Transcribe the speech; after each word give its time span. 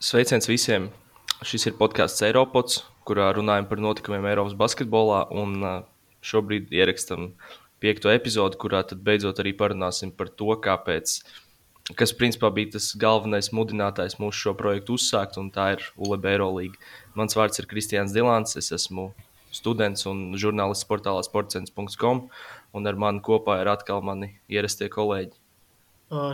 Sveiciens 0.00 0.46
visiem! 0.48 0.86
Šis 1.44 1.66
ir 1.68 1.74
podkāsts 1.76 2.22
Eiropods, 2.24 2.78
kurā 3.04 3.26
runājam 3.36 3.66
par 3.68 3.82
notikumiem 3.84 4.30
Eiropas 4.30 4.54
basketbolā. 4.56 5.26
Un 5.36 5.60
šobrīd 6.24 6.72
ierakstām 6.72 7.26
piekto 7.84 8.08
epizodi, 8.08 8.56
kurā 8.62 8.80
beidzot 8.96 9.42
arī 9.44 9.52
parunāsim 9.58 10.14
par 10.16 10.30
to, 10.32 10.56
kāpēc, 10.64 11.18
kas 12.00 12.16
principā 12.16 12.48
bija 12.48 12.78
tas 12.78 12.88
galvenais 12.96 13.52
mudinātājs 13.52 14.16
mūsu 14.22 14.46
šo 14.46 14.56
projektu 14.56 14.96
uzsākt, 14.96 15.36
un 15.36 15.52
tā 15.52 15.74
ir 15.76 15.84
ULB 16.00 16.32
Eirolīga. 16.32 16.80
Mans 17.20 17.36
vārds 17.36 17.60
ir 17.60 17.68
Kristians 17.68 18.16
Dilants, 18.16 18.56
es 18.56 18.72
esmu 18.72 19.10
students 19.52 20.08
un 20.08 20.30
žurnālists 20.32 20.88
portālā 20.88 21.20
sportcents.com, 21.28 22.24
un 22.72 22.88
ar 22.88 23.04
mani 23.04 23.20
kopā 23.20 23.60
ir 23.60 23.76
atkal 23.76 24.00
mani 24.00 24.32
ierastie 24.48 24.88
kolēģi. 24.88 25.36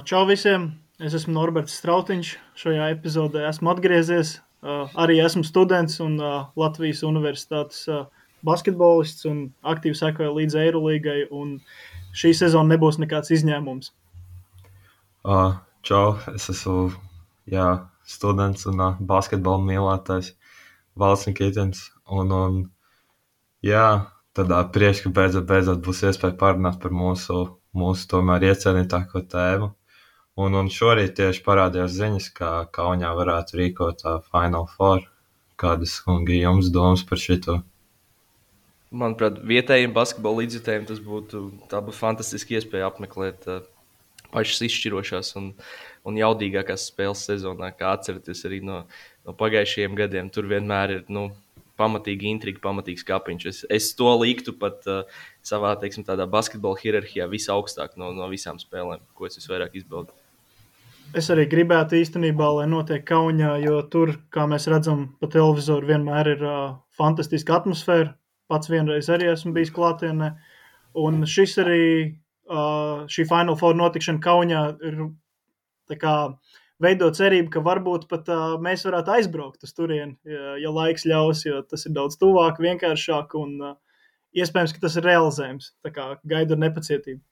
Čau 0.06 0.28
visiem! 0.30 0.76
Es 0.96 1.12
esmu 1.12 1.34
Norberts 1.36 1.74
Strautiņš. 1.76 2.28
Šajā 2.56 2.86
epizodē 2.94 3.42
esmu 3.50 3.68
atgriezies. 3.74 4.38
Uh, 4.64 4.88
arī 4.96 5.18
esmu 5.20 5.44
students 5.44 5.98
un 6.00 6.16
uh, 6.16 6.46
Latvijas 6.56 7.02
Universitātes 7.04 7.82
uh, 7.92 8.06
basketbolists 8.46 9.28
un 9.28 9.42
aktīvi 9.60 9.98
sekoju 9.98 10.32
līdz 10.38 10.56
Eirolīgai. 10.62 11.18
Šī 12.16 12.32
sezona 12.38 12.72
nebūs 12.72 12.96
nekāds 13.02 13.34
izņēmums. 13.36 13.92
Čau, 15.86 16.06
es 16.32 16.48
esmu 16.54 16.88
jā, 17.52 17.68
students 18.08 18.64
un 18.70 18.80
basketbola 19.04 19.60
mīlētājs 19.68 20.32
Valsts 20.96 21.28
Nikitins. 21.28 21.90
Un, 22.08 22.32
un, 22.32 22.60
jā, 23.60 23.86
tad 24.32 24.54
prieks, 24.72 25.04
ka 25.04 25.12
beidzot, 25.12 25.44
beidzot 25.44 25.84
būs 25.84 26.06
iespēja 26.08 26.38
parunāt 26.40 26.80
par 26.80 26.96
mūsu, 26.96 27.42
mūsu 27.76 28.08
tomēr 28.14 28.48
iecerētāko 28.48 29.26
tēmu. 29.28 29.74
Un, 30.36 30.52
un 30.52 30.66
šorīt 30.68 31.14
tieši 31.16 31.40
parādījās 31.46 31.94
ziņas, 31.96 32.26
ka 32.36 32.48
Kaunijā 32.76 33.14
varētu 33.16 33.56
rīkot 33.56 34.02
tā 34.02 34.18
Final 34.26 34.66
Four. 34.68 35.06
Kādas 35.56 35.94
kungi 36.04 36.42
jums 36.42 36.68
domas 36.68 37.00
par 37.08 37.20
šito? 37.22 37.62
Manuprāt, 38.92 39.38
vietējiem 39.48 39.94
basketbola 39.96 40.42
līdzjutējiem 40.42 40.84
tas 40.90 41.00
būtu, 41.00 41.40
būtu 41.72 41.94
fantastiski 41.96 42.58
iespēja 42.58 42.90
apmeklēt 42.90 43.48
uh, 43.48 43.64
pašas 44.28 44.60
izšķirošās 44.68 45.32
un, 45.40 45.48
un 46.04 46.20
jaudīgākās 46.20 46.84
spēles 46.90 47.24
sezonā, 47.30 47.72
kā 47.78 47.94
atceraties 47.96 48.44
arī 48.44 48.60
no, 48.64 48.82
no 49.24 49.34
pagājušajiem 49.40 49.96
gadiem. 49.96 50.28
Tur 50.36 50.50
vienmēr 50.52 50.94
ir 50.98 51.02
nu, 51.16 51.30
pamatīgi 51.80 52.28
intriga, 52.34 52.60
pamatīgs 52.68 53.08
kapiņš. 53.08 53.48
Es, 53.48 53.62
es 53.80 53.88
to 53.96 54.12
liktu 54.20 54.52
pat 54.60 54.84
uh, 54.84 55.24
savā 55.40 55.72
teiksim, 55.80 56.04
basketbola 56.04 56.76
hierarhijā 56.84 57.24
visaugstāk 57.32 57.96
no, 57.96 58.12
no 58.12 58.28
visām 58.28 58.60
spēlēm, 58.60 59.00
ko 59.16 59.32
es 59.32 59.40
visvairāk 59.40 59.80
izbaudīju. 59.80 60.25
Es 61.14 61.30
arī 61.30 61.46
gribētu 61.46 61.96
īstenībā, 62.00 62.48
lai 62.58 62.66
notiek 62.70 63.04
Kaunijā, 63.06 63.54
jo 63.62 63.78
tur, 63.92 64.16
kā 64.34 64.46
mēs 64.50 64.66
redzam, 64.70 65.06
pa 65.20 65.28
televizoru 65.30 65.86
vienmēr 65.92 66.32
ir 66.34 66.42
uh, 66.44 66.74
fantastiska 66.98 67.60
atmosfēra. 67.60 68.16
Pats 68.50 68.70
vienreiz 68.70 69.08
arī 69.10 69.30
esmu 69.30 69.52
bijis 69.54 69.72
klātienē. 69.74 70.32
Un 70.98 71.22
šis 71.30 71.56
arī, 71.62 71.86
uh, 72.50 73.06
šī 73.10 73.26
Final 73.30 73.58
Four 73.60 73.78
notikšana 73.78 74.22
Kaunijā 74.22 74.64
ir 74.86 75.00
kā, 76.00 76.16
veido 76.82 77.10
cerību, 77.14 77.50
ka 77.54 77.62
varbūt 77.64 78.08
pat 78.10 78.28
uh, 78.32 78.58
mēs 78.62 78.84
varētu 78.88 79.14
aizbraukt 79.16 79.64
uz 79.66 79.72
turieni, 79.76 80.16
ja, 80.26 80.56
ja 80.60 80.74
laiks 80.74 81.06
ļaus, 81.08 81.46
jo 81.46 81.62
tas 81.70 81.86
ir 81.86 81.94
daudz 81.96 82.18
tuvāk, 82.20 82.60
vienkāršāk 82.62 83.38
un 83.38 83.56
uh, 83.62 83.76
iespējams, 84.36 84.74
ka 84.76 84.84
tas 84.84 84.98
ir 84.98 85.06
realizējams. 85.08 85.72
Tā 85.86 85.94
kā 85.94 86.10
gaidu 86.28 86.58
ar 86.58 86.64
nepacietību. 86.66 87.22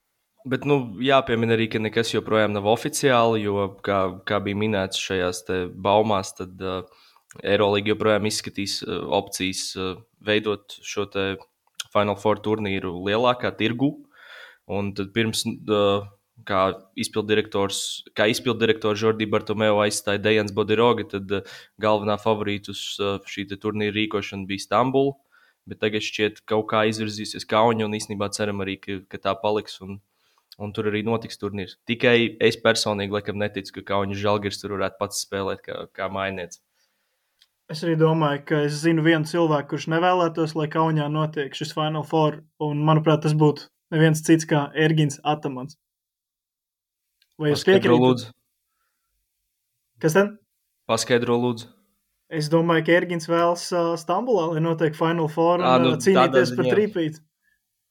Bet 0.44 0.66
nu, 0.68 0.76
jāpiemina 1.00 1.56
arī, 1.56 1.70
ka 1.72 1.80
nekas 1.80 2.10
joprojām 2.12 2.52
nav 2.52 2.66
oficiāli, 2.68 3.46
jo, 3.46 3.68
kā, 3.84 4.00
kā 4.28 4.42
bija 4.44 4.58
minēts 4.60 5.00
šajās 5.00 5.40
baumās, 5.72 6.34
tad 6.36 6.60
uh, 6.60 6.82
Eirolandā 7.40 7.94
joprojām 7.94 8.28
izskatīs 8.28 8.82
uh, 8.84 9.06
opcijas 9.16 9.70
uh, 9.78 9.94
veidot 10.20 10.76
šo 10.84 11.06
Final 11.94 12.18
Four 12.20 12.42
turnīru 12.44 12.92
lielākā 13.06 13.54
tirgu. 13.56 13.94
Un 14.68 14.92
tad 14.96 15.14
pirms, 15.16 15.46
uh, 15.48 16.04
kā 16.44 16.62
izpilddirektors, 17.00 17.80
kā 18.16 18.28
izpilddirektors 18.32 19.00
Jordi 19.00 19.28
Bartomeu 19.30 19.80
aizstāja 19.84 20.22
Dejans 20.28 20.52
Bodiroga, 20.52 21.08
tad 21.16 21.32
uh, 21.32 21.52
galvenā 21.80 22.20
favorīta 22.20 22.76
uz 22.76 22.86
uh, 23.00 23.16
šī 23.24 23.48
turnīra 23.54 23.96
rīkošanu 23.96 24.48
bija 24.50 24.68
Stambula. 24.68 25.16
Bet 25.64 25.80
tagad 25.80 26.04
šķiet, 26.04 26.42
ka 26.44 26.58
kaut 26.58 26.66
kā 26.74 26.84
izvirzīsies 26.90 27.46
Kaunija, 27.48 27.88
un 27.88 27.96
īstenībā 27.96 28.28
ceram 28.36 28.60
arī, 28.60 28.76
ka, 28.76 28.98
ka 29.08 29.20
tā 29.30 29.32
paliks. 29.40 29.78
Un, 29.80 30.02
un 30.58 30.72
tur 30.74 30.90
arī 30.90 31.02
notiks 31.06 31.40
turnīrs. 31.40 31.78
Tikai 31.88 32.36
es 32.42 32.58
personīgi 32.60 33.14
laikam 33.14 33.40
neticu, 33.40 33.78
ka 33.78 33.88
Kaunis 33.94 34.20
Žalgiris 34.22 34.60
tur 34.62 34.76
varētu 34.76 35.00
pats 35.00 35.24
spēlēt 35.26 35.64
kā, 35.66 35.84
kā 35.94 36.08
mainieks. 36.12 36.60
Es 37.72 37.80
arī 37.80 37.94
domāju, 37.96 38.42
ka 38.50 38.64
es 38.66 38.76
zinu 38.82 39.02
vienu 39.06 39.24
cilvēku, 39.24 39.70
kurš 39.72 39.88
nevēlētos, 39.94 40.52
lai 40.58 40.66
Kaunijā 40.72 41.06
notiek 41.08 41.54
šis 41.56 41.72
Final 41.72 42.04
Four, 42.04 42.42
un 42.60 42.82
manuprāt, 42.84 43.22
tas 43.24 43.32
būtu 43.40 43.70
neviens 43.94 44.20
cits 44.26 44.44
kā 44.48 44.66
Ergins 44.76 45.16
Atamans. 45.24 45.78
Vai 47.40 47.54
jūs 47.54 47.64
piekrītat? 47.66 48.28
Kas 50.02 50.16
tad? 50.18 50.34
Paskaidro, 50.90 51.38
lūdzu. 51.40 51.70
Es 52.34 52.50
domāju, 52.52 52.84
ka 52.86 52.94
Ergins 52.98 53.28
vēlas 53.30 53.64
uh, 53.72 53.94
Stambulā, 54.00 54.50
lai 54.52 54.62
notiek 54.64 54.96
Final 54.96 55.30
Four 55.32 55.62
un 55.62 55.68
à, 55.68 55.78
nu, 55.80 55.94
cīnīties 56.00 56.52
par 56.58 56.68
trīpīti. 56.68 57.22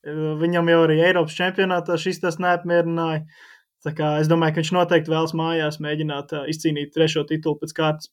Viņam 0.04 0.68
jau 0.68 0.80
arī 0.84 0.98
Eiropas 1.06 1.36
čempionātā 1.38 1.96
šis 2.00 2.20
tas 2.24 2.40
neapmierināja. 2.44 3.24
Es 3.84 4.30
domāju, 4.32 4.56
ka 4.56 4.62
viņš 4.62 4.72
noteikti 4.76 5.12
vēlas 5.12 5.34
mājās 5.36 5.80
mēģināt 5.84 6.34
izcīnīt 6.52 6.94
trešo 6.96 7.24
titulu 7.28 7.60
pēc 7.62 7.76
kārtas. 7.76 8.12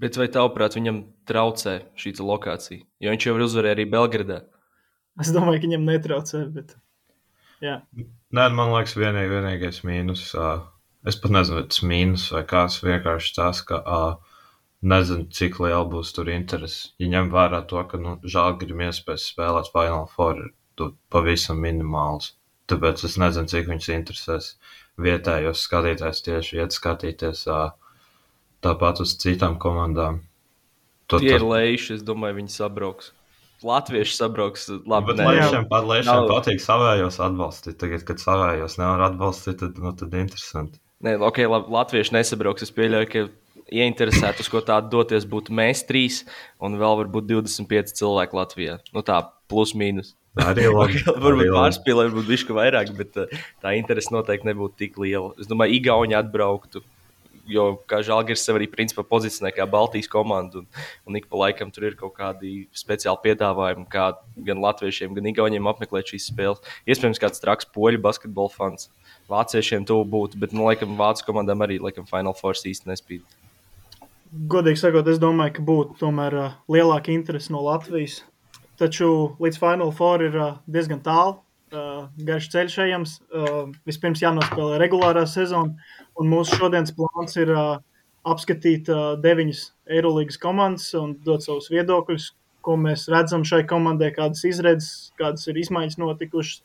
Bet 0.00 0.18
vai 0.18 0.26
tavuprāt, 0.32 0.74
viņam 0.76 1.04
traucē 1.28 1.76
šī 2.00 2.16
lokācija? 2.18 2.82
Jo 3.00 3.12
viņš 3.14 3.26
jau 3.28 3.34
ir 3.36 3.44
uzvarējis 3.46 3.76
arī 3.76 3.84
Belgradā. 3.92 4.40
Es 5.22 5.30
domāju, 5.34 5.60
ka 5.60 5.68
viņam 5.68 5.84
netraucē. 5.86 6.40
Bet... 6.54 6.74
Jā. 7.62 7.78
Nē, 8.34 8.48
man 8.56 8.72
liekas, 8.74 8.96
vienīg, 8.98 9.30
vienīgais 9.30 9.84
mīnus. 9.86 10.26
Uh, 10.34 10.64
es 11.06 11.20
pat 11.20 11.36
nezinu, 11.36 11.60
vai 11.60 11.68
tas 11.70 11.84
mīnus 11.86 12.26
vai 12.34 12.42
kāds 12.50 12.80
vienkārši 12.82 13.36
tas, 13.36 13.62
ka 13.68 13.80
uh, 13.84 14.34
nezinu, 14.82 15.28
cik 15.30 15.60
liela 15.62 15.84
būs 15.88 16.12
tur 16.16 16.32
interese. 16.32 16.90
Ja 16.98 17.12
ņem 17.14 17.30
vērā 17.32 17.62
to, 17.70 17.84
ka 17.88 18.00
nu, 18.00 18.18
žēl, 18.24 18.58
ir 18.66 18.74
iespējas 18.88 19.30
spēlēt 19.30 19.70
Final 19.72 20.08
Four 20.16 20.42
pavisam 21.12 21.60
minimāls. 21.62 22.32
Tāpēc 22.70 23.04
es 23.04 23.18
nezinu, 23.20 23.50
cik 23.50 23.68
viņus 23.68 23.90
interesēs 23.92 24.52
vietējos 25.00 25.64
skatītājs 25.66 26.22
tieši 26.24 26.62
iet 26.62 26.76
skatīties 26.76 27.44
tāpat 28.64 29.02
uz 29.04 29.16
citām 29.20 29.58
komandām. 29.60 30.22
To, 31.12 31.20
Tie 31.20 31.34
ir 31.36 31.44
lejuši, 31.44 31.98
es 31.98 32.06
domāju, 32.06 32.38
viņi 32.40 32.54
sabrauks. 32.54 33.12
Latvieši 33.64 34.16
sabrauks 34.16 34.66
labi. 34.88 35.12
Bet 35.12 35.20
lēšiem, 35.24 35.68
pat, 35.68 35.84
lēšiem 35.88 36.26
patīk 36.28 36.62
savējos 36.64 37.20
atbalstīt. 37.24 37.76
Tagad, 37.80 38.04
kad 38.08 38.20
savējos 38.20 38.78
nevar 38.80 39.06
atbalstīt, 39.10 39.60
tad, 39.60 39.78
nu, 39.80 39.92
tad 39.96 40.16
interesanti. 40.16 40.80
Nē, 41.04 41.16
ok, 41.20 41.42
labi, 41.48 41.72
latvieši 41.76 42.16
nesabrauks. 42.16 42.64
Es 42.64 42.72
pieļauju, 42.74 43.10
ka 43.12 43.26
ieinteresēti 43.72 44.44
uz 44.44 44.50
ko 44.52 44.60
tādu 44.64 44.92
doties 44.96 45.26
būtu 45.28 45.54
mēs 45.56 45.84
trīs 45.88 46.22
un 46.62 46.76
vēl 46.80 47.00
varbūt 47.04 47.28
25 47.30 47.96
cilvēki 48.00 48.38
Latvijā. 48.40 48.78
Nu 48.96 49.04
tā, 49.06 49.20
plus 49.50 49.74
mīnus. 49.76 50.14
Arī 50.42 50.66
labi. 50.66 50.98
varbūt 51.06 51.52
pārspīlēt, 51.54 52.10
varbūt 52.10 52.48
ka 52.48 52.56
vairāk, 52.56 52.90
bet 52.98 53.20
uh, 53.22 53.38
tā 53.62 53.76
interese 53.78 54.10
noteikti 54.14 54.48
nebūtu 54.50 54.80
tik 54.82 54.98
liela. 54.98 55.30
Es 55.38 55.50
domāju, 55.50 55.76
Igauni 55.78 56.16
atbrauktu. 56.18 56.82
Jo, 57.46 57.74
kā 57.84 57.98
Žalgiris 58.00 58.40
sev 58.40 58.56
arī 58.56 58.66
principā 58.72 59.02
pozicionē 59.04 59.50
kā 59.52 59.66
Baltijas 59.68 60.08
komanda, 60.08 60.62
un, 60.62 60.84
un 61.04 61.18
ik 61.18 61.26
pa 61.28 61.42
laikam 61.42 61.68
tur 61.68 61.84
ir 61.90 61.96
kaut 61.98 62.14
kādi 62.16 62.64
speciāli 62.72 63.20
piedāvājumi, 63.26 63.84
kā 63.92 64.14
gan 64.48 64.62
latviešiem, 64.64 65.12
gan 65.12 65.28
igauniem 65.28 65.68
apmeklēt 65.68 66.14
šīs 66.14 66.30
spēles. 66.32 66.64
Iespējams, 66.88 67.20
kāds 67.20 67.44
traks 67.44 67.68
poļu 67.76 68.00
basketbola 68.02 68.52
fans. 68.54 68.88
Vāciešiem 69.28 69.84
to 69.88 70.00
būtu, 70.08 70.40
bet, 70.40 70.56
nu, 70.56 70.64
laikam, 70.70 70.96
vācu 70.96 71.28
komandām 71.28 71.62
arī, 71.68 71.76
laikam, 71.84 72.08
Final 72.08 72.32
Force 72.36 72.64
īsti 72.68 72.88
nespīd. 72.88 73.36
Godīgi 74.32 74.80
sakot, 74.80 75.06
es 75.12 75.20
domāju, 75.20 75.58
ka 75.58 75.68
būtu 75.68 76.00
tomēr 76.00 76.40
uh, 76.40 76.56
lielāka 76.72 77.12
interese 77.12 77.52
no 77.52 77.60
Latvijas 77.68 78.22
Taču 78.80 79.08
līdz 79.42 79.58
Final 79.62 79.90
Four 79.94 80.24
ir 80.26 80.36
uh, 80.38 80.54
diezgan 80.66 81.02
tālu. 81.04 81.38
Uh, 81.74 82.06
garš 82.26 82.50
ceļš 82.52 82.76
ejams. 82.84 83.16
Uh, 83.30 83.72
vispirms 83.86 84.22
jānospēlē 84.22 84.78
regulārā 84.82 85.24
sezona, 85.30 85.74
un 86.18 86.30
mūsu 86.30 86.58
šodienas 86.60 86.94
plāns 86.94 87.38
ir 87.38 87.50
apskatīt 88.24 88.88
deviņas 89.20 89.60
Eirolandes 89.92 90.38
komandas 90.40 90.86
un 90.96 91.10
dot 91.26 91.44
savus 91.44 91.66
viedokļus, 91.68 92.30
ko 92.64 92.78
mēs 92.80 93.04
redzam 93.12 93.42
šai 93.44 93.66
komandai, 93.68 94.14
kādas 94.16 94.46
izredzes, 94.48 95.10
kādas 95.18 95.44
ir 95.50 95.58
izmaiņas 95.60 95.98
notikušas, 96.00 96.62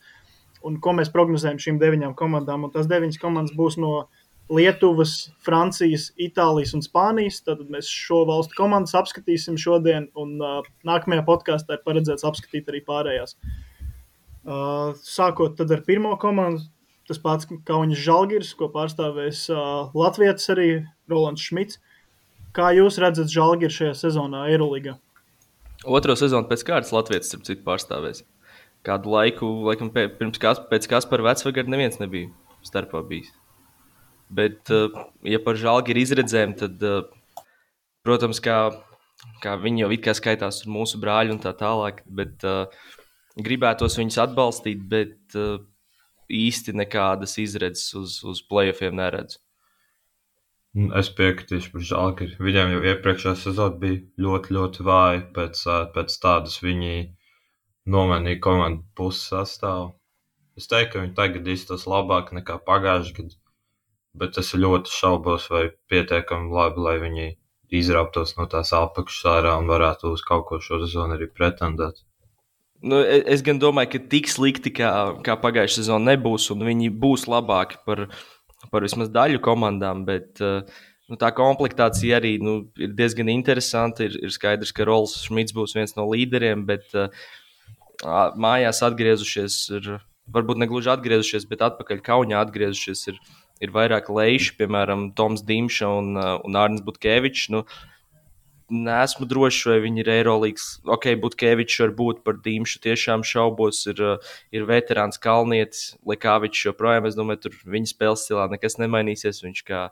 un 0.64 0.78
ko 0.80 0.94
mēs 0.96 1.12
prognozējam 1.12 1.60
šīm 1.60 1.82
deviņām 1.82 2.14
komandām. 2.16 2.64
Un 2.64 2.72
tās 2.72 2.88
deviņas 2.88 3.20
komandas 3.20 3.58
būs 3.58 3.76
no 3.82 3.92
uh, 3.98 4.19
Lietuvas, 4.50 5.30
Francijas, 5.46 6.08
Itālijas 6.18 6.74
un 6.74 6.82
Spānijas. 6.82 7.38
Tad 7.46 7.62
mēs 7.70 7.88
šo 7.90 8.24
valstu 8.28 8.56
komandas 8.58 8.96
apskatīsim 8.98 9.58
šodien, 9.60 10.08
un 10.18 10.36
uh, 10.42 10.58
nākamajā 10.86 11.22
podkāstā 11.28 11.78
ir 11.78 11.84
paredzēts 11.86 12.26
apskatīt 12.26 12.70
arī 12.72 12.82
pārējās. 12.86 13.36
Uh, 14.40 14.96
sākot 15.06 15.60
ar 15.62 15.84
pirmo 15.86 16.16
komandu, 16.18 16.64
tas 17.06 17.20
pats 17.22 17.46
Kaunis 17.68 18.00
Žalgiris, 18.02 18.50
ko 18.58 18.70
pārstāvēs 18.72 19.44
uh, 19.54 19.92
Latvijas 19.94 20.50
arī 20.50 20.70
Rolands 21.10 21.46
Šmits. 21.46 21.78
Kā 22.56 22.72
jūs 22.74 22.98
redzat, 22.98 23.30
Žalgiris 23.30 23.76
šajā 23.78 23.94
sezonā 24.00 24.48
Eirolandā? 24.50 24.96
Otro 25.86 26.16
sezonu 26.18 26.50
pēc 26.50 26.66
kārtas 26.66 26.90
Latvijas 26.92 27.30
starp 27.30 27.46
citu 27.46 27.62
pārstāvēs. 27.64 28.24
Kādu 28.84 29.12
laiku, 29.12 29.48
laikam, 29.68 29.92
pirms 29.92 30.40
kas, 30.40 30.58
pēc 30.72 30.88
Kaspara 30.90 31.30
vecvagara 31.30 31.70
neviens 31.70 32.00
nebija 32.00 32.32
starpā 32.66 33.04
bijis. 33.06 33.30
Bet, 34.30 34.70
uh, 34.70 34.94
ja 35.26 35.40
par 35.42 35.58
Žalgiru 35.58 36.02
izredzēm, 36.04 36.54
tad, 36.58 36.82
uh, 36.86 37.44
protams, 38.06 38.38
kā, 38.44 38.58
kā 39.42 39.56
viņi 39.58 39.84
jau 39.84 39.90
it 39.96 40.04
kā 40.06 40.14
skaitās 40.14 40.62
mūsu 40.70 41.00
brāļi 41.02 41.34
un 41.34 41.42
tā 41.42 41.50
tālāk, 41.58 42.04
bet 42.06 42.46
uh, 42.46 42.70
gribētos 43.40 43.98
viņus 43.98 44.20
atbalstīt, 44.26 44.82
bet 44.90 45.38
īsti 46.30 46.74
nekādas 46.78 47.36
izredzes 47.42 47.94
uz, 47.98 48.18
uz 48.26 48.42
playoffiem 48.46 48.94
neredzu. 48.98 49.40
Es 50.94 51.08
piekritīšu 51.18 51.72
par 51.72 51.82
Žalgiri. 51.86 52.36
Viņiem 52.38 52.76
jau 52.76 52.82
iepriekšējā 52.92 53.32
sezonā 53.40 53.78
bija 53.82 54.02
ļoti, 54.22 54.54
ļoti 54.54 54.84
vāja. 54.86 55.24
Pēc, 55.34 55.62
pēc 55.96 56.18
tādas 56.22 56.60
viņi 56.62 56.92
nomainīja 57.90 58.38
komandu 58.44 58.84
puses 58.94 59.26
sastāvu. 59.32 59.90
Es 60.60 60.70
teiktu, 60.70 60.92
ka 60.92 61.02
viņi 61.02 61.16
tagad 61.18 61.50
izstāsta 61.50 61.90
labāk 61.90 62.30
nekā 62.36 62.60
pagājušajā 62.68 63.16
gadā, 63.18 63.39
bet 64.16 64.38
es 64.40 64.54
ļoti 64.54 64.92
šaubos, 64.92 65.48
vai 65.52 65.68
pietiekami 65.90 66.52
labi, 66.54 66.84
lai 66.86 66.96
viņi 67.02 67.28
izrāptos 67.80 68.34
no 68.38 68.48
tās 68.50 68.72
apakšas 68.74 69.28
ārā 69.30 69.54
un 69.60 69.70
varētu 69.70 70.10
uz 70.14 70.24
kaut 70.26 70.48
ko 70.48 70.58
šo 70.62 70.82
sezonu 70.82 71.14
arī 71.18 71.30
pretendēt. 71.30 72.02
Nu, 72.80 72.98
e, 73.04 73.20
es 73.28 73.44
gan 73.44 73.60
domāju, 73.60 73.92
ka 73.92 74.04
tik 74.10 74.30
slikti 74.32 74.72
kā, 74.74 74.90
kā 75.26 75.36
pagājušā 75.38 75.82
sezona 75.82 76.14
nebūs, 76.14 76.48
un 76.54 76.64
viņi 76.66 76.88
būs 77.02 77.28
labāki 77.30 77.78
par 77.86 78.08
par 78.68 78.84
vismaz 78.84 79.08
daļu 79.12 79.40
komandām, 79.44 80.04
bet 80.08 80.40
uh, 80.44 80.66
nu, 81.08 81.16
tā 81.20 81.30
komplektācija 81.36 82.18
arī 82.20 82.34
nu, 82.42 82.56
ir 82.80 82.92
diezgan 82.98 83.30
interesanta. 83.32 84.04
Ir, 84.08 84.18
ir 84.20 84.34
skaidrs, 84.34 84.74
ka 84.76 84.84
Rols 84.88 85.16
Šmits 85.24 85.56
būs 85.56 85.76
viens 85.78 85.96
no 85.96 86.06
līderiem, 86.10 86.66
bet 86.68 86.92
uh, 86.98 87.08
mājās 88.40 88.82
atgriezušies, 88.86 89.60
ir, 89.78 89.92
varbūt 90.30 90.60
ne 90.60 90.68
gluži 90.70 90.92
atgriezušies, 90.92 91.48
bet 91.50 91.64
atpakaļ 91.70 92.04
Kaunijā 92.06 92.44
atgriezušies. 92.44 93.06
Ir, 93.14 93.22
ir 93.60 93.72
vairāk 93.74 94.10
lejuši, 94.12 94.56
piemēram, 94.58 95.10
Toms 95.16 95.44
Dimša 95.46 95.88
un, 96.00 96.12
uh, 96.18 96.34
un 96.46 96.58
Arnēs 96.58 96.84
Butkevičs. 96.86 97.48
Nu, 97.54 97.64
Nesmu 98.70 99.26
drošs, 99.26 99.64
vai 99.66 99.80
viņi 99.82 99.98
ir 100.04 100.08
Eirolandes. 100.12 100.76
Ok, 100.86 101.08
Butkevičs 101.18 101.80
var 101.82 101.94
būt 101.98 102.20
par 102.26 102.36
Dīmšu, 102.44 102.78
tiešām 102.84 103.24
šaubos. 103.26 103.82
Ir, 103.90 103.98
uh, 103.98 104.34
ir 104.54 104.68
veterāns 104.68 105.18
Kalnietis, 105.18 105.96
Lekāvičs 106.06 106.68
joprojām. 106.68 107.08
Es 107.10 107.18
domāju, 107.18 107.48
tur 107.48 107.58
viņa 107.74 107.90
spēles 107.90 108.22
stilā 108.28 108.46
nekas 108.52 108.78
nemainīsies. 108.78 109.42
Viņš 109.42 109.64
kā 109.66 109.88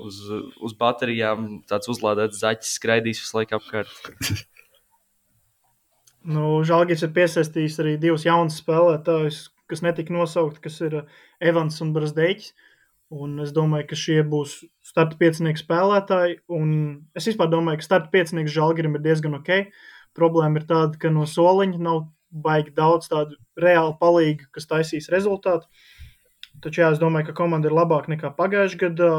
uz, 0.00 0.22
uz 0.56 0.74
baterijām 0.80 1.60
tāds 1.68 1.92
uzlādēts 1.92 2.40
zaķis 2.40 2.74
skraidīs 2.80 3.20
visu 3.20 3.40
laiku 3.42 3.60
apkārt. 3.60 3.94
Nu, 6.24 6.62
Žalgis 6.64 7.02
ir 7.04 7.10
piesaistījis 7.12 7.74
arī 7.82 7.90
divus 8.00 8.22
jaunus 8.24 8.54
spēlētājus, 8.62 9.42
kas 9.68 9.82
netika 9.84 10.14
nosaukti, 10.14 10.62
kas 10.64 10.78
ir 10.86 10.94
uh, 11.02 11.18
Evans 11.36 11.76
un 11.84 11.90
Brasdeļs. 11.92 12.46
Un 13.14 13.38
es 13.44 13.52
domāju, 13.54 13.86
ka 13.92 13.96
šie 13.98 14.22
būs 14.26 14.56
starta 14.82 15.18
piecinieku 15.20 15.60
spēlētāji. 15.60 16.40
Es 17.14 17.28
vispār 17.30 17.50
domāju, 17.52 17.78
ka 17.78 17.86
starta 17.86 18.10
piecinieks 18.10 18.54
Žalgirim 18.54 18.96
ir 18.98 19.04
diezgan 19.04 19.36
ok. 19.38 19.68
Problēma 20.18 20.58
ir 20.58 20.66
tāda, 20.66 20.98
ka 20.98 21.12
no 21.14 21.26
soliņa 21.28 21.78
nav 21.82 22.08
baigi 22.34 22.74
daudz 22.74 23.06
tādu 23.12 23.38
reāli 23.60 23.94
palīgu, 24.00 24.48
kas 24.54 24.66
taisīs 24.70 25.10
rezultātu. 25.14 25.68
Taču 26.64 26.82
jā, 26.82 26.90
es 26.94 27.02
domāju, 27.02 27.28
ka 27.28 27.38
komanda 27.42 27.70
ir 27.70 27.76
labāka 27.76 28.10
nekā 28.10 28.32
pagājušajā 28.38 28.80
gadā. 28.82 29.12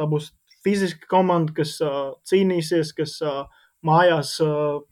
Tā 0.00 0.08
būs 0.08 0.30
fiziska 0.64 1.08
komanda, 1.10 1.52
kas 1.56 1.76
uh, 1.84 2.14
cīnīsies, 2.28 2.94
kas 2.96 3.18
uh, 3.26 3.44
mājās 3.86 4.34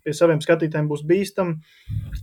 pie 0.04 0.14
saviem 0.16 0.40
skatītājiem 0.42 0.88
būs 0.90 1.04
bīstami. 1.06 1.58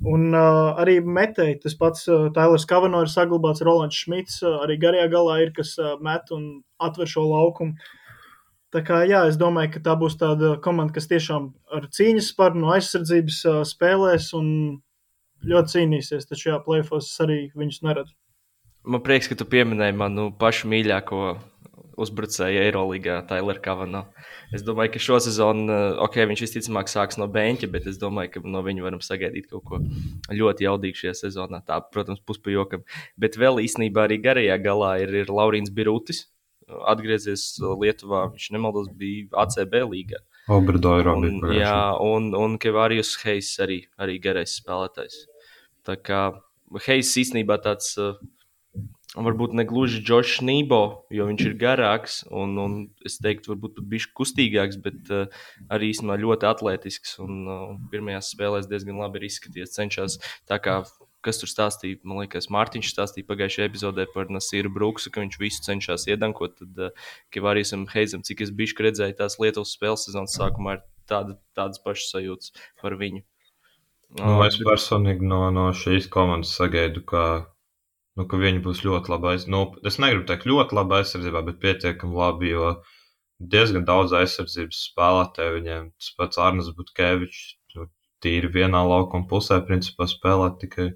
Un 0.07 0.31
uh, 0.31 0.73
arī 0.81 0.97
metēji 1.01 1.61
tas 1.63 1.77
pats 1.79 2.07
uh, 2.11 2.27
Tailers 2.35 2.67
Kavano 2.69 3.03
ir 3.05 3.11
saglabāts, 3.11 3.63
Rolands 3.65 3.99
Šmits 4.03 4.41
arī 4.49 4.79
garajā 4.81 5.07
galā 5.13 5.39
ir, 5.45 5.53
kas 5.55 5.75
met 6.03 6.33
un 6.35 6.49
atver 6.83 7.09
šo 7.09 7.25
laukumu. 7.29 7.77
Tā 8.75 8.81
kā 8.83 8.99
jā, 9.07 9.23
es 9.29 9.37
domāju, 9.39 9.77
ka 9.77 9.83
tā 9.85 9.93
būs 9.99 10.17
tāda 10.19 10.57
komanda, 10.63 10.91
kas 10.97 11.07
tiešām 11.07 11.53
ar 11.73 11.87
cīņas 11.87 12.33
spārnu 12.33 12.65
no 12.65 12.73
aizsardzības 12.75 13.39
spēlēs 13.69 14.33
un 14.35 14.49
ļoti 15.47 15.73
cīnīsies. 15.77 16.27
Taču 16.27 16.51
jā, 16.51 16.57
plēfos 16.65 17.09
arī 17.23 17.45
viņus 17.55 17.83
neredzu. 17.87 18.15
Man 18.87 19.03
prieks, 19.03 19.27
ka 19.27 19.35
tu 19.39 19.47
pieminēji 19.47 19.95
manu 19.99 20.29
pašu 20.39 20.69
mīļāko 20.71 21.21
uzbrucēju 21.97 22.61
Eirolandā, 22.61 23.17
Tailera 23.27 23.61
Kavano. 23.63 24.03
Es 24.53 24.63
domāju, 24.65 24.93
ka 24.93 25.01
šo 25.01 25.17
sezonu, 25.23 25.65
eh, 25.73 25.97
ok, 26.05 26.19
viņš 26.29 26.43
visticamāk 26.45 26.91
sāks 26.91 27.17
no 27.17 27.27
beņķa, 27.31 27.69
bet 27.73 27.87
es 27.89 27.97
domāju, 27.97 28.35
ka 28.35 28.41
no 28.45 28.61
viņa 28.65 28.85
varam 28.85 29.01
sagaidīt 29.03 29.49
kaut 29.49 29.65
ko 29.65 29.81
ļoti 30.29 30.67
jaudīgu 30.67 31.01
šajā 31.01 31.15
sezonā. 31.23 31.63
Tā, 31.65 31.81
protams, 31.91 32.21
puspajokam. 32.21 32.85
Bet 33.17 33.37
vēl 33.41 33.63
īstenībā 33.65 34.05
arī 34.07 34.21
garajā 34.21 34.57
galā 34.61 34.93
ir, 35.01 35.13
ir 35.23 35.33
Laurīns 35.33 35.73
Birutis. 35.73 36.27
Atgriezies 36.67 37.55
Lietuvā, 37.63 38.25
viņš 38.33 38.49
nemaldos, 38.51 38.89
bija 38.91 39.29
ACB 39.45 39.85
līgā. 39.87 40.19
Obradoira 40.51 41.13
un, 41.15 41.39
jā, 41.55 41.95
un, 42.03 42.33
un 42.35 42.57
Kevārijus 42.59 43.15
Heis 43.23 43.53
arī, 43.63 43.81
arī 43.99 44.17
garais 44.19 44.57
spēlētājs. 44.59 45.25
Tā 45.87 45.95
kā 45.95 46.21
Heis 46.83 47.13
īstenībā 47.19 47.55
tāds 47.63 47.93
uh, 47.99 48.19
varbūt 49.15 49.53
ne 49.55 49.63
gluži 49.67 50.01
Džošs 50.03 50.41
Nībo, 50.43 50.81
jo 51.13 51.27
viņš 51.29 51.43
ir 51.45 51.55
garāks 51.59 52.19
un, 52.27 52.57
un 52.59 52.77
es 53.07 53.17
teiktu, 53.23 53.53
varbūt 53.53 53.77
pat 53.77 53.89
bišķi 53.93 54.13
kustīgāks, 54.19 54.79
bet 54.83 55.11
uh, 55.13 55.43
arī 55.71 55.93
īstenībā 55.93 56.17
ļoti 56.19 56.49
atletisks 56.49 57.15
un 57.23 57.45
uh, 57.47 57.67
pirmajās 57.91 58.33
spēlēs 58.35 58.67
diezgan 58.67 58.99
labi 58.99 59.21
ir 59.21 59.29
izskaties. 59.29 59.75
Cenšas 59.77 60.19
tā 60.49 60.59
kā. 60.63 60.81
Kas 61.25 61.41
tur 61.41 61.49
stāstīja? 61.49 61.97
Man 62.07 62.21
liekas, 62.21 62.45
Mārtiņš 62.53 62.91
stāstīja 62.93 63.25
pagājušajā 63.27 63.65
epizodē 63.67 64.05
par 64.13 64.29
Nasīru 64.31 64.69
Bruksu, 64.71 65.09
ka 65.11 65.23
viņš 65.23 65.39
visu 65.41 65.63
cenšas 65.65 66.05
iedankot. 66.07 66.53
Tad, 66.61 66.77
uh, 66.77 67.09
Kevārijam 67.33 67.87
Heizam, 67.91 68.21
cik 68.23 68.45
es 68.45 68.53
biju 68.55 68.85
redzējis, 68.85 69.17
tās 69.17 69.35
Lietuvas 69.41 69.73
spēles 69.75 70.05
sezonas 70.07 70.37
sākumā 70.37 70.77
ir 70.77 70.85
tāda, 71.09 71.35
tādas 71.57 71.81
pašas 71.83 72.13
sajūtas 72.13 72.53
par 72.79 72.95
viņu. 73.01 73.25
Nu, 74.21 74.37
es 74.45 74.55
personīgi 74.61 75.25
no, 75.27 75.41
no 75.51 75.67
šīs 75.75 76.07
komandas 76.13 76.53
sagaidu, 76.55 77.03
ka 77.09 77.23
nu, 78.17 78.25
ka 78.29 78.39
viņi 78.41 78.63
būs 78.65 78.83
ļoti 78.85 79.13
labi 79.13 79.29
aizsardzībā. 79.31 79.53
Nu, 79.53 79.89
es 79.89 79.99
negribu 80.01 80.25
teikt 80.29 80.47
ļoti 80.49 80.77
labi 80.77 80.97
aizsardzībā, 80.99 81.43
bet 81.49 81.59
pietiekami 81.63 82.17
labi, 82.17 82.51
jo 82.55 82.71
diezgan 83.53 83.85
daudz 83.85 84.15
aizsardzības 84.17 84.79
spēlētāju 84.91 85.57
viņiem. 85.59 85.91
Tas 86.01 86.09
pats 86.17 86.41
Arnēs 86.41 86.71
Butkevičs, 86.77 87.43
nu, 87.77 87.85
tīri 88.25 88.49
vienā 88.55 88.81
laukuma 88.89 89.29
pusē, 89.29 89.61
principā 89.67 90.09
spēlē 90.09 90.55
tikai. 90.63 90.89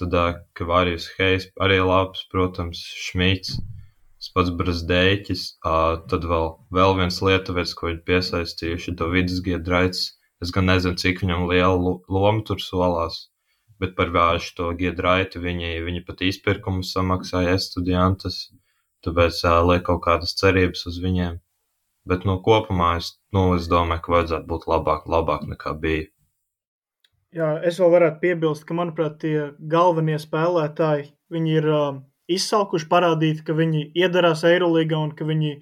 Tad 0.00 0.14
Kavārijas 0.56 1.10
Heis 1.18 1.50
arī 1.60 1.76
labs, 1.84 2.22
protams, 2.32 2.78
Šmīts, 3.06 3.58
tas 4.22 4.30
pats 4.32 4.54
Brazdēķis, 4.56 5.42
tad 6.08 6.24
vēl, 6.30 6.48
vēl 6.72 6.96
viens 7.02 7.18
lietuvietis, 7.20 7.74
ko 7.76 7.90
viņi 7.90 8.00
piesaistījuši, 8.08 8.94
Davids 9.02 9.42
Giedraits. 9.44 10.06
Es 10.42 10.50
gan 10.54 10.70
nezinu, 10.70 10.96
cik 10.98 11.20
viņam 11.22 11.44
liela 11.50 11.76
loma 12.08 12.40
tur 12.48 12.62
solās 12.64 13.26
bet 13.82 13.96
par 13.98 14.12
vāšu 14.14 14.54
to 14.58 14.70
Giedraitu 14.78 15.42
viņi, 15.42 15.74
viņi 15.82 16.04
pat 16.06 16.22
izpirkumu 16.22 16.84
samaksāja 16.86 17.56
estudiantus, 17.58 18.44
tāpēc 19.02 19.42
liek 19.66 19.82
kaut 19.88 20.04
kādas 20.06 20.36
cerības 20.38 20.86
uz 20.90 21.00
viņiem. 21.02 21.40
Bet 22.06 22.24
nu, 22.26 22.38
kopumā 22.42 22.96
es, 23.00 23.12
nu, 23.34 23.48
es 23.56 23.68
domāju, 23.70 24.04
ka 24.04 24.14
vajadzētu 24.16 24.48
būt 24.50 24.68
labāk, 24.70 25.06
labāk 25.10 25.44
nekā 25.50 25.74
bija. 25.82 26.08
Jā, 27.32 27.52
es 27.66 27.78
vēl 27.80 27.92
varētu 27.94 28.18
piebilst, 28.22 28.66
ka, 28.68 28.76
manuprāt, 28.76 29.20
tie 29.22 29.52
galvenie 29.74 30.18
spēlētāji, 30.20 31.06
viņi 31.32 31.54
ir 31.58 31.68
uh, 31.72 32.00
izsalkuši 32.30 32.90
parādīt, 32.90 33.44
ka 33.46 33.56
viņi 33.56 33.86
iedarās 33.98 34.42
Eirolīgā 34.46 34.98
un 34.98 35.14
ka 35.16 35.26
viņi 35.26 35.54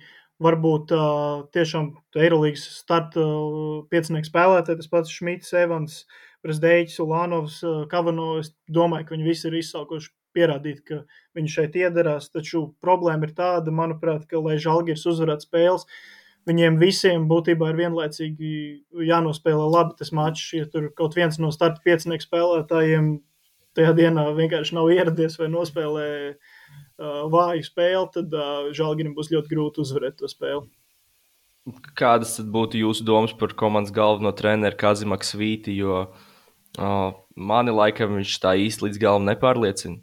varbūt 0.43 0.97
uh, 0.97 1.45
tiešām 1.55 1.93
Eirolīgas 2.17 2.65
starta 2.81 3.23
uh, 3.23 3.77
piecinieku 3.93 4.29
spēlētāji, 4.29 4.81
tas 4.81 4.91
pats 4.91 5.15
Šmits, 5.15 5.53
Evans, 5.61 6.03
uh, 6.03 6.30
Prezdeģis, 6.41 6.97
Ulānovs, 7.05 7.61
eh, 7.65 7.85
Kavano. 7.91 8.39
Es 8.41 8.55
domāju, 8.73 9.07
ka 9.09 9.15
viņi 9.15 9.29
visi 9.29 9.47
ir 9.49 9.59
izsaukuši 9.61 10.09
pierādīt, 10.37 10.85
ka 10.87 11.03
viņi 11.37 11.53
šeit 11.53 11.77
iedarās. 11.77 12.31
Taču 12.33 12.75
problēma 12.81 13.29
ir 13.29 13.35
tāda, 13.37 13.75
manuprāt, 13.75 14.27
ka, 14.31 14.41
lai 14.41 14.57
Žalgiris 14.57 15.05
uzvarētu 15.11 15.47
spēles, 15.49 15.85
viņiem 16.49 16.79
visiem 16.81 17.27
būtībā 17.29 17.71
ir 17.71 17.81
vienlaicīgi 17.83 18.53
jānospēlē 19.11 19.67
labi 19.69 19.99
tas 19.99 20.13
mačs. 20.17 20.53
Ja 20.57 20.65
tur 20.65 20.89
kaut 20.97 21.19
viens 21.19 21.39
no 21.39 21.51
starta 21.53 21.83
piecinieku 21.85 22.25
spēlētājiem 22.25 23.21
tajā 23.77 23.93
dienā 23.95 24.31
vienkārši 24.35 24.75
nav 24.75 24.89
ieradies 24.91 25.37
vai 25.39 25.51
nospēlē 25.53 26.09
uh, 26.33 27.21
vāju 27.31 27.67
spēli, 27.69 28.09
tad 28.17 28.33
uh, 28.33 28.73
Žalgirim 28.75 29.13
būs 29.15 29.31
ļoti 29.31 29.53
grūti 29.53 29.85
uzvarēt 29.85 30.19
to 30.23 30.31
spēli. 30.31 30.65
Kādas 31.95 32.39
būtu 32.41 32.81
jūsu 32.81 33.05
domas 33.05 33.37
par 33.37 33.53
komandas 33.53 33.93
galveno 33.95 34.33
treneru 34.33 34.79
Kazimaku 34.81 35.29
Svīti? 35.29 35.77
Jo 35.77 36.01
uh, 36.09 36.30
Uh, 36.79 37.11
mani 37.35 37.73
laikam 37.75 38.15
viņš 38.19 38.37
tā 38.43 38.55
īsti 38.61 38.87
līdz 38.87 39.01
galam 39.03 39.27
nepārliecina. 39.27 39.99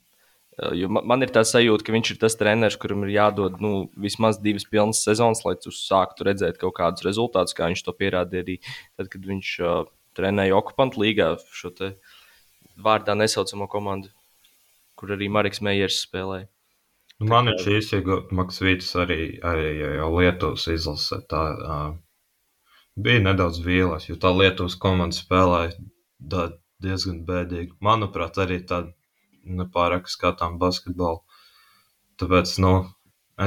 Jo 0.74 0.90
man 0.90 1.22
ir 1.22 1.30
tā 1.30 1.44
sajūta, 1.46 1.86
ka 1.86 1.94
viņš 1.94 2.10
ir 2.16 2.18
tas 2.18 2.34
treneris, 2.34 2.80
kuram 2.82 3.04
ir 3.06 3.12
jādod 3.14 3.60
nu, 3.62 3.92
vismaz 3.94 4.40
divas 4.42 4.66
pilnas 4.66 5.04
sezonas, 5.06 5.44
lai 5.46 5.54
tu 5.62 5.70
sāktu 5.70 6.26
redzēt 6.26 6.58
kaut 6.58 6.74
kādus 6.80 7.06
rezultātus, 7.06 7.54
kā 7.54 7.68
viņš 7.70 7.84
to 7.86 7.94
pierādīja 7.94 8.42
arī 8.42 8.56
tad, 8.66 9.12
kad 9.14 9.28
viņš 9.30 9.52
uh, 9.62 9.84
trenēja 10.18 10.58
okupantu 10.58 11.04
līgā 11.04 11.28
šo 11.54 11.70
vārdā 12.82 13.14
nesaucamo 13.14 13.68
komandu, 13.70 14.10
kur 14.98 15.14
arī 15.14 15.30
Marks 15.30 15.62
Meijers 15.62 16.02
spēlēja. 16.08 16.50
Nu, 17.20 17.30
man 17.30 17.54
ir 17.54 17.62
šīs 17.62 17.94
Maksvītas 18.34 18.90
arī, 19.02 19.38
arī 19.46 19.70
jau 20.00 20.10
Lietuvas 20.18 20.66
izlase. 20.74 21.22
Tā 21.30 21.44
uh, 21.54 21.86
bija 22.98 23.22
nedaudz 23.30 23.62
vīlās, 23.62 24.10
jo 24.10 24.18
tā 24.18 24.34
Lietuvas 24.34 24.78
komanda 24.82 25.18
spēlēja 25.18 25.78
diezgan 26.84 27.24
bēdīgi. 27.28 27.76
Manuprāt, 27.84 28.38
arī 28.42 28.60
tāda 28.70 28.94
nepārāk 29.60 30.10
skatām 30.12 30.58
basketbolu. 30.62 31.24
Tāpēc, 32.22 32.54
nu, 32.64 32.74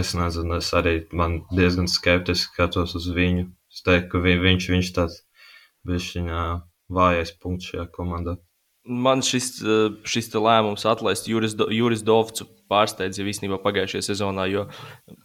es 0.01 0.15
nezinu, 0.15 0.59
es 0.59 0.71
arī 0.75 0.95
man 1.13 1.41
diezgan 1.51 1.91
skeptiski 1.91 2.55
skatos 2.55 2.95
uz 2.99 3.09
viņu. 3.15 3.49
Es 3.71 3.83
teiktu, 3.87 4.11
ka 4.15 4.23
vi, 4.27 4.37
viņš, 4.45 4.69
viņš 4.75 4.93
tāds 4.97 5.21
bija 5.87 6.45
vājais 6.91 7.35
punkts 7.43 7.71
šajā 7.71 7.87
komandā. 7.95 8.37
Man 8.89 9.21
šis, 9.21 9.59
šis 10.09 10.31
lēmums 10.33 10.87
atlaist 10.89 11.27
Juris, 11.29 11.53
Juris 11.69 12.01
Dovcu 12.01 12.47
pārsteidz 12.71 13.19
jau 13.19 13.27
īstenībā 13.29 13.59
pagājušajā 13.61 14.07
sezonā, 14.07 14.47
jo 14.49 14.63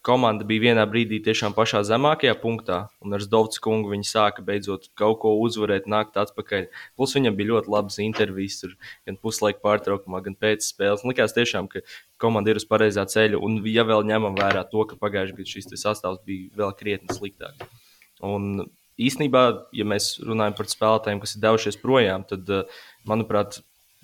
komanda 0.05 0.43
bija 0.47 0.71
vienā 0.71 0.83
brīdī 0.89 1.21
tiešām 1.24 1.55
pašā 1.55 1.83
zemākajā 1.88 2.35
punktā, 2.41 2.79
un 3.05 3.15
ar 3.15 3.24
Zdovcu 3.24 3.62
kungu 3.63 3.93
viņi 3.93 4.09
sāka 4.09 4.43
beidzot 4.45 4.89
kaut 5.00 5.21
ko 5.24 5.35
uzvarēt, 5.43 5.88
nākt 5.91 6.19
atpakaļ. 6.19 6.67
Plus 6.97 7.15
viņam 7.15 7.38
bija 7.38 7.53
ļoti 7.53 7.71
labas 7.71 8.00
intervijas, 8.03 8.59
tur, 8.63 8.75
gan 9.07 9.19
puslaika 9.21 9.62
pārtraukumā, 9.63 10.24
gan 10.25 10.35
pēc 10.35 10.65
spēles. 10.67 11.05
Man 11.05 11.15
likās 11.15 11.35
tiešām, 11.38 11.69
ka 11.71 11.83
komanda 12.21 12.51
ir 12.51 12.59
uz 12.62 12.67
pareizā 12.67 13.05
ceļa, 13.07 13.39
un 13.39 13.62
ja 13.69 13.85
vēl 13.88 14.07
ņemam 14.09 14.35
vērā 14.39 14.65
to, 14.71 14.88
ka 14.89 15.00
pagājušajā 15.00 15.38
gadā 15.39 15.53
šis 15.53 15.69
sastāvs 15.79 16.25
bija 16.27 16.50
vēl 16.59 16.75
krietni 16.79 17.15
sliktāks. 17.15 17.69
Un 18.25 18.65
īsnībā, 19.01 19.45
ja 19.75 19.85
mēs 19.88 20.15
runājam 20.24 20.55
par 20.57 20.69
spēlētājiem, 20.71 21.21
kas 21.24 21.35
ir 21.35 21.43
devušies 21.43 21.79
projām, 21.81 22.24
tad, 22.27 22.51
manuprāt, 23.09 23.59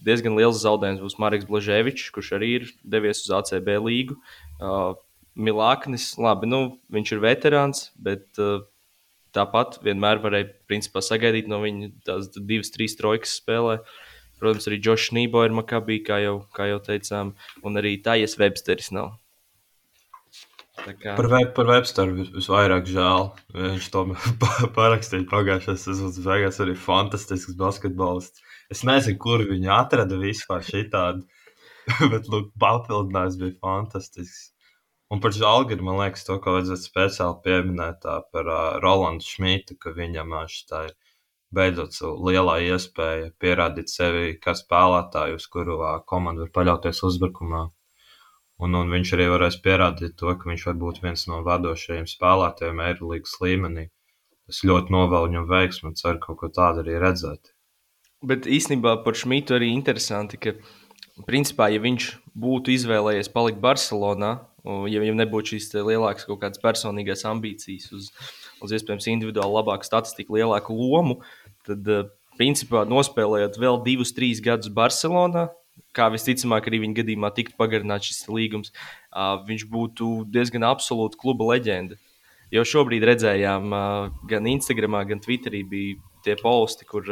diezgan 0.05 0.35
liels 0.37 0.61
zaudējums 0.63 1.03
būs 1.03 1.17
Marks 1.21 1.47
Blaževičs, 1.49 2.09
kurš 2.15 2.33
arī 2.39 2.51
ir 2.59 2.67
devies 2.83 3.23
uz 3.25 3.33
ACB 3.41 3.73
līgu. 3.85 4.17
Uh, 4.59 4.93
Milāknis, 5.31 6.11
labi, 6.19 6.49
nu, 6.51 6.61
viņš 6.91 7.13
ir 7.15 7.23
veterāns, 7.23 7.85
bet 7.95 8.25
uh, 8.41 8.65
tāpat 9.35 9.79
vienmēr 9.85 10.19
varēja 10.23 10.49
principā, 10.67 11.03
sagaidīt 11.05 11.47
no 11.51 11.61
viņa 11.63 11.91
tās 12.07 12.31
divas, 12.35 12.73
trīs 12.73 12.97
trojkas 12.99 13.37
spēlē. 13.39 13.79
Protams, 14.41 14.65
arī 14.67 14.81
Džošs 14.81 15.11
Nībo 15.15 15.45
ir 15.45 15.53
Makabī, 15.53 16.01
kā 16.03 16.17
jau, 16.23 16.41
kā 16.55 16.65
jau 16.71 16.81
teicām, 16.83 17.35
un 17.63 17.79
arī 17.79 17.93
Tājas 18.03 18.39
Websteris 18.41 18.89
nav. 18.95 19.13
Kā... 20.81 21.13
Par, 21.13 21.27
web, 21.29 21.51
par 21.53 21.67
Websteru 21.69 22.15
vis, 22.17 22.31
visvairāk 22.33 22.87
žēl. 22.89 23.27
Viņš 23.53 23.89
to 23.93 24.03
parakstīja 24.77 25.27
pagājušajā 25.29 25.77
sezonas 25.77 26.17
beigās. 26.25 26.57
Arī 26.63 26.73
fantastisks 26.79 27.57
basketbolists. 27.59 28.41
Es 28.71 28.85
nezinu, 28.87 29.19
kur 29.19 29.43
viņi 29.49 29.67
atrada 29.75 30.17
vispār 30.19 30.63
šitādu, 30.63 31.25
bet 32.13 32.29
nu, 32.31 32.45
papildinājums 32.63 33.37
bija 33.41 33.57
fantastisks. 33.65 34.51
Un 35.11 35.19
par 35.19 35.33
Žalgiru 35.35 35.83
man 35.83 35.97
liekas, 35.99 36.23
to, 36.23 36.37
ko 36.39 36.53
vajadzētu 36.55 36.87
speciāli 36.87 37.41
pieminēt 37.43 38.07
par 38.31 38.47
uh, 38.47 38.61
Rolandu 38.85 39.27
Šmitu, 39.27 39.75
ka 39.75 39.91
viņam 39.97 40.37
šitā 40.53 40.85
ir 40.87 40.95
beidzot 41.51 41.99
lielā 42.29 42.55
iespēja 42.69 43.33
pierādīt 43.43 43.91
sevi 43.91 44.37
kā 44.45 44.55
spēlētāju, 44.55 45.41
uz 45.41 45.49
kuru 45.51 45.75
uh, 45.81 45.97
komanda 46.07 46.45
var 46.45 46.55
paļauties 46.61 47.03
uzbrukumā. 47.11 47.65
Un, 48.63 48.77
un 48.77 48.95
viņš 48.95 49.15
arī 49.17 49.27
varēs 49.33 49.59
pierādīt 49.65 50.15
to, 50.21 50.31
ka 50.31 50.47
viņš 50.47 50.67
var 50.69 50.83
būt 50.85 51.03
viens 51.03 51.27
no 51.27 51.43
vadošajiem 51.43 52.07
spēlētājiem 52.07 52.85
Eirolandes 52.87 53.39
līmenī. 53.43 53.89
Es 54.47 54.63
ļoti 54.63 54.95
novēlu 54.95 55.27
viņam 55.33 55.51
veiksmu 55.51 55.91
un 55.91 55.99
ceru 55.99 56.23
kaut 56.23 56.39
ko 56.39 56.55
tādu 56.61 56.85
arī 56.85 57.01
redzēt. 57.03 57.50
Bet 58.21 58.45
īstenībā 58.45 58.99
par 59.01 59.17
Šmitu 59.17 59.55
arī 59.57 59.71
interesanti, 59.73 60.37
ka, 60.37 60.53
principā, 61.25 61.71
ja 61.73 61.81
viņš 61.81 62.11
būtu 62.37 62.73
izvēlējies 62.75 63.31
palikt 63.33 63.61
Barcelonā, 63.63 64.35
ja 64.61 65.01
viņam 65.01 65.17
nebūtu 65.23 65.55
šīs 65.55 65.71
lielākas 65.79 66.27
kaut 66.29 66.43
kādas 66.43 66.61
personīgās 66.61 67.25
ambīcijas, 67.25 67.87
uz, 67.97 68.11
uz 68.61 68.75
iespējams 68.77 69.09
individuāli 69.09 69.57
labāku 69.57 69.87
statistiku, 69.89 70.37
lielāku 70.37 70.75
lomu, 70.77 71.17
tad, 71.65 71.89
eh, 71.89 72.11
principā, 72.37 72.83
nospēlējot 72.89 73.57
vēl 73.61 73.81
divus, 73.87 74.13
trīs 74.13 74.41
gadus 74.43 74.69
Barcelonā, 74.69 75.49
kā 75.97 76.07
visticamāk 76.13 76.69
arī 76.69 76.83
viņa 76.85 76.99
gadījumā 77.01 77.33
tiktu 77.35 77.57
pagarināts 77.57 78.11
šis 78.11 78.29
līgums, 78.29 78.71
viņš 79.49 79.65
būtu 79.71 80.11
diezgan 80.31 80.63
absolūta 80.69 81.17
kluba 81.19 81.49
leģenda. 81.55 81.97
Jau 82.51 82.63
šobrīd 82.67 83.03
redzējām, 83.07 83.73
gan 84.27 84.47
Instagram, 84.53 84.99
gan 85.07 85.21
Twitterī 85.23 85.63
bija 85.67 85.99
tie 86.25 86.35
posti, 86.39 86.87
kur, 86.89 87.07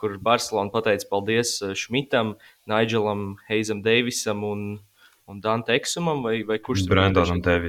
kur 0.00 0.16
Barcelona 0.22 0.72
pateica 0.74 1.08
paldies 1.10 1.58
Šmitam, 1.78 2.36
Nigelam, 2.70 3.36
Heizam 3.48 3.82
Deivisam 3.84 4.44
un, 4.48 4.66
un 5.30 5.40
Dante 5.44 5.76
Eksumam, 5.78 6.24
vai, 6.26 6.40
vai 6.48 6.58
kurš 6.62 6.86
tur 6.86 6.96
bija? 6.96 7.08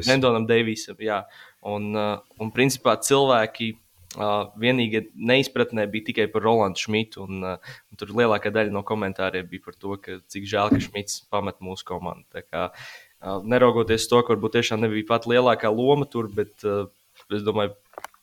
Brandonam 0.09 0.49
Deivisam. 0.49 0.99
Jā. 1.03 1.23
Un, 1.63 1.93
un 1.95 2.53
principā 2.55 2.97
cilvēki 2.99 3.73
Uh, 4.13 4.51
vienīgā 4.61 5.07
neizpratnē 5.17 5.87
bija 5.89 6.05
tikai 6.11 6.27
par 6.29 6.43
Rolandu 6.45 6.83
Šmitu. 6.83 7.23
Un, 7.25 7.39
uh, 7.41 7.71
un 7.89 7.97
tur 7.97 8.11
lielākā 8.13 8.51
daļa 8.53 8.69
no 8.75 8.83
komentāriem 8.85 9.47
bija 9.49 9.63
par 9.65 9.77
to, 9.79 9.95
ka 9.97 10.19
cik 10.29 10.45
žēl, 10.51 10.69
ka 10.69 10.81
Šmits 10.85 11.23
pamet 11.33 11.57
mūsu 11.65 11.87
komandu. 11.87 12.21
Tā 12.29 12.43
kā, 12.45 12.67
uh, 12.69 13.39
neraugoties 13.41 14.05
to, 14.11 14.19
ka 14.21 14.35
varbūt 14.35 14.59
tiešām 14.59 14.85
nebija 14.85 15.07
pat 15.09 15.25
lielākā 15.29 15.71
loma 15.73 16.05
tur, 16.05 16.29
bet 16.29 16.53
uh, 16.61 16.85
es 17.33 17.41
domāju, 17.47 17.73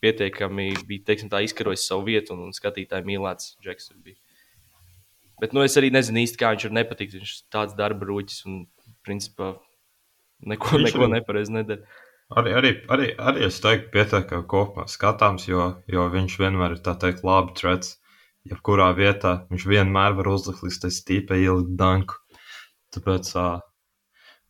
pietiekami 0.04 0.72
bija 0.88 1.06
teiksim, 1.10 1.30
tā, 1.32 1.42
izkarojis 1.44 1.86
savu 1.88 2.08
vietu 2.08 2.34
un, 2.34 2.46
un 2.48 2.56
skatītāji 2.56 3.06
mīlēts 3.08 3.54
Džeks. 3.64 3.92
Bet 5.40 5.56
nu, 5.56 5.64
es 5.64 5.76
arī 5.80 5.88
nezinu 5.94 6.22
īsti, 6.22 6.38
kā 6.40 6.52
viņš 6.52 6.68
ir 6.68 6.76
nepatiks. 6.76 7.16
Viņš 7.16 7.32
ir 7.32 7.42
tāds 7.52 7.76
darba 7.78 8.08
rūķis 8.08 8.44
un 8.48 8.62
principā 9.06 9.54
neko, 10.44 10.76
viņš 10.76 10.90
neko 10.90 11.08
nepareizi 11.14 11.56
nedara. 11.56 12.00
Arī, 12.40 12.52
arī, 12.54 12.74
arī, 12.94 13.06
arī 13.18 13.46
es 13.48 13.58
teiktu, 13.62 13.88
pietiekami 13.94 14.46
kopumā 14.50 14.84
skatāms, 14.90 15.48
jo, 15.48 15.72
jo 15.90 16.04
viņš 16.12 16.36
vienmēr 16.38 16.76
ir 16.76 16.84
tā 16.84 16.94
teikt, 17.00 17.24
labi 17.26 17.56
trets. 17.58 17.96
Jebkurā 18.48 18.86
vietā 18.96 19.32
viņš 19.50 19.64
vienmēr 19.68 20.14
var 20.16 20.30
uzlikt 20.30 20.62
līdz 20.64 20.78
tai 20.84 20.90
stīpai 20.96 21.40
ielikt 21.42 21.74
danku. 21.80 22.20
Tāpēc 22.94 23.32
uh, 23.36 23.58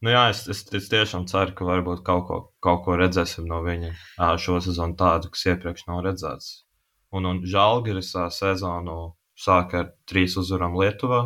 Nu, 0.01 0.09
jā, 0.15 0.23
es, 0.33 0.47
es, 0.49 0.63
es 0.73 0.87
tiešām 0.89 1.27
ceru, 1.29 1.53
ka 1.57 1.67
varbūt 1.69 2.01
kaut 2.07 2.23
ko, 2.29 2.37
kaut 2.65 2.87
ko 2.87 2.97
redzēsim 2.97 3.45
no 3.49 3.59
viņa 3.67 3.91
šo 4.41 4.57
sezonu 4.65 4.97
tādu, 4.97 5.29
kas 5.35 5.45
iepriekš 5.53 5.85
nav 5.91 6.01
redzēts. 6.07 6.63
Un, 7.13 7.27
un 7.29 7.43
Žalgiris 7.45 8.15
sezonu 8.33 8.97
sāka 9.37 9.83
ar 9.83 9.91
trīs 10.09 10.39
uzvarām 10.41 10.79
Lietuvā, 10.81 11.21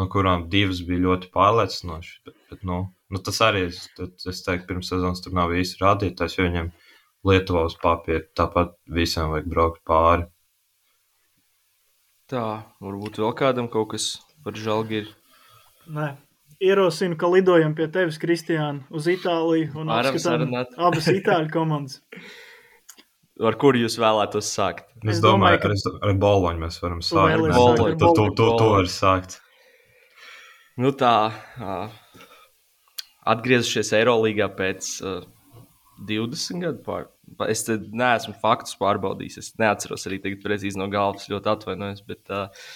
no 0.00 0.08
kurām 0.10 0.48
divas 0.50 0.82
bija 0.88 1.04
ļoti 1.04 1.30
pārliecinošas. 1.34 2.18
Bet, 2.26 2.36
bet, 2.50 2.66
nu, 2.66 2.80
nu, 3.12 3.22
tas 3.22 3.38
arī, 3.46 3.68
es, 3.70 3.86
es 4.02 4.42
teiktu, 4.42 4.66
pirms 4.72 4.90
sezonas 4.90 5.22
tur 5.22 5.38
nav 5.38 5.54
īsti 5.54 5.82
rādītājs, 5.84 6.38
jo 6.40 6.48
viņiem 6.48 6.72
Lietuvā 7.26 7.68
uz 7.70 7.78
papīra 7.78 8.26
tāpat 8.38 8.74
visiem 8.98 9.30
vajag 9.30 9.46
braukt 9.50 9.82
pāri. 9.86 10.26
Tā, 12.30 12.46
varbūt 12.82 13.22
vēl 13.22 13.34
kādam 13.38 13.70
kaut 13.70 13.92
kas 13.94 14.10
par 14.42 14.58
Žalgiri. 14.58 15.12
Nē, 15.94 16.16
ierosinu, 16.62 17.16
ka 17.20 17.28
lidojam 17.30 17.74
pie 17.76 17.86
tevis, 17.92 18.18
Kristiāna, 18.22 18.84
uz 18.90 19.08
Itāliju 19.10 19.76
un 19.80 19.92
apskatām 19.92 20.52
abas 20.88 21.08
itāļu 21.12 21.52
komandas. 21.52 22.00
Ar 23.36 23.56
kuru 23.60 23.82
jūs 23.82 23.98
vēlētos 24.00 24.48
sākt? 24.48 24.86
Es, 25.02 25.18
es 25.18 25.24
domāju, 25.24 25.60
ka 25.60 25.68
ar, 25.68 25.96
ar 26.08 26.14
Boloņu 26.20 26.62
mēs 26.62 26.78
varam 26.80 27.02
sākt. 27.04 27.42
Boloņu. 27.52 27.98
To, 28.00 28.12
to, 28.16 28.28
to, 28.38 28.48
to 28.56 28.68
var 28.72 28.88
sākt. 28.88 29.38
Nu 30.80 30.92
tā, 30.96 31.34
atgriezušies 33.28 33.92
Eirolandā 33.96 34.48
pēc 34.56 34.88
uh, 35.04 35.20
20 36.08 36.64
gadu 36.64 36.82
pār. 36.84 37.06
Es 37.50 37.64
neesmu 37.68 38.36
faktus 38.40 38.76
pārbaudījis. 38.80 39.38
Es 39.42 39.52
neatceros 39.60 40.06
arī 40.08 40.20
tagad 40.24 40.44
precīzi 40.44 40.80
no 40.80 40.88
galvas, 40.92 41.28
ļoti 41.32 41.52
atvainojos. 41.52 42.04
Bet, 42.08 42.22
uh, 42.32 42.68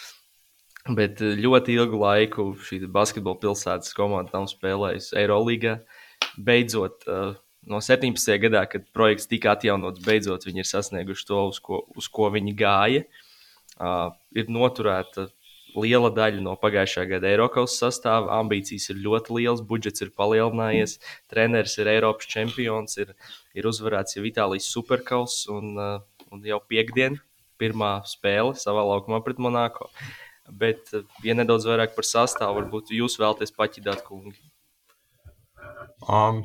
Bet 0.88 1.20
eh, 1.20 1.37
ļoti 1.40 1.76
ilgu 1.76 2.00
laiku 2.00 2.50
šī 2.64 2.82
basketbola 2.92 3.40
pilsētas 3.42 3.92
komanda 3.96 4.38
nav 4.38 4.49
spēlējusi 4.52 5.16
Eirolandā. 5.20 5.80
Beidzot, 6.40 7.04
eh, 7.08 7.34
no 7.68 7.80
17. 7.84 8.38
gadā, 8.40 8.64
kad 8.70 8.87
projekts 8.96 9.28
tika 9.28 9.54
atjaunots, 9.56 10.00
beidzot 10.04 10.46
viņi 10.49 10.64
ir 10.64 10.70
sasnieguši 10.70 11.26
to, 11.28 11.42
uz 11.52 11.60
ko, 11.60 11.82
uz 11.96 12.08
ko 12.08 12.30
viņi 12.32 12.56
gāja. 12.56 13.04
Uh, 13.80 14.10
ir 14.37 14.50
noturēta 14.52 15.30
liela 15.72 16.10
daļa 16.12 16.42
no 16.44 16.52
pagājušā 16.60 17.06
gada 17.08 17.30
Eiropas 17.30 17.78
sastāvā. 17.80 18.34
Ambīcijas 18.42 18.90
ir 18.92 18.99
ļoti 19.00 19.37
lielas, 19.38 19.62
budžets 19.64 20.04
ir 20.04 20.10
palielinājies, 20.20 20.99
treneris 21.32 21.78
ir 21.80 21.88
Eiropas 21.88 22.28
čempions, 22.28 22.99
ir, 23.00 23.14
ir 23.56 23.68
uzvarēts 23.70 24.18
jau 24.18 24.25
Itālijas 24.28 24.68
superkaus 24.68 25.46
un, 25.49 25.72
uh, 25.80 26.26
un 26.28 26.44
jau 26.44 26.60
piekdien 26.68 27.16
pirmā 27.60 28.00
spēle 28.08 28.52
savā 28.58 28.84
laukumā 28.90 29.22
pret 29.25 29.40
Monako. 29.40 29.88
Uh, 30.50 30.57
Bet, 30.59 30.92
eh, 30.95 31.04
ja 31.25 31.35
nedaudz 31.38 31.66
vairāk 31.69 31.95
par 31.97 32.07
sastāvu, 32.07 32.61
varbūt 32.61 32.95
jūs 32.95 33.19
vēlaties 33.21 33.54
paķidāt 33.57 34.02
kungi. 34.07 34.38
Um, 36.09 36.45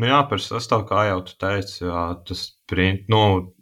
nu 0.00 0.08
jā, 0.08 0.20
par 0.30 0.40
sastāvu, 0.42 0.86
kā 0.88 1.06
jau 1.10 1.20
tu 1.26 1.36
teici, 1.40 1.82
jā, 1.84 2.04
tas 2.28 2.44
print, 2.70 3.08
nu, 3.12 3.52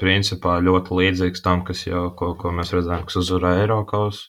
principā 0.00 0.58
ļoti 0.64 0.96
līdzīgs 0.96 1.44
tam, 1.44 1.64
kas 1.68 1.84
jau, 1.86 2.08
ko, 2.16 2.32
ko 2.40 2.54
mēs 2.56 2.72
redzējām, 2.74 3.06
kas 3.08 3.20
uzvarēja 3.20 3.66
Eiropas. 3.66 4.24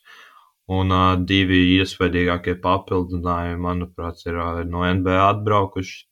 Un 0.71 0.93
uh, 0.93 1.17
divi 1.27 1.57
iespaidīgākie 1.79 2.53
papildinājumi, 2.63 3.59
manuprāt, 3.59 4.21
ir 4.27 4.37
uh, 4.39 4.61
no 4.67 4.85
NBA 4.87 5.17
atbraukuši. 5.25 6.05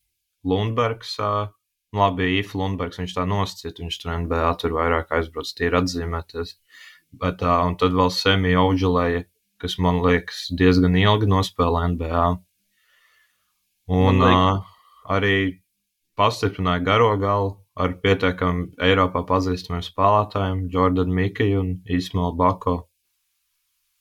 Lundbergs, 0.49 1.13
uh, 1.23 1.51
labi, 1.95 2.39
If 2.39 2.55
Lundbergs, 2.57 2.99
viņš 2.99 3.13
tā 3.15 3.27
nosacīja, 3.29 3.75
viņš 3.79 3.99
tur 4.01 4.15
NBA 4.23 4.49
tur 4.59 4.75
vairāk 4.75 5.13
aizbrauc, 5.15 5.51
tie 5.55 5.67
ir 5.69 5.77
atzīmēties. 5.79 6.57
Bet, 7.11 7.41
uh, 7.41 7.63
un 7.65 7.77
tad 7.81 7.95
vēl 7.97 8.11
Semi 8.13 8.53
Auģelēja, 8.53 9.23
kas 9.59 9.77
man 9.81 10.03
liekas 10.03 10.45
diezgan 10.55 10.97
ilgi 10.99 11.29
nospēlē 11.29 11.87
NBA. 11.95 12.25
Un 13.89 14.21
uh, 14.21 14.59
arī 15.09 15.61
pastiprināja 16.19 16.85
garo 16.85 17.15
galu 17.17 17.55
ar 17.79 17.95
pietiekami 18.03 18.75
Eiropā 18.83 19.23
pazīstamiem 19.25 19.81
spēlētājiem, 19.85 20.67
Jordanu 20.73 21.15
Mikiju 21.15 21.63
un 21.63 21.73
Ismailu 21.89 22.35
Bako. 22.37 22.75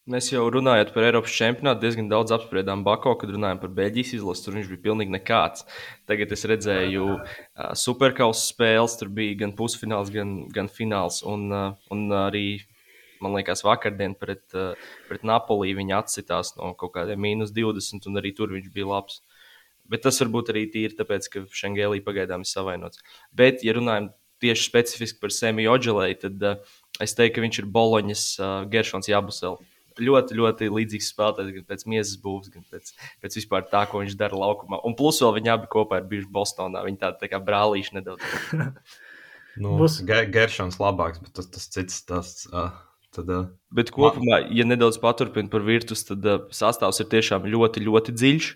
Mēs 0.08 0.30
jau 0.32 0.46
runājot 0.48 0.94
par 0.94 1.04
Eiropas 1.04 1.34
čempionātu, 1.36 1.82
diezgan 1.82 2.06
daudz 2.08 2.32
apspriedām 2.32 2.80
Bako, 2.84 3.12
kad 3.20 3.28
runājām 3.28 3.58
par 3.60 3.74
Beļģijas 3.76 4.14
izlasi. 4.16 4.44
Tur 4.46 4.54
viņš 4.56 4.70
bija 4.70 4.84
pilnīgi 4.86 5.12
nekāds. 5.12 5.66
Tagad 6.08 6.32
es 6.32 6.46
redzēju 6.48 7.08
uh, 7.12 7.18
superkausa 7.76 8.46
spēles, 8.46 8.96
tur 8.96 9.12
bija 9.12 9.36
gan 9.44 9.52
pusfināls, 9.58 10.08
gan, 10.14 10.32
gan 10.54 10.72
fināls. 10.72 11.20
Un, 11.28 11.44
uh, 11.52 11.76
un 11.92 12.06
arī, 12.16 12.46
man 13.24 13.34
liekas, 13.38 13.64
vakardien 13.66 14.14
pret, 14.18 14.44
uh, 14.56 14.78
pret 15.08 15.26
Napoli 15.26 15.74
viņa 15.78 16.02
atsitās 16.04 16.54
no 16.58 16.72
kaut 16.78 16.94
kādiem 16.96 17.20
mīnus 17.24 17.54
20, 17.56 18.08
un 18.10 18.20
arī 18.20 18.34
tur 18.36 18.54
viņš 18.54 18.70
bija 18.74 18.90
labs. 18.92 19.22
Bet 19.88 20.04
tas 20.04 20.20
varbūt 20.20 20.52
arī 20.52 20.66
tīri 20.68 20.96
tāpēc, 20.98 21.30
ka 21.32 21.44
Šengēlī 21.48 22.02
pagaidām 22.04 22.44
ir 22.44 22.50
savainots. 22.50 23.00
Bet, 23.32 23.64
ja 23.64 23.72
runājam 23.76 24.10
tieši 24.42 24.68
specifiski 24.68 25.20
par 25.22 25.34
Semiju 25.34 25.72
Oģelēju, 25.74 26.20
tad 26.24 26.46
uh, 26.46 26.76
es 27.02 27.16
teiktu, 27.18 27.38
ka 27.38 27.44
viņš 27.46 27.60
ir 27.62 27.72
Boloņas 27.74 28.24
uh, 28.38 28.54
Geršons 28.70 29.10
Jabusels. 29.10 29.64
Ļoti, 29.98 30.36
ļoti 30.38 30.68
līdzīgs 30.70 31.08
spēlētājs 31.10 31.54
gan 31.56 31.64
pēc 31.66 31.80
miesas 31.90 32.18
būvs, 32.22 32.52
gan 32.54 32.62
pēc, 32.70 32.92
pēc 33.18 33.36
vispār 33.40 33.64
tā, 33.66 33.80
ko 33.90 34.04
viņš 34.04 34.14
dara 34.20 34.38
laukumā. 34.38 34.78
Un 34.86 34.94
plus 34.98 35.18
vēl 35.24 35.32
viņi 35.40 35.50
abi 35.56 35.70
kopā 35.72 35.98
ir 35.98 36.06
bijuši 36.12 36.30
Bostonā. 36.36 36.84
Viņi 36.86 37.00
tādi 37.00 37.18
tā 37.24 37.30
kā 37.32 37.40
brālīši 37.42 37.96
nedaudz. 37.96 38.28
nu, 39.64 39.74
Būs... 39.80 39.98
Geršons 40.06 40.78
labāks, 40.78 41.18
bet 41.24 41.34
tas, 41.40 41.50
tas 41.50 41.66
cits 41.74 42.04
tas. 42.06 42.36
Uh... 42.52 42.70
Tad, 43.16 43.30
uh, 43.32 43.46
Bet 43.72 43.92
kopumā, 43.92 44.40
ja 44.52 44.64
nedaudz 44.64 44.96
paturpināt 45.00 45.52
par 45.52 45.64
virtuves, 45.64 46.06
tad 46.08 46.24
uh, 46.24 46.40
sastāvs 46.54 47.02
ir 47.02 47.08
tiešām 47.12 47.46
ļoti, 47.48 47.84
ļoti 47.84 48.14
dziļš. 48.16 48.48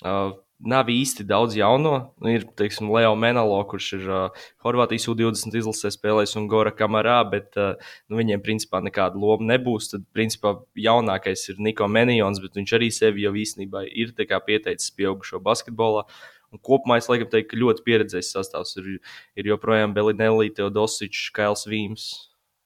Uh, 0.00 0.34
nav 0.60 0.90
īsti 0.92 1.24
daudz 1.28 1.56
jauno. 1.56 1.94
Nu, 2.20 2.30
ir, 2.32 2.44
teiksim, 2.56 2.90
Leo 2.92 3.14
Menalo, 3.16 3.58
kurš 3.68 3.88
ir 3.96 4.06
uh, 4.08 4.46
Horvātijas 4.64 5.08
U20 5.08 5.56
izlasē 5.62 5.92
spēlējis, 5.92 6.36
un 6.40 6.48
Gora 6.52 6.72
Kamarā, 6.76 7.18
bet 7.32 7.56
uh, 7.60 7.76
nu, 8.08 8.20
viņiem 8.20 8.44
principā 8.44 8.82
nekāda 8.84 9.20
loma 9.20 9.48
nebūs. 9.54 9.88
Tad, 9.94 10.04
principā, 10.16 10.58
jaunākais 10.76 11.48
ir 11.52 11.60
Niko 11.64 11.88
Menijons, 11.88 12.40
bet 12.44 12.60
viņš 12.60 12.76
arī 12.76 12.92
sevi 12.92 13.24
jau 13.24 13.32
īstenībā 13.36 13.86
ir 13.88 14.12
pieteicis 14.16 14.92
pieaugušo 14.96 15.40
basketbolā. 15.44 16.04
Un 16.50 16.60
kopumā 16.60 16.98
es 16.98 17.08
laikam 17.08 17.30
teiktu, 17.30 17.52
ka 17.52 17.62
ļoti 17.62 17.84
pieredzējis 17.86 18.34
sastāvs 18.34 18.76
ir, 18.80 18.98
ir 19.38 19.52
joprojām 19.54 19.94
Belinelli, 19.96 20.50
Teodosičs, 20.52 21.30
Kails 21.36 21.68
Vīms, 21.70 22.10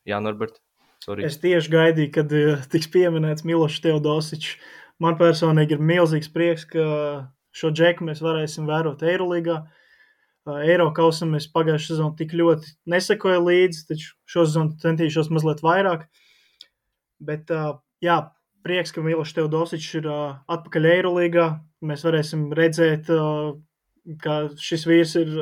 Jā, 0.05 0.19
Norbert. 0.21 0.59
Sorry. 1.05 1.27
Es 1.29 1.37
tieši 1.43 1.69
gaidīju, 1.73 2.11
kad 2.15 2.33
uh, 2.33 2.65
tiks 2.73 2.89
pieminēts 2.93 3.45
Milošs 3.45 3.83
Teodosičs. 3.85 4.57
Man 5.03 5.19
personīgi 5.21 5.77
ir 5.77 5.83
milzīgs 5.83 6.31
prieks, 6.33 6.65
ka 6.71 6.85
šo 7.55 7.71
džeku 7.75 8.07
mēs 8.07 8.23
varēsim 8.25 8.69
vērot 8.71 9.03
Eirolandā. 9.05 9.65
Eiropausam 10.45 11.33
es 11.39 11.47
pagājušā 11.49 11.95
sezonā 11.95 12.15
tik 12.19 12.35
ļoti 12.37 12.75
nesekoju 12.93 13.43
līdzi, 13.47 13.83
taču 13.89 14.11
šo 14.29 14.45
sezonu 14.45 14.77
centīšos 14.83 15.31
mazliet 15.33 15.63
vairāk. 15.65 16.05
Bet, 17.25 17.53
jā, 18.05 18.17
prieks, 18.65 18.93
ka 18.93 19.05
Miloš 19.05 19.33
Teodosičs 19.37 20.01
ir 20.03 20.09
atpakaļ 20.09 20.91
Eirolandā. 20.93 21.49
Mēs 21.85 22.05
varēsim 22.07 22.51
redzēt, 22.57 23.09
ka 24.25 24.37
šis 24.61 24.85
vīrs 24.89 25.17
ir 25.21 25.33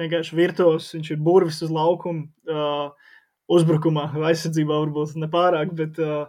vienkārši 0.00 0.36
virtuos, 0.36 0.90
viņš 0.96 1.12
ir 1.12 1.22
burvis 1.28 1.62
uz 1.64 1.72
laukuma, 1.72 2.26
uzbrukumā, 3.52 4.08
aizsardzībā 4.30 4.78
varbūt 4.82 5.16
nepārāk, 5.22 5.72
bet 5.78 6.00
uh, 6.02 6.26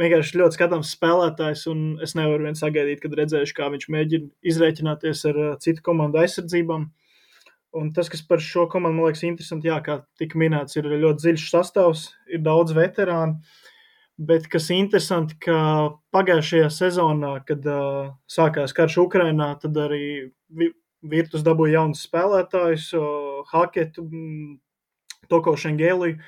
vienkārši 0.00 0.40
ļoti 0.40 0.58
skatāms 0.58 0.92
spēlētājs, 0.96 1.66
es 2.04 2.14
nevaru 2.18 2.48
vien 2.48 2.58
sagaidīt, 2.58 3.02
kad 3.04 3.16
redzēšu, 3.18 3.56
kā 3.56 3.70
viņš 3.72 3.88
mēģina 3.92 4.30
izreikināties 4.52 5.24
ar 5.30 5.42
uh, 5.42 5.52
citu 5.62 5.84
komandu 5.86 6.22
aizsardzībām. 6.22 6.88
Un 7.76 7.92
tas, 7.92 8.08
kas 8.08 8.22
par 8.24 8.40
šo 8.40 8.64
komandu 8.72 9.02
man 9.02 9.10
liekas 9.10 9.24
interesanti, 9.28 9.68
jā, 9.68 9.78
kā 9.84 10.00
tika 10.20 10.38
minēts, 10.40 10.78
ir 10.78 10.88
ļoti 10.88 11.22
dziļš 11.22 11.48
sastāvs, 11.52 12.06
ir 12.32 12.42
daudz 12.44 12.74
veterānu. 12.76 13.40
Bet 14.16 14.46
kas 14.48 14.70
interesanti, 14.72 15.36
ka 15.44 15.56
pagājušajā 16.16 16.70
sezonā, 16.72 17.34
kad 17.48 17.66
uh, 17.68 18.14
sākās 18.32 18.72
karš 18.76 19.02
Ukrajinā, 19.04 19.50
tad 19.60 19.76
arī 19.76 20.30
Virtus 21.06 21.44
dabūja 21.44 21.76
jaunus 21.76 22.06
spēlētājus, 22.08 22.86
uh, 22.96 23.42
Haketu, 23.50 24.06
Toko 25.30 25.56
Šengēliju. 25.58 26.18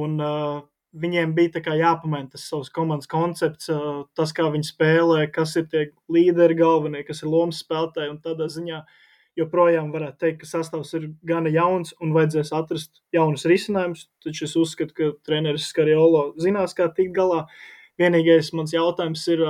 Un 0.00 0.20
uh, 0.22 0.60
viņiem 0.92 1.34
bija 1.34 1.62
jāpamaina 1.78 2.30
tas 2.32 2.48
savs 2.48 2.70
komandas 2.74 3.08
koncepts, 3.10 3.70
tas, 4.14 4.32
kā 4.34 4.48
viņi 4.50 4.66
spēlē, 4.72 5.30
kas 5.32 5.56
ir 5.56 5.68
tie 5.70 5.84
līderi 6.10 6.56
galvenie, 6.58 7.04
kas 7.06 7.22
ir 7.22 7.30
lomas 7.30 7.62
spēlētāji. 7.62 8.18
Tādā 8.24 8.48
ziņā 8.50 8.82
joprojām 9.38 9.92
varētu 9.94 10.18
teikt, 10.18 10.40
ka 10.42 10.50
sastāvs 10.50 10.92
ir 10.98 11.10
gana 11.26 11.50
jauns 11.52 11.94
un 12.02 12.14
vajadzēs 12.16 12.52
atrast 12.56 13.02
jaunus 13.14 13.46
risinājumus. 13.46 14.08
Taču 14.24 14.46
es 14.48 14.56
uzskatu, 14.58 14.94
ka 14.96 15.12
treneris 15.26 15.68
Skariolo 15.70 16.32
zinās, 16.42 16.74
kā 16.74 16.90
tikt 16.94 17.14
galā. 17.16 17.44
Vienīgais 18.00 18.52
mans 18.56 18.74
jautājums 18.74 19.26
ir. 19.32 19.44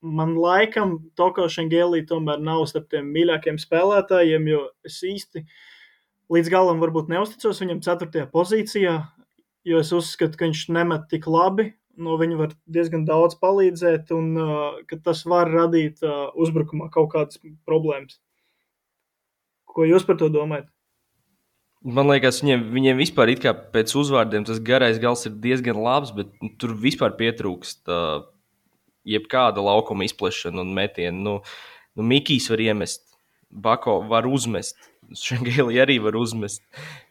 Man 0.00 0.30
laikam 0.40 0.94
Toko 1.12 1.44
Šengēlī 1.52 2.06
tomēr 2.08 2.38
nav 2.40 2.62
starp 2.70 2.86
tiem 2.88 3.10
mīļākajiem 3.12 3.58
spēlētājiem, 3.60 4.46
jo 4.48 4.62
es 4.88 4.94
īsti 5.04 5.42
līdz 6.30 6.50
galam 6.52 6.82
varbūt 6.82 7.10
neusticos 7.12 7.60
viņam 7.62 7.82
4. 7.84 8.28
pozīcijā 8.30 8.98
jo 9.64 9.80
es 9.80 9.92
uzskatu, 9.94 10.38
ka 10.38 10.48
viņš 10.48 10.64
nemet 10.74 11.06
tik 11.12 11.28
labi. 11.30 11.70
No 12.00 12.16
viņa 12.16 12.36
var 12.38 12.52
diezgan 12.70 13.04
daudz 13.04 13.36
palīdzēt, 13.42 14.12
un 14.16 14.32
uh, 14.40 14.98
tas 15.04 15.24
var 15.28 15.50
radīt 15.52 16.00
uh, 16.06 16.30
uzbrukumā 16.38 16.88
kaut 16.94 17.10
kādas 17.12 17.40
problēmas. 17.68 18.20
Ko 19.68 19.84
jūs 19.84 20.06
par 20.08 20.16
to 20.20 20.30
domājat? 20.32 20.70
Man 21.84 22.08
liekas, 22.08 22.40
viņiem, 22.42 22.64
viņiem 22.72 22.98
vispār 23.00 23.32
pēc 23.72 23.92
uzvārdiem 23.96 24.44
tas 24.48 24.60
garais 24.60 25.00
gals 25.00 25.26
ir 25.28 25.36
diezgan 25.40 25.80
labs, 25.80 26.12
bet 26.12 26.32
nu, 26.40 26.52
tur 26.60 26.72
vispār 26.76 27.12
pietrūkst 27.20 27.88
uh, 27.88 28.24
jebkāda 29.04 29.64
laukuma 29.64 30.08
izplešana 30.08 30.64
un 30.64 30.72
metiena. 30.76 31.16
Nu, 31.16 31.36
nu, 31.96 32.06
Mikijs 32.06 32.48
var 32.52 32.64
iemest, 32.64 33.04
Bako 33.50 34.00
var 34.08 34.28
uzmest, 34.30 34.78
Šangēlī 35.26 35.80
arī 35.82 35.98
var 36.02 36.16
uzmest. 36.18 36.62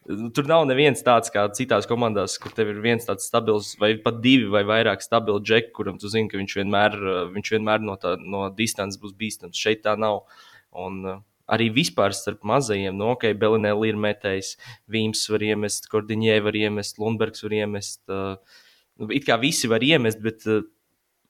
Tur 0.08 0.48
nav 0.50 0.66
neviens 0.70 1.04
tāds 1.06 1.32
kā 1.34 1.46
citās 1.56 1.88
komandās, 1.90 2.38
kur 2.42 2.54
tev 2.56 2.72
ir 2.74 2.82
viens 2.84 3.06
tāds 3.06 3.28
stabils, 3.30 3.76
vai 3.82 3.94
pat 4.02 4.22
divi 4.24 4.50
vai 4.52 4.64
vairāk 4.68 5.04
stabili 5.06 5.44
džeki, 5.44 5.74
kuram 5.76 6.00
tu 6.02 6.12
zini, 6.12 6.30
ka 6.32 6.40
viņš 6.40 6.56
vienmēr, 6.62 7.00
viņš 7.36 7.56
vienmēr 7.56 7.84
no, 7.86 7.98
tā, 8.00 8.16
no 8.20 8.48
distances 8.56 9.02
būs 9.02 9.18
bīstams. 9.20 9.60
Šeit 9.60 9.84
tā 9.86 9.98
nav. 10.00 10.24
Un, 10.80 11.02
uh, 11.06 11.20
arī 11.50 11.70
vispār 11.74 12.14
starp 12.14 12.46
mazajiem, 12.48 12.94
no 12.94 13.10
nu, 13.10 13.14
ok, 13.16 13.32
Belinēlī 13.42 13.92
ir 13.92 14.02
metējis, 14.02 14.56
Vīms 14.92 15.24
var 15.34 15.46
iemest, 15.48 15.90
Kordiņē 15.92 16.36
var 16.46 16.58
iemest, 16.58 17.00
Lundbergs 17.02 17.46
var 17.46 17.56
iemest. 17.58 18.02
Uh, 18.06 18.38
it 19.10 19.26
kā 19.28 19.40
visi 19.42 19.70
var 19.72 19.84
iemest, 19.86 20.22
bet 20.24 20.46
uh, 20.50 20.62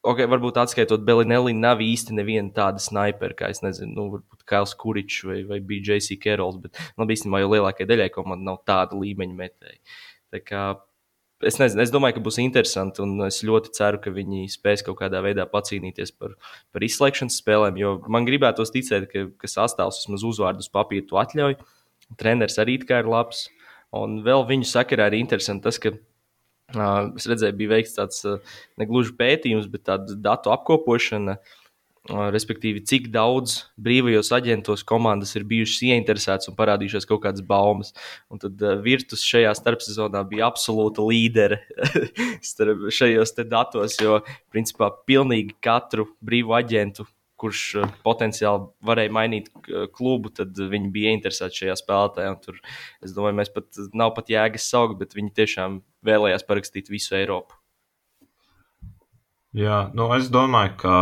okay, 0.08 0.28
varbūt 0.30 0.60
atskaitot 0.62 1.04
Belinelli, 1.08 1.54
nav 1.58 1.82
īsti 1.84 2.16
neviena 2.18 2.52
tāda 2.56 2.82
snipera, 2.84 3.36
kā 3.38 3.50
es 3.54 3.64
nezinu, 3.66 3.94
nu, 3.96 4.06
varbūt 4.18 4.46
Kails 4.50 4.76
Kuričs 4.80 5.24
vai, 5.28 5.40
vai 5.48 5.60
bija 5.64 5.96
JC 5.96 6.20
Kerols, 6.22 6.60
bet 6.64 6.80
nu, 6.96 7.08
īstenībā 7.08 7.44
jau 7.44 7.52
lielākajai 7.56 7.90
daļai 7.90 8.12
komandai 8.16 8.52
nav 8.52 8.62
tāda 8.70 9.00
līmeņa 9.00 9.42
metēji. 9.44 9.82
Tā 10.30 10.44
kā 10.46 10.68
Es, 11.40 11.56
nezinu, 11.56 11.80
es 11.86 11.92
domāju, 11.94 12.18
ka 12.18 12.22
būs 12.26 12.36
interesanti, 12.44 13.00
un 13.00 13.24
es 13.24 13.38
ļoti 13.48 13.72
ceru, 13.78 14.02
ka 14.04 14.12
viņi 14.12 14.50
spēs 14.52 14.82
kaut 14.84 14.98
kādā 15.00 15.22
veidā 15.24 15.46
pacīnīties 15.48 16.12
par, 16.20 16.34
par 16.76 16.84
izslēgšanas 16.84 17.38
spēlēm. 17.40 17.78
Jo 17.80 17.94
man 18.12 18.28
gribētos 18.28 18.74
ticēt, 18.76 19.06
ka, 19.08 19.24
ka 19.40 19.48
sastāvs 19.48 20.02
vismaz 20.02 20.26
uzvārdus 20.28 20.68
papīru 20.74 21.22
atļauj. 21.22 21.56
Treneris 22.20 22.60
arī 22.60 22.76
ir 22.84 23.08
labs. 23.08 23.46
Un 23.96 24.20
vēl 24.26 24.44
viņu 24.52 24.68
sakarā 24.68 25.08
ir 25.08 25.22
interesanti 25.22 25.64
tas, 25.64 25.80
ka 25.80 25.94
Es 26.76 27.26
redzēju, 27.30 27.56
bija 27.58 27.76
veikts 27.78 27.96
tāds 27.98 28.22
negluži 28.80 29.16
pētījums, 29.18 29.70
bet 29.72 29.88
tāda 29.90 30.18
datu 30.30 30.54
apkopošana. 30.54 31.40
Respektīvi, 32.10 32.82
cik 32.90 33.10
daudz 33.14 33.58
brīvajos 33.78 34.32
aģentos 34.34 34.82
komandas 34.88 35.36
ir 35.38 35.44
bijušas 35.46 35.84
ieinteresētas 35.92 36.50
un 36.50 36.56
parādījušās 36.58 37.06
kaut 37.06 37.22
kādas 37.26 37.44
baumas. 37.46 37.92
Un 38.34 38.42
tad 38.42 38.64
Virtus 38.82 39.22
šajā 39.28 39.52
starpsezonā 39.60 40.24
bija 40.32 40.48
absolūta 40.48 41.06
līdere 41.06 41.60
šajos 42.98 43.36
datos, 43.44 44.00
jo 44.02 44.24
principā 44.50 44.90
pilnīgi 45.06 45.54
katru 45.62 46.08
brīvu 46.26 46.58
aģentu 46.58 47.06
kurš 47.40 47.64
potenciāli 48.06 48.68
varēja 48.86 49.14
mainīt 49.16 49.50
klubu, 49.96 50.32
tad 50.36 50.58
viņi 50.58 50.92
bija 50.94 51.14
interesēti 51.16 51.64
šajā 51.64 51.78
spēlētājā. 51.80 52.34
Tur, 52.44 52.60
es 53.06 53.16
domāju, 53.16 53.40
mēs 53.40 53.54
pat 53.56 53.82
nav 53.98 54.14
pat 54.18 54.32
jēgas 54.34 54.68
saukt, 54.72 55.00
bet 55.02 55.16
viņi 55.18 55.36
tiešām 55.40 55.80
vēlējās 56.06 56.46
parakstīt 56.50 56.92
visu 56.92 57.18
Eiropu. 57.20 57.58
Jā, 59.58 59.88
nu 59.98 60.12
es 60.14 60.28
domāju, 60.30 60.76
ka 60.84 60.96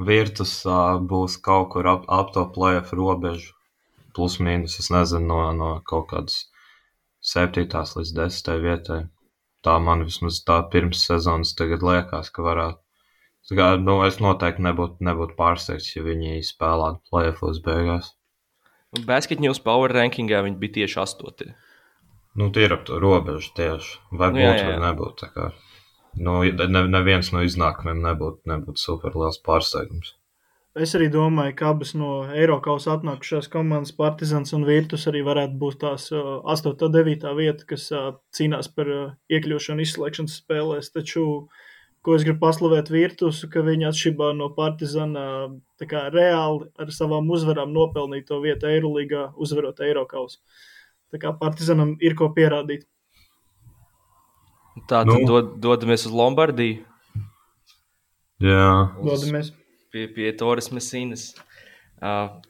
Virtus 0.00 0.54
uh, 0.66 0.96
būs 0.98 1.36
kaut 1.44 1.68
kur 1.74 1.86
ap, 1.86 2.06
ap 2.08 2.32
to 2.34 2.46
playoff 2.54 2.94
robežu. 2.96 3.52
Plus 4.14 4.38
mīnus, 4.38 4.78
es 4.80 4.90
nezinu, 4.94 5.26
no, 5.26 5.38
no 5.58 5.70
kaut 5.86 6.08
kādas 6.12 6.38
7. 7.24 7.66
līdz 7.66 8.14
10. 8.16 8.50
vietai. 8.62 9.00
Tā 9.64 9.74
man 9.80 10.04
vismaz 10.06 10.42
tā 10.46 10.58
pirms 10.70 11.02
sezonas 11.08 11.54
tagad 11.58 11.82
liekas, 11.82 12.30
ka 12.30 12.44
varētu. 12.46 12.83
Tā 13.48 13.58
kā, 13.58 13.66
nu, 13.76 13.98
es 14.06 14.16
noteikti 14.24 14.64
nebūtu, 14.64 15.04
nebūtu 15.04 15.36
pārsteigts, 15.36 15.90
ja 15.96 16.04
viņi 16.06 16.38
spēlētu 16.48 17.02
playoffos 17.10 17.60
beigās. 17.64 18.14
Basket 19.04 19.42
News 19.42 19.60
Power 19.60 19.92
rankingā 19.92 20.40
viņi 20.46 20.60
bija 20.60 20.78
tieši 20.80 21.00
8. 21.02 21.54
Nu, 22.40 22.50
tie 22.54 22.66
ir 22.66 22.74
ap 22.74 22.84
to 22.88 22.98
robežu 23.02 23.52
tieši. 23.58 23.98
Vai 24.10 24.32
būtu, 24.34 24.40
nu, 24.40 24.48
jā. 24.48 24.66
vai 24.70 24.80
nebūtu. 24.88 25.30
Nu, 26.24 26.40
ne, 26.46 26.82
neviens 26.90 27.30
no 27.34 27.42
iznākumiem 27.46 28.02
nebūtu, 28.02 28.44
nebūtu 28.50 28.80
super 28.80 29.16
liels 29.18 29.40
pārsteigums. 29.44 30.14
Es 30.74 30.90
arī 30.98 31.06
domāju, 31.06 31.52
ka 31.54 31.68
abas 31.70 31.92
no 31.94 32.24
Eiropas 32.34 32.88
atnākušās 32.90 33.46
komandas, 33.52 33.92
Partizans 33.94 34.50
un 34.56 34.64
Virtus, 34.66 35.04
arī 35.06 35.20
varētu 35.22 35.54
būt 35.60 35.78
tās 35.84 36.08
8. 36.10 36.72
un 36.82 36.96
9. 36.96 37.28
vieta, 37.38 37.66
kas 37.68 37.86
cīnās 38.34 38.72
par 38.74 38.90
iekļūšanu 39.30 39.86
izslēgšanas 39.86 40.40
spēlēs. 40.42 40.90
Taču, 40.96 41.46
ko 42.04 42.14
es 42.18 42.24
gribu 42.26 42.42
paslavēt 42.42 42.90
Virtusu, 42.92 43.48
ka 43.52 43.62
viņi 43.64 43.88
atšķirībā 43.88 44.30
no 44.36 44.50
Partizana 44.56 45.24
kā, 45.88 46.06
reāli 46.12 46.68
ar 46.80 46.92
savām 46.92 47.30
uzvarām 47.32 47.72
nopelnīja 47.72 48.28
to 48.28 48.40
vietu 48.44 48.68
Eirolandā, 48.68 49.30
uzvarot 49.40 49.80
Eiropas. 49.84 50.38
Tā 51.12 51.20
kā 51.22 51.32
Partizanam 51.40 51.94
ir 52.04 52.16
ko 52.18 52.28
pierādīt. 52.36 52.84
Tā 54.90 55.04
tad 55.04 55.12
nu. 55.12 55.22
dod, 55.28 55.54
dodamies 55.62 56.04
uz 56.08 56.12
Lombardiju. 56.12 56.82
Jā, 58.42 58.66
dodamies. 58.98 59.52
Pie, 59.94 60.08
pie 60.10 60.32
Toras 60.36 60.72
Mesīnas. 60.74 61.30
Uh, 62.02 62.42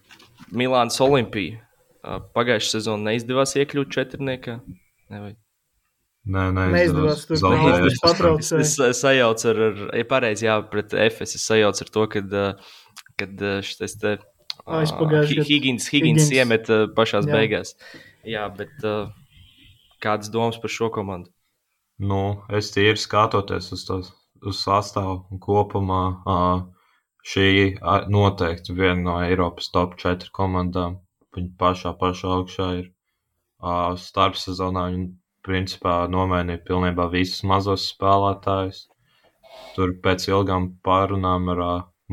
Milānas 0.50 0.96
Olimpija. 1.04 1.60
Uh, 2.00 2.18
Pagājušā 2.34 2.78
sezonā 2.78 3.12
neizdevās 3.12 3.54
iekļūt 3.60 3.92
četrniekā. 3.92 4.58
Nevajag. 5.12 5.43
Nē, 6.24 6.44
nē, 6.56 6.68
neizdevās. 6.72 7.26
Tur 7.28 7.40
tas 7.42 7.98
patraucēja. 8.00 8.62
Es, 8.64 8.78
es 8.80 9.02
sajaucu 9.04 9.50
ar, 9.50 9.60
ar 9.66 9.82
ja 9.98 10.06
pareizi, 10.08 10.46
jā, 10.46 10.56
pret 10.70 10.94
FS. 10.96 11.36
Es 11.36 11.44
sajaucu 11.50 11.84
ar 11.84 11.92
to, 11.96 12.06
kad, 12.14 12.38
kad 13.20 13.44
šis 13.68 13.98
te. 14.00 14.16
Aizpagājušajā. 14.64 15.44
Higgins, 15.44 15.90
Higgins 15.92 16.30
iemet 16.32 16.70
pašās 16.96 17.28
jā. 17.28 17.36
beigās. 17.36 17.74
Jā, 18.24 18.46
bet 18.56 18.72
kādas 20.00 20.32
domas 20.32 20.56
par 20.62 20.72
šo 20.72 20.88
komandu? 20.94 21.28
Nu, 22.00 22.44
es 22.48 22.72
tīri 22.74 22.98
skatoties 22.98 23.68
uz 23.76 23.84
to 23.86 24.00
uz 24.44 24.60
sastāvu 24.60 25.38
kopumā, 25.42 26.02
šī 27.24 27.48
noteikti 28.12 28.76
viena 28.76 29.00
no 29.02 29.18
Eiropas 29.24 29.70
top 29.74 29.96
4 30.00 30.32
komandām. 30.34 31.00
Viņa 31.34 31.52
pašā, 31.58 31.94
pašā 31.98 32.32
augšā 32.38 32.68
ir 32.80 32.90
starpsezonā. 34.00 34.88
Viņa 34.94 35.08
principā 35.46 35.96
nomainīja 36.16 36.64
pilnībā 36.68 37.08
visus 37.12 37.44
mazos 37.52 37.86
spēlētājus. 37.92 38.84
Tur 39.76 39.94
pēc 40.04 40.28
ilgām 40.32 40.72
pārunām 40.86 41.52
ar 41.54 41.64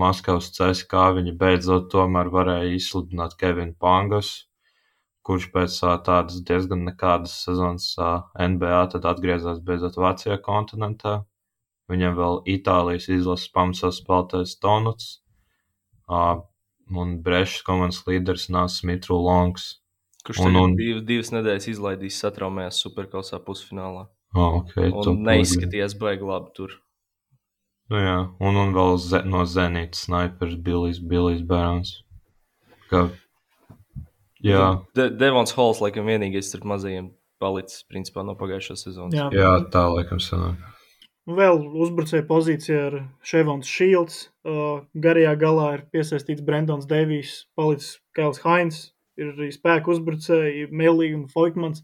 Maskavas 0.01 0.51
CSK 0.55 1.09
viņi 1.17 1.35
beidzot 1.39 1.89
tomēr 1.91 2.31
varēja 2.31 2.77
izsludināt 2.77 3.35
Kevinu 3.39 3.75
Pangasu 3.79 4.47
kurš 5.27 5.47
pēc 5.53 5.75
tādas 6.05 6.39
diezgan 6.47 6.85
nekādas 6.87 7.33
sezonas 7.45 7.89
NBA 8.53 8.79
tad 8.93 9.05
atgriezās 9.11 9.61
beidzot 9.67 9.99
Vācijā 10.01 10.37
kontinentā. 10.47 11.21
Viņam 11.91 12.15
vēl 12.17 12.39
Itālijas 12.55 13.09
izlases 13.11 13.51
pamatsās 13.53 13.99
spēlētājs 14.01 14.57
Tonuts 14.63 15.09
un 17.01 17.13
Brešas 17.25 17.65
komandas 17.67 18.01
līderis 18.07 18.49
Nācis 18.51 18.85
Mitru 18.87 19.19
Longs. 19.21 19.80
Kurš 20.27 20.43
un, 20.45 20.59
un... 20.59 20.75
Div, 20.77 21.01
divas 21.07 21.31
nedēļas 21.33 21.67
izlaidīs 21.73 22.19
satraumējās 22.21 22.83
superkausā 22.85 23.41
pusfinālā. 23.45 24.05
Oh, 24.37 24.61
okay, 24.61 24.91
un 24.93 25.25
neizskatījās 25.27 25.97
baigi 25.99 26.27
labi 26.27 26.53
tur. 26.55 26.77
Nu 27.91 27.99
jā, 27.99 28.19
un, 28.39 28.59
un 28.61 28.71
vēl 28.75 28.95
ze, 29.03 29.19
no 29.27 29.43
Zenītas 29.49 30.05
snipers 30.05 30.55
Bilijs, 30.55 31.01
Bilijs 31.03 31.41
Bērns. 31.43 31.97
Kā 32.91 33.09
Jā, 34.41 34.81
De 34.97 35.09
Devons 35.13 35.53
Halls 35.53 35.81
laikam 35.83 36.07
vienīgais 36.09 36.49
starp 36.49 36.65
mazajiem 36.71 37.11
palicis 37.41 37.85
principā 37.89 38.23
no 38.25 38.33
pagājušās 38.37 38.85
sezonas. 38.87 39.17
Jā, 39.17 39.27
Jā 39.35 39.51
tā 39.73 39.85
laikam 39.93 40.21
sanāk. 40.21 40.61
Vēl 41.29 41.59
uzbrucēja 41.83 42.25
pozīcijā 42.25 42.79
ar 42.87 42.95
Ševons 43.25 43.69
Shields. 43.69 44.23
Uh, 44.41 44.81
garajā 44.97 45.35
galā 45.37 45.67
ir 45.77 45.83
piesaistīts 45.93 46.41
Brendons 46.45 46.87
Devijs, 46.89 47.43
palicis 47.57 47.99
Kails 48.17 48.41
Hains, 48.41 48.79
ir 49.21 49.31
arī 49.35 49.51
spēku 49.53 49.93
uzbrucēji 49.95 50.67
Melī 50.73 51.11
un 51.15 51.27
Foikmans. 51.31 51.83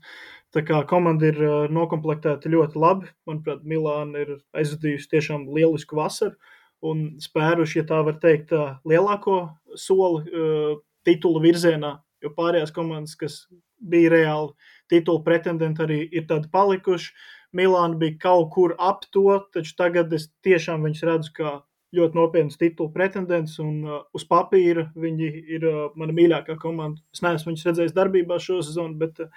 Tā 0.55 0.63
kā 0.65 0.81
komanda 0.89 1.29
ir 1.29 1.39
uh, 1.43 1.55
nokomplektēta 1.71 2.49
ļoti 2.51 2.79
labi. 2.79 3.11
Manuprāt, 3.27 3.63
Milāna 3.67 4.23
ir 4.23 4.33
aizvadījusi 4.57 5.11
tiešām 5.13 5.47
lielisku 5.53 5.99
vasaru 5.99 6.35
un 6.87 7.07
spēruši, 7.21 7.81
ja 7.81 7.87
tā 7.89 8.01
var 8.05 8.19
teikt, 8.21 8.53
uh, 8.55 8.77
lielāko 8.87 9.39
soli 9.75 10.27
uh, 10.29 10.77
titula 11.07 11.41
virzienā 11.43 11.97
jo 12.23 12.33
pārējās 12.37 12.73
komandas, 12.75 13.15
kas 13.19 13.41
bija 13.77 14.11
reāli 14.13 14.53
titulu 14.91 15.21
pretendenti, 15.25 15.83
arī 15.83 15.99
ir 16.11 16.27
tādi 16.29 16.49
palikuši. 16.53 17.11
Milāna 17.55 17.95
bija 17.99 18.17
kaut 18.21 18.49
kur 18.53 18.73
ap 18.83 19.05
to, 19.13 19.29
taču 19.53 19.75
tagad 19.79 20.11
es 20.13 20.27
tiešām 20.45 20.83
viņus 20.83 21.03
redzu 21.07 21.33
kā 21.37 21.53
ļoti 21.95 22.17
nopietnus 22.17 22.59
titulu 22.59 22.91
pretendents, 22.91 23.57
un 23.63 23.79
uh, 23.85 24.01
uz 24.15 24.25
papīra 24.27 24.89
viņi 24.99 25.29
ir 25.55 25.67
uh, 25.67 25.77
mana 25.99 26.15
mīļākā 26.15 26.57
komanda. 26.59 26.99
Es 27.15 27.23
neesmu 27.23 27.53
viņus 27.53 27.67
redzējis 27.69 27.95
darbībā 27.95 28.39
šo 28.43 28.59
sezonu, 28.65 28.97
bet 28.99 29.21
uh, 29.23 29.29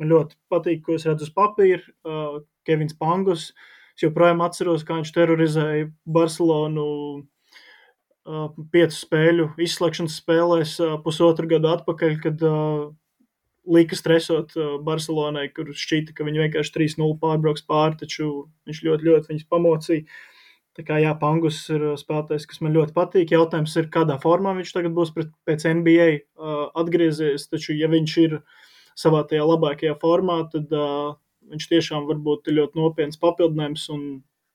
man 0.00 0.12
ļoti 0.12 0.36
patīk, 0.52 0.82
ko 0.84 0.98
es 0.98 1.06
redzu 1.08 1.28
uz 1.28 1.32
papīra. 1.34 1.80
Uh, 2.04 2.42
Kevins 2.68 2.96
Pangus. 2.96 3.52
Es 3.94 4.04
joprojām 4.04 4.42
atceros, 4.44 4.84
kā 4.84 4.98
viņš 4.98 5.14
terorizēja 5.14 5.86
Barcelonu 6.10 6.88
piecu 8.72 8.96
spēļu 8.96 9.50
izslēgšanas 9.60 10.14
spēlēs 10.22 10.70
pusotru 11.04 11.44
gadu 11.50 11.68
atpakaļ, 11.68 12.14
kad 12.24 12.44
lika 13.76 13.98
stresot 13.98 14.56
Barcelonai, 14.86 15.50
kur 15.52 15.68
šķita, 15.76 16.16
ka 16.16 16.24
viņi 16.24 16.46
vienkārši 16.46 16.72
3-0 16.78 17.18
pārbrauks 17.20 17.66
pāri, 17.68 18.00
taču 18.00 18.30
viņš 18.64 18.80
ļoti, 18.88 19.10
ļoti 19.10 19.30
viņus 19.34 19.46
pamocīja. 19.52 20.08
Tā 20.74 20.82
kā 20.82 20.98
jā, 20.98 21.12
Pangus 21.18 21.60
ir 21.70 21.84
spēlētājs, 22.00 22.48
kas 22.50 22.60
man 22.64 22.74
ļoti 22.74 22.94
patīk. 22.96 23.34
Jautājums 23.36 23.76
ir, 23.78 23.86
kādā 23.94 24.16
formā 24.22 24.56
viņš 24.56 24.72
tagad 24.74 24.94
būs 24.96 25.12
pret, 25.14 25.30
pēc 25.46 25.68
NBA 25.70 26.06
uh, 26.10 26.64
atgriezies. 26.82 27.46
Taču, 27.50 27.76
ja 27.78 27.86
viņš 27.92 28.14
ir 28.24 28.40
savā 28.98 29.22
tajā 29.30 29.44
labākajā 29.46 29.94
formā, 30.02 30.40
tad 30.50 30.74
uh, 30.74 31.14
viņš 31.52 31.68
tiešām 31.70 32.08
var 32.10 32.18
būt 32.26 32.50
ļoti 32.50 32.80
nopietns 32.80 33.20
papildinājums 33.22 33.86
un 33.94 34.02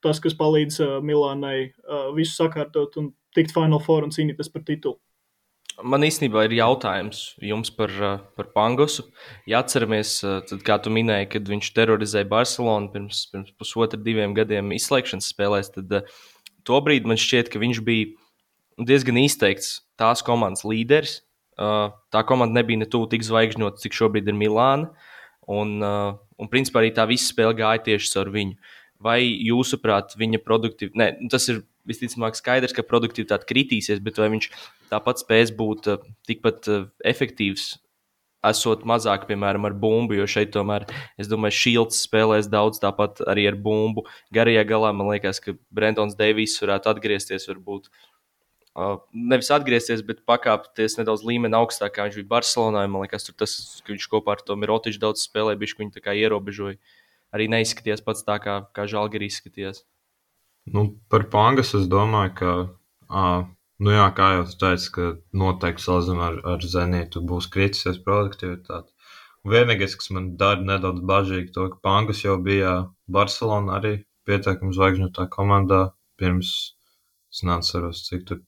tas, 0.03 0.19
kas 0.23 0.35
palīdz 0.39 0.81
uh, 0.83 0.97
Milānai 1.03 1.69
uh, 1.69 2.09
visu 2.17 2.35
sakārtot 2.35 2.99
un 2.99 3.13
tikt 3.35 3.55
Final 3.55 3.79
Four 3.83 4.07
un 4.07 4.11
cīnīties 4.15 4.51
par 4.51 4.67
titulu. 4.67 4.99
Man 5.83 6.03
īstenībā 6.03 6.43
ir 6.47 6.57
jautājums 6.57 7.35
jums 7.43 7.69
par, 7.71 7.89
eh, 7.89 8.17
par 8.35 8.47
Pangosu. 8.55 9.05
Ja 9.47 9.61
atceramies, 9.63 10.23
eh, 10.23 10.41
tad, 10.47 10.63
kā 10.63 10.81
tu 10.81 10.89
minēji, 10.89 11.29
kad 11.29 11.45
viņš 11.45 11.71
terorizēja 11.73 12.27
Barcelonu 12.27 12.91
pirms, 12.91 13.27
pirms 13.31 13.51
pusotra, 13.59 14.01
diviem 14.01 14.33
gadiem 14.33 14.71
izslēgšanas 14.71 15.31
spēlēs, 15.31 15.73
tad 15.73 15.91
uh, 15.91 16.01
tobrīd 16.65 17.05
man 17.05 17.17
šķiet, 17.17 17.49
ka 17.49 17.59
viņš 17.59 17.83
bija 17.85 18.11
diezgan 18.79 19.15
izteikts 19.17 19.81
tās 19.97 20.21
komandas 20.21 20.63
līderis. 20.63 21.21
Tā 21.59 22.23
komanda 22.23 22.61
nebija 22.61 22.79
ne 22.79 22.85
tuvu 22.85 23.09
tik 23.11 23.21
zvaigžņota, 23.21 23.81
cik 23.83 23.91
šobrīd 23.91 24.29
ir 24.31 24.33
Milāna. 24.33 24.93
Un, 25.49 25.81
un 25.83 26.47
principā 26.47 26.79
arī 26.79 26.93
tā 26.95 27.03
visa 27.09 27.33
spēle 27.33 27.57
gāja 27.57 27.83
tieši 27.83 28.13
caur 28.13 28.31
viņu. 28.31 28.55
Vai 29.03 29.19
jūsuprāt, 29.43 30.15
viņa 30.15 30.39
produktivitāte, 30.39 31.27
tas 31.31 31.49
ir 31.51 31.65
visticamāk 31.89 32.37
skaidrs, 32.39 32.75
ka 32.77 32.85
produktivitāte 32.87 33.49
kritīsies, 33.49 34.01
bet 34.05 34.21
vai 34.21 34.31
viņš 34.35 34.49
tāpat 34.93 35.25
spēs 35.25 35.53
būt 35.57 35.91
uh, 35.91 36.09
tikpat 36.29 36.69
uh, 36.71 36.89
efektīvs, 37.07 37.73
esot 38.45 38.85
mazāk, 38.87 39.25
piemēram, 39.27 39.65
ar 39.67 39.75
bumbu, 39.75 40.15
jo 40.15 40.27
šeit 40.29 40.53
tomēr, 40.55 40.85
es 41.19 41.27
domāju, 41.31 41.57
Šīls 41.59 42.03
spēlēs 42.05 42.47
daudz, 42.51 42.79
tāpat 42.79 43.23
arī 43.27 43.49
ar 43.51 43.57
bumbu. 43.59 44.05
Garajā 44.35 44.63
galā 44.67 44.93
man 44.95 45.11
liekas, 45.11 45.41
ka 45.43 45.57
Brendons 45.75 46.15
Deivijs 46.19 46.55
varētu 46.63 46.93
atgriezties, 46.93 47.49
varbūt. 47.51 47.91
Uh, 48.79 48.95
nevis 49.11 49.49
atgriezties, 49.51 50.05
bet 50.07 50.21
pakāpties 50.29 50.95
nedaudz 50.99 51.25
līmeni 51.27 51.57
augstāk, 51.57 51.97
kā 51.97 52.07
viņš 52.07 52.19
bija 52.21 52.31
Barcelonā. 52.37 52.85
Man 52.87 53.03
liekas, 53.03 53.27
tas, 53.35 53.57
ka 53.83 53.91
viņš 53.91 54.07
kopā 54.11 54.37
ar 54.37 54.43
to 54.45 54.55
Mirotiču 54.55 55.01
daudz 55.01 55.25
spēlēja, 55.25 55.59
bija 55.59 56.03
kā 56.05 56.15
ierobežoja. 56.15 56.79
Arī 57.35 57.49
neizskatījās 57.51 58.01
pats 58.05 58.23
tā, 58.25 58.39
kā, 58.41 58.61
kā 58.73 58.87
Žalgiris 58.89 59.35
izskatījās. 59.35 59.83
Nu, 60.73 60.85
par 61.09 61.25
Pangas 61.33 61.73
es 61.77 61.87
domāju, 61.91 62.33
ka 62.39 62.51
uh, 62.65 63.47
Nu 63.79 63.93
jā, 63.93 64.05
kā 64.11 64.25
jau 64.35 64.47
teicu, 64.61 64.87
ka 64.95 65.03
noteikti 65.41 65.85
salīdzinājumā 65.85 66.25
ar, 66.29 66.39
ar 66.53 66.63
Zenītu 66.71 67.21
būs 67.27 67.45
kritusies 67.53 67.99
produktivitāte. 68.03 68.91
Vienīgais, 69.53 69.93
kas 69.95 70.11
man 70.15 70.25
dara 70.41 70.65
nedaudz 70.69 70.99
bažīgi, 71.11 71.53
to, 71.55 71.69
ka 71.71 71.79
Pankas 71.87 72.25
jau 72.25 72.35
bija 72.47 72.73
Barcelona 73.17 73.77
arī 73.77 73.93
pietiekami 74.27 74.75
zvaigžņotā 74.75 75.29
komandā 75.35 75.79
pirms, 76.19 76.51
es 77.31 77.39
neatceros, 77.47 78.03
cik 78.09 78.27
tur 78.27 78.41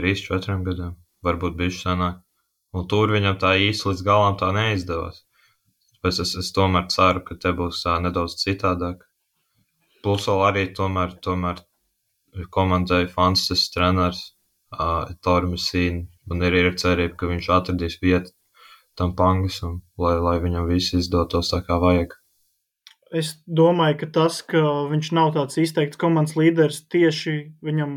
3-4 0.00 0.58
gadiem, 0.66 0.96
varbūt 1.28 1.54
bijuši 1.62 1.82
senāk. 1.84 2.18
Un 2.74 2.90
tur 2.90 3.14
viņam 3.14 3.38
tā 3.38 3.54
īsti 3.68 3.92
līdz 3.92 4.04
galam 4.08 4.40
tā 4.40 4.50
neizdevās. 4.56 5.22
Tāpēc 5.92 6.22
es, 6.26 6.34
es 6.42 6.50
tomēr 6.58 6.90
ceru, 6.90 7.22
ka 7.28 7.38
te 7.38 7.54
būs 7.54 7.84
tā 7.86 8.00
nedaudz 8.02 8.34
citādāk. 8.42 9.06
Plus 10.02 10.28
vēl 10.28 10.44
arī 10.48 10.64
tomēr, 10.76 11.16
tomēr 11.22 11.62
komandai 12.50 13.04
fantastisks 13.10 13.74
treneris 13.74 14.22
uh, 14.74 15.12
Tormasīnu. 15.24 16.06
Man 16.30 16.42
ir, 16.46 16.56
ir 16.58 16.74
cerība, 16.78 17.16
ka 17.18 17.30
viņš 17.30 17.50
atradīs 17.54 17.98
vietu 18.02 18.32
tam 18.98 19.14
pangasam, 19.16 19.80
lai, 19.98 20.16
lai 20.20 20.38
viņam 20.42 20.68
viss 20.68 20.94
izdotos 20.96 21.52
tā 21.52 21.62
kā 21.66 21.78
vajag. 21.82 22.16
Es 23.12 23.34
domāju, 23.44 23.98
ka 24.02 24.08
tas, 24.14 24.40
ka 24.48 24.60
viņš 24.88 25.12
nav 25.16 25.34
tāds 25.36 25.58
izteikts 25.60 26.00
komandas 26.00 26.36
līderis, 26.38 26.80
tieši 26.92 27.34
viņam 27.64 27.96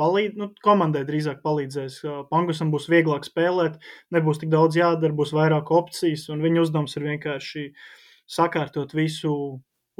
palīdz, 0.00 0.38
nu, 0.40 0.48
komandai 0.64 1.04
drīzāk 1.08 1.38
palīdzēs. 1.44 2.00
Pangusam 2.32 2.72
būs 2.74 2.88
vieglāk 2.90 3.26
spēlēt, 3.28 3.78
nebūs 4.14 4.42
tik 4.42 4.50
daudz 4.52 4.78
jādara, 4.78 5.14
būs 5.16 5.32
vairāk 5.36 5.70
opcijas, 5.74 6.26
un 6.34 6.42
viņa 6.44 6.66
uzdevums 6.66 6.98
ir 6.98 7.06
vienkārši 7.12 7.64
sakārtot 8.36 8.92
visu 8.96 9.32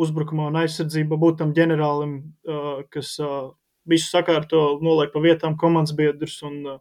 uzbrukumā 0.00 0.50
un 0.50 0.58
aizsardzību, 0.62 1.18
būt 1.20 1.38
tam 1.40 1.52
ģenerālim, 1.56 2.18
kas 2.92 3.16
visu 3.88 4.10
sakārto, 4.10 4.78
noliek 4.84 5.12
pa 5.14 5.22
vietām 5.24 5.56
komandas 5.60 5.94
biedrus 5.96 6.38
un 6.46 6.78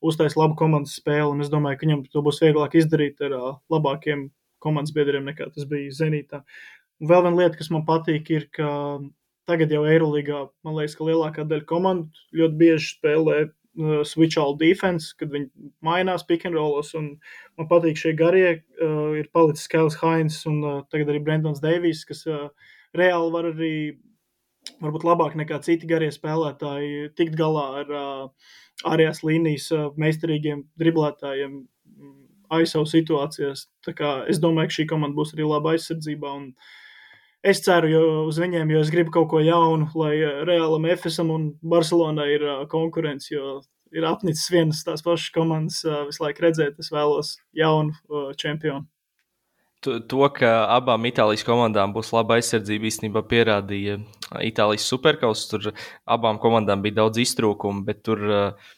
uztais 0.00 0.36
labu 0.38 0.56
komandas 0.58 0.96
spēli. 1.00 1.28
Un 1.34 1.44
es 1.44 1.52
domāju, 1.52 1.80
ka 1.80 1.86
viņam 1.86 2.04
to 2.12 2.24
būs 2.24 2.40
vieglāk 2.44 2.76
izdarīt 2.80 3.20
ar 3.26 3.36
labākiem 3.72 4.30
komandas 4.60 4.94
biedriem 4.96 5.26
nekā 5.28 5.50
tas 5.54 5.66
bija 5.68 5.92
Zenītā. 5.96 6.42
Un 7.00 7.08
vēl 7.10 7.24
viena 7.26 7.42
lieta, 7.42 7.58
kas 7.60 7.70
man 7.72 7.86
patīk, 7.88 8.28
ir, 8.32 8.48
ka 8.52 8.68
tagad 9.48 9.72
jau 9.72 9.86
Eirolandā, 9.88 10.46
man 10.64 10.76
liekas, 10.76 10.96
ka 10.96 11.08
lielākā 11.08 11.46
daļa 11.48 11.66
komandu 11.68 12.28
ļoti 12.36 12.60
bieži 12.60 12.92
spēlē 12.94 13.38
uh, 13.78 14.02
switch 14.04 14.38
all 14.40 14.56
defense, 14.58 15.12
kad 15.18 15.30
viņi 15.32 15.50
mainās 15.84 16.26
pick 16.26 16.46
and 16.48 16.58
rollos. 16.58 16.92
Man 16.96 17.68
patīk 17.70 17.98
šie 18.00 18.14
garie, 18.18 18.60
uh, 18.82 19.16
ir 19.18 19.30
palicis 19.34 19.70
Kēls 19.70 19.98
Hains 20.02 20.42
un 20.50 20.60
uh, 20.64 20.78
tagad 20.92 21.12
arī 21.12 21.22
Brendons 21.24 21.62
Deivijs, 21.62 22.04
kas 22.08 22.26
uh, 22.30 22.48
reāli 22.96 23.34
var 23.34 23.50
arī 23.52 23.74
varbūt 24.80 25.04
labāk 25.06 25.36
nekā 25.40 25.60
citi 25.64 25.88
garie 25.88 26.10
spēlētāji 26.12 27.10
tikt 27.16 27.36
galā 27.38 27.66
ar 27.82 27.94
uh, 27.96 28.52
ārējās 28.90 29.22
līnijas 29.26 29.70
uh, 29.76 29.88
meistarīgiem 30.00 30.64
driblētājiem 30.80 31.54
mm, 31.56 32.14
aizsavu 32.56 32.88
situācijās. 32.88 33.66
Es 34.28 34.42
domāju, 34.42 34.70
ka 34.70 34.78
šī 34.78 34.86
komanda 34.90 35.16
būs 35.16 35.34
arī 35.36 35.48
laba 35.48 35.74
aizsardzībā. 35.76 36.36
Es 37.40 37.62
ceru 37.64 37.88
uz 38.26 38.36
viņiem, 38.40 38.68
jo 38.68 38.80
es 38.84 38.90
gribu 38.92 39.14
kaut 39.14 39.30
ko 39.32 39.40
jaunu, 39.40 39.86
lai 39.96 40.12
Realam, 40.44 40.84
Efesam 40.92 41.30
un 41.32 41.46
Barcelonai 41.64 42.28
ir 42.34 42.44
uh, 42.44 42.64
konkurence. 42.68 43.30
Jo 43.32 43.60
ir 43.96 44.04
apnicis 44.06 44.50
vienas 44.52 44.82
tās 44.86 45.02
pašas 45.02 45.32
komandas 45.34 45.80
uh, 45.86 46.02
visu 46.08 46.22
laiku 46.22 46.44
redzēt, 46.44 46.76
es 46.78 46.90
vēlos 46.92 47.38
jaunu 47.56 47.96
čempionu. 48.38 48.84
To, 49.80 50.26
ka 50.36 50.50
abām 50.74 51.06
Itālijas 51.08 51.46
komandām 51.48 51.94
būs 51.96 52.10
laba 52.12 52.36
aizsardzība, 52.36 52.90
īstenībā 52.90 53.22
pierādīja 53.24 53.96
Itālijas 54.44 54.84
superkausas. 54.92 55.48
Tur 55.48 55.70
abām 56.04 56.36
komandām 56.42 56.84
bija 56.84 56.98
daudz 56.98 57.22
iztrūkumu, 57.24 57.86
bet 57.86 58.02
tur 58.04 58.26
uh, 58.28 58.68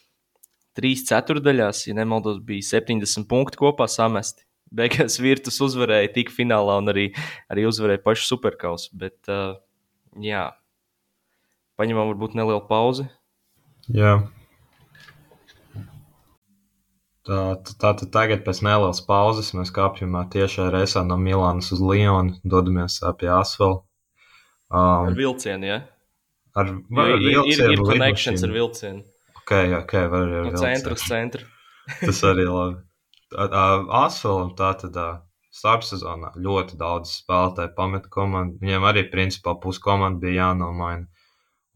trīs 0.79 1.03
ceturdaļās, 1.09 1.83
ja 1.89 1.97
nemaldos, 1.99 2.39
bija 2.47 2.63
70 2.79 3.27
punkti 3.27 3.59
kopā 3.59 3.89
samesti. 3.91 4.47
Beigās 4.73 5.19
Virtus 5.21 5.59
uzvarēja 5.61 6.11
tik 6.15 6.31
finālā 6.33 6.79
un 6.81 6.91
arī, 6.93 7.09
arī 7.53 7.67
uzvarēja 7.69 8.01
pašu 8.05 8.25
superkausu. 8.31 8.89
Bet, 8.97 9.19
uh, 9.29 9.59
jā, 10.21 10.47
paņemam 11.79 12.13
varbūt 12.13 12.37
nelielu 12.39 12.63
pauzi. 12.69 13.05
Jā. 13.93 14.17
Tā, 17.23 17.39
tad 17.79 18.01
tagad 18.11 18.41
pēc 18.43 18.59
nelielas 18.65 18.99
pauzes 19.07 19.53
mēs 19.55 19.71
kāpjam 19.71 20.17
tiešā 20.31 20.67
reisā 20.73 21.05
no 21.07 21.15
Milānas 21.15 21.71
uz 21.71 21.79
Lionu, 21.79 22.35
dodamies 22.43 22.97
pie 23.19 23.29
Asfala. 23.31 23.79
Um, 24.73 25.07
ar 25.07 25.15
vilcienu, 25.15 25.69
ja? 25.69 25.77
Ar, 26.57 26.73
var, 26.89 27.13
ar 27.13 27.23
vilcienu, 27.23 27.45
ir, 27.47 27.61
ir, 27.63 27.77
ir 27.77 27.85
connections 27.87 28.43
ar 28.43 28.55
vilcienu. 28.55 29.05
Ok, 29.39 29.53
ok, 29.79 29.93
var 30.11 30.25
arī 30.25 30.41
ar 30.41 30.49
no 30.49 30.63
centra 30.65 30.97
uz 30.97 31.05
centru. 31.07 31.47
Tas 32.01 32.23
arī 32.27 32.49
labi. 32.49 32.81
Asfalam 33.35 34.53
tā 34.57 34.73
tad 34.81 34.99
starpsezonā 35.53 36.33
ļoti 36.37 36.77
daudz 36.79 37.11
spēlētāju 37.21 37.73
pameta 37.77 38.09
komandu. 38.13 38.57
Viņiem 38.61 38.87
arī 38.89 39.03
principā 39.11 39.53
puskomanda 39.61 40.21
bija 40.23 40.47
jānomaina. 40.47 41.05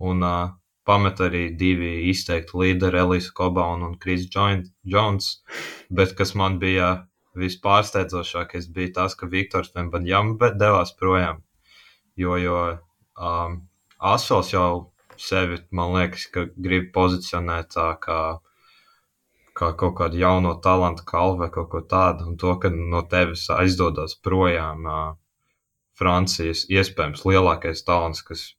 Un 0.07 0.25
uh, 0.25 0.55
pamet 0.87 1.21
arī 1.21 1.43
divi 1.59 2.07
izteikti 2.09 2.57
līderi, 2.57 3.01
Elisa 3.03 3.33
Kobauna 3.37 3.91
un 3.91 3.97
Kris 4.01 4.25
Jones. 4.33 5.29
Bet 5.89 6.15
kas 6.17 6.33
man 6.39 6.57
bija 6.63 7.07
vispārsteidzošākais, 7.37 8.69
bija 8.73 8.93
tas, 9.01 9.15
ka 9.17 9.29
Viktors 9.29 9.73
Vembaņjams 9.75 10.57
devās 10.57 10.93
projām. 10.97 11.43
Jo, 12.17 12.37
jo 12.41 12.61
um, 13.21 13.59
Asfals 13.99 14.53
jau 14.53 14.93
sevi, 15.17 15.59
man 15.71 15.93
liekas, 15.97 16.27
ka 16.33 16.47
grib 16.55 16.89
pozicionēt 16.95 17.73
tā 17.75 17.91
kā, 18.01 18.21
kā 19.57 19.71
kaut 19.79 19.95
kādu 19.99 20.19
jauno 20.21 20.53
talantu 20.63 21.05
kalvu 21.07 21.41
vai 21.41 21.49
kaut 21.53 21.71
ko 21.71 21.81
tādu, 21.93 22.27
un 22.29 22.37
to, 22.41 22.53
ka 22.61 22.69
no 22.73 23.01
tevis 23.09 23.47
aizdodas 23.53 24.15
projām 24.27 24.85
uh, 24.85 25.07
Francijas 25.97 26.65
iespējams 26.69 27.25
lielākais 27.25 27.81
talants, 27.87 28.21
kas 28.25 28.51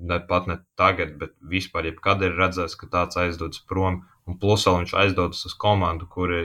ne 0.00 0.20
pat 0.28 0.46
ne 0.46 0.60
tagad, 0.78 1.16
bet 1.20 1.34
vispār 1.54 1.90
jebkad 1.90 2.22
ir 2.26 2.36
redzēts, 2.38 2.76
ka 2.78 2.88
tāds 2.92 3.18
aizdodas 3.20 3.62
prom. 3.68 4.02
Un 4.28 4.38
plus 4.38 4.66
vēl 4.68 4.82
viņš 4.82 4.94
aizdodas 5.02 5.42
uz 5.48 5.56
komandu, 5.58 6.06
kuri, 6.14 6.44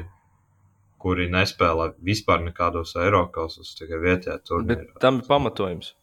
kuri 1.01 1.27
nespēlē 1.31 1.91
vispār 2.09 2.41
nekādos 2.47 2.95
Eiropasos, 2.99 3.75
tikai 3.77 4.01
vietējā 4.01 4.39
turnīrā. 4.49 4.95
Tam 5.03 5.21
ir 5.21 5.29
pamatojums. 5.29 5.93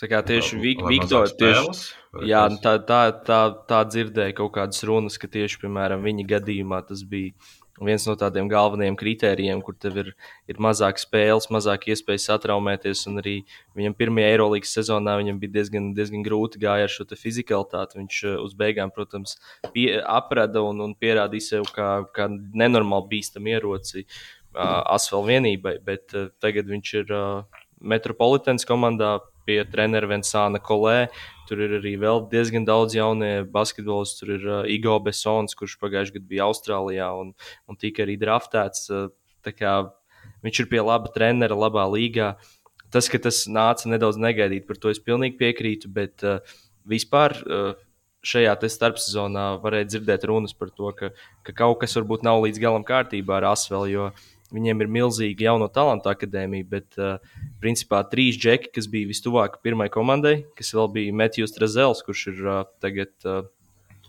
Tā 0.00 0.08
kā 0.08 0.22
tieši 0.24 0.56
Viktors, 0.62 1.34
tieši, 1.36 1.90
jā, 2.24 2.46
tā, 2.64 2.78
tā, 2.88 3.00
tā, 3.26 3.40
tā 3.68 3.80
dzirdēja 3.84 4.36
kaut 4.38 4.54
kādas 4.54 4.80
runas, 4.88 5.18
ka 5.20 5.28
tieši, 5.28 5.60
piemēram, 5.60 6.00
viņa 6.06 6.24
gadījumā 6.30 6.80
tas 6.88 7.02
bija 7.04 7.34
viens 7.84 8.04
no 8.08 8.14
tādiem 8.18 8.48
galvenajiem 8.50 8.96
kritērijiem, 9.00 9.62
kur 9.64 9.76
tev 9.80 9.98
ir, 10.02 10.10
ir 10.50 10.60
mazāk 10.62 11.00
spēles, 11.00 11.48
mazāk 11.52 11.88
iespējas 11.92 12.28
satraumēties. 12.30 13.06
Un 13.10 13.22
arī 13.22 13.36
viņam 13.78 13.96
pirmajā 13.96 14.34
Eirolandes 14.34 14.74
sezonā 14.76 15.16
viņam 15.20 15.40
bija 15.42 15.56
diezgan, 15.58 15.90
diezgan 15.96 16.24
grūti 16.26 16.60
gāja 16.62 16.88
ar 16.88 16.92
šo 16.92 17.08
fizikalitāti. 17.16 18.00
Viņš 18.00 18.20
uh, 18.26 18.36
uz 18.44 18.56
beigām, 18.58 18.92
protams, 18.94 19.38
pie, 19.74 19.88
aprada 20.04 20.64
un, 20.66 20.84
un 20.84 20.94
pierādīja 20.96 21.48
sev 21.54 21.72
kā, 21.76 21.90
kā 22.16 22.28
nenormāli 22.30 23.10
bīstamu 23.16 23.54
ieroci 23.54 24.04
uh, 24.04 24.84
asfalt 24.96 25.28
vienībai. 25.30 25.78
Bet 25.84 26.16
uh, 26.16 26.28
tagad 26.42 26.68
viņš 26.70 26.94
ir 27.02 27.16
uh, 27.16 27.64
Metropolitans 27.80 28.68
komandā 28.68 29.18
pie 29.50 29.60
treneru 29.66 30.12
Vensāna 30.12 30.62
Kolē. 30.62 31.10
Tur 31.50 31.64
ir 31.64 31.74
arī 31.80 31.96
vēl 31.98 32.22
diezgan 32.30 32.66
daudz 32.68 32.94
jaunie 32.94 33.42
basketbolisti. 33.50 34.22
Tur 34.22 34.32
ir 34.36 34.46
uh, 34.46 34.60
Igo 34.70 34.94
Besons, 35.02 35.56
kurš 35.58 35.74
pagājušajā 35.82 36.20
gadā 36.20 36.30
bija 36.30 36.46
Austrālijā 36.46 37.10
un, 37.18 37.34
un 37.66 37.80
tika 37.80 38.06
arī 38.06 38.14
draftēts. 38.20 38.86
Uh, 38.94 39.10
viņš 40.44 40.62
ir 40.62 40.70
pie 40.70 40.82
laba 40.84 41.10
trenera, 41.14 41.58
labā 41.58 41.88
līgā. 41.90 42.34
Tas, 42.90 43.10
ka 43.10 43.18
tas 43.22 43.44
nāca 43.50 43.90
nedaudz 43.90 44.18
negaidīt, 44.18 44.66
par 44.66 44.78
to 44.78 44.90
es 44.94 45.02
pilnīgi 45.02 45.38
piekrītu. 45.42 45.90
Bet 45.94 46.26
uh, 46.26 46.38
vispār 46.90 47.34
uh, 47.42 47.72
šajā 48.26 48.54
starpsezonā 48.70 49.46
varēja 49.62 49.94
dzirdēt 49.94 50.26
runas 50.30 50.54
par 50.54 50.70
to, 50.70 50.92
ka, 50.94 51.10
ka 51.46 51.56
kaut 51.56 51.80
kas 51.82 51.96
varbūt 51.98 52.26
nav 52.26 52.44
līdz 52.44 52.62
galam 52.62 52.86
kārtībā 52.86 53.40
ar 53.40 53.50
Asvelu. 53.54 53.90
Jo 53.90 54.10
Viņiem 54.50 54.82
ir 54.82 54.90
milzīga 54.90 55.46
jauno 55.46 55.68
talantu 55.70 56.10
akadēmija, 56.10 56.66
bet 56.70 56.98
uh, 56.98 57.18
principā 57.62 58.02
trīs 58.10 58.38
džeki, 58.40 58.72
kas 58.74 58.88
bija 58.90 59.08
vistuvāk 59.10 59.60
pirmai 59.64 59.86
komandai, 59.92 60.40
kas 60.58 60.72
vēl 60.74 60.90
bija 60.96 61.16
Matthews 61.22 61.54
Trezels, 61.54 62.02
kurš 62.06 62.24
ir 62.32 62.40
uh, 62.46 62.62
tagad 62.82 63.12
uh, 63.28 63.44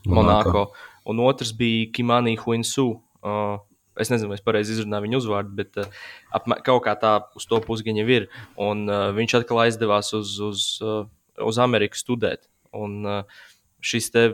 Monako, 0.09 0.71
un 1.05 1.21
otrs 1.21 1.53
bija 1.57 1.91
Kimani 1.93 2.33
Huinsu. 2.41 2.87
Uh, 3.21 3.59
es 4.01 4.09
nezinu, 4.09 4.31
vai 4.31 4.39
es 4.39 4.45
pareizi 4.45 4.73
izrunāju 4.73 5.05
viņu 5.05 5.21
uzvārdu, 5.21 5.55
bet 5.61 5.77
uh, 5.77 6.03
apmē, 6.33 6.57
kaut 6.65 6.85
kā 6.87 6.95
tā 6.97 7.17
uz 7.37 7.45
to 7.49 7.61
pusi 7.61 7.85
viņa 7.85 8.07
ir. 8.09 8.29
Un 8.57 8.87
uh, 8.89 9.09
viņš 9.17 9.41
atkal 9.41 9.65
aizdevās 9.67 10.13
uz, 10.17 10.37
uz, 10.41 10.67
uh, 10.81 11.03
uz 11.45 11.61
Ameriku 11.61 11.99
studēt. 11.99 12.49
Un 12.73 13.01
uh, 13.05 13.43
šis 13.83 14.09
te 14.13 14.25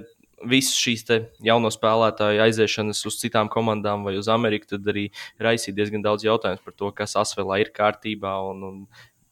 visas 0.45 0.77
šīs 0.77 1.05
jauno 1.43 1.71
spēlētāju 1.73 2.43
aiziešanas 2.45 3.03
uz 3.09 3.19
citām 3.21 3.49
komandām 3.49 4.05
vai 4.05 4.17
uz 4.19 4.29
Ameriku, 4.29 4.69
tad 4.75 4.87
arī 4.87 5.07
raisīja 5.41 5.75
diezgan 5.79 6.05
daudz 6.05 6.27
jautājumu 6.27 6.63
par 6.63 6.75
to, 6.77 6.91
kas 6.93 7.17
Asvelā 7.17 7.61
ir 7.63 7.73
kārtībā 7.73 8.35
un, 8.51 8.65
un 8.67 8.81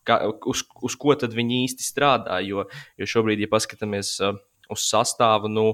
kā, 0.07 0.21
uz, 0.49 0.65
uz 0.81 0.97
ko 0.97 1.13
tad 1.13 1.37
viņi 1.37 1.65
īsti 1.67 1.85
strādā. 1.85 2.39
Jo, 2.45 2.65
jo 2.97 3.09
šobrīd, 3.09 3.45
ja 3.45 3.51
paskatāmies 3.51 4.15
uh, 4.25 4.39
uz 4.73 4.87
sastāvu, 4.89 5.51
nu, 5.51 5.67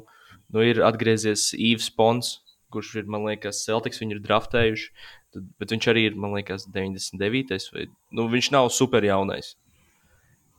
Nu, 0.52 0.64
ir 0.68 0.82
atgriezies 0.84 1.52
Īvs 1.56 1.88
Pons, 1.96 2.36
kurš 2.72 2.96
ir, 3.02 3.08
man 3.12 3.24
liekas, 3.28 3.64
Celtics, 3.64 4.02
viņu 4.02 4.18
ir 4.18 4.24
draftējuši. 4.26 4.90
Tad, 5.32 5.48
bet 5.62 5.72
viņš 5.72 5.88
arī 5.92 6.06
ir, 6.10 6.18
man 6.20 6.36
liekas, 6.36 6.68
99. 6.76 7.70
Vai, 7.76 7.88
nu, 8.18 8.28
viņš 8.32 8.52
nav 8.56 8.68
super 8.76 9.06
jaunais. 9.08 9.54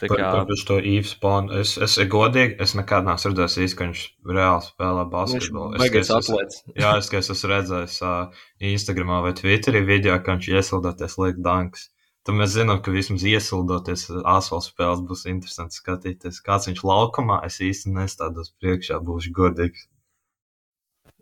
Tā 0.03 0.09
kā 0.11 0.19
par, 0.19 0.47
par 0.49 0.63
to 0.67 0.77
īvu 0.83 1.07
spānu. 1.07 1.61
Es, 1.63 1.77
es 1.79 1.93
godīgi, 2.11 2.57
es 2.65 2.73
nekad 2.75 3.07
neesmu 3.07 3.31
redzējis 3.31 3.59
īsti, 3.67 3.77
ka 3.79 3.87
viņš 3.87 4.01
reāli 4.35 4.67
spēlē 4.67 5.05
basketbolu. 5.13 5.79
Viņš 5.79 5.99
ir 6.01 6.11
atlēts. 6.17 6.63
Jā, 6.83 6.95
es, 6.99 7.11
es 7.21 7.31
esmu 7.37 7.51
redzējis 7.53 7.99
uh, 8.03 8.41
Instagramā 8.73 9.21
vai 9.23 9.35
Twitterī 9.39 9.85
video, 9.87 10.17
ka 10.19 10.35
viņš 10.35 10.49
iesildoties 10.57 11.15
liek 11.23 11.39
danks. 11.47 11.87
Tad 12.27 12.39
mēs 12.39 12.57
zinām, 12.57 12.81
ka 12.83 12.95
vismaz 12.95 13.23
iesildoties 13.27 14.09
asfalta 14.11 14.67
spēles 14.67 15.07
būs 15.07 15.25
interesanti 15.31 15.79
skatīties. 15.79 16.43
Kāds 16.43 16.67
viņš 16.71 16.83
laukumā, 16.87 17.39
es 17.47 17.61
īsti 17.63 17.95
nestādos 17.95 18.51
priekšā, 18.59 18.99
būšu 19.07 19.35
godīgs. 19.39 19.87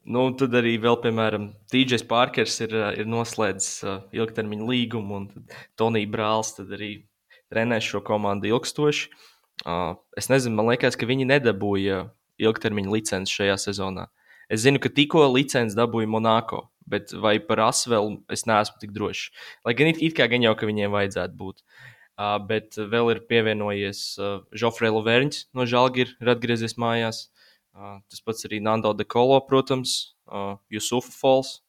Nu, 0.09 0.25
tad 0.41 0.57
arī 0.57 0.79
vēl, 0.81 0.97
piemēram, 1.05 1.51
DJs 1.73 2.09
Parkers 2.09 2.57
ir, 2.65 2.73
ir 2.97 3.09
noslēdzis 3.09 3.85
uh, 3.85 4.01
ilgtermiņa 4.17 4.73
līgumu, 4.73 5.21
un 5.21 5.49
Tonija 5.77 6.09
Brāls 6.09 6.57
arī 6.65 6.95
trenēs 7.53 7.87
šo 7.91 8.01
komandu 8.07 8.51
ilgstoši. 8.51 9.11
Es 10.17 10.31
nezinu, 10.33 10.57
man 10.57 10.71
liekas, 10.71 10.97
ka 10.97 11.09
viņi 11.09 11.29
nedabūja 11.29 12.07
ilgtermiņa 12.41 12.95
licenci 12.95 13.41
šajā 13.41 13.57
sezonā. 13.61 14.09
Es 14.51 14.65
zinu, 14.65 14.81
ka 14.83 14.91
tikko 14.91 15.27
licenci 15.31 15.77
dabūja 15.79 16.11
Monako, 16.11 16.65
bet 16.91 17.13
vai 17.15 17.37
par 17.45 17.63
Asvelu 17.69 18.17
es 18.33 18.47
neesmu 18.51 18.81
tik 18.83 18.95
drošs. 18.97 19.31
Lai 19.67 19.77
gan 19.79 19.93
it, 19.93 20.01
it 20.03 20.17
kā 20.19 20.27
gan 20.31 20.43
jau, 20.43 20.57
ka 20.59 20.67
viņiem 20.67 20.95
vajadzētu 20.95 21.37
būt. 21.39 21.63
Uh, 22.21 22.37
bet 22.45 22.77
vēl 22.77 23.15
ir 23.15 23.23
pievienojies 23.31 24.01
uh, 24.21 24.41
Žofrēs 24.53 24.93
Loverņš 24.93 25.39
no 25.57 25.65
Žalgiras, 25.65 26.19
ir 26.21 26.33
atgriezies 26.35 26.77
mājās. 26.77 27.29
Uh, 27.73 28.01
tas 28.11 28.21
pats 28.27 28.45
arī 28.49 28.59
Nando 28.61 28.93
De 28.93 29.07
Colo, 29.09 29.39
protams, 29.47 30.17
uh, 30.29 30.59
Jusufa 30.69 31.15
Falls 31.15 31.61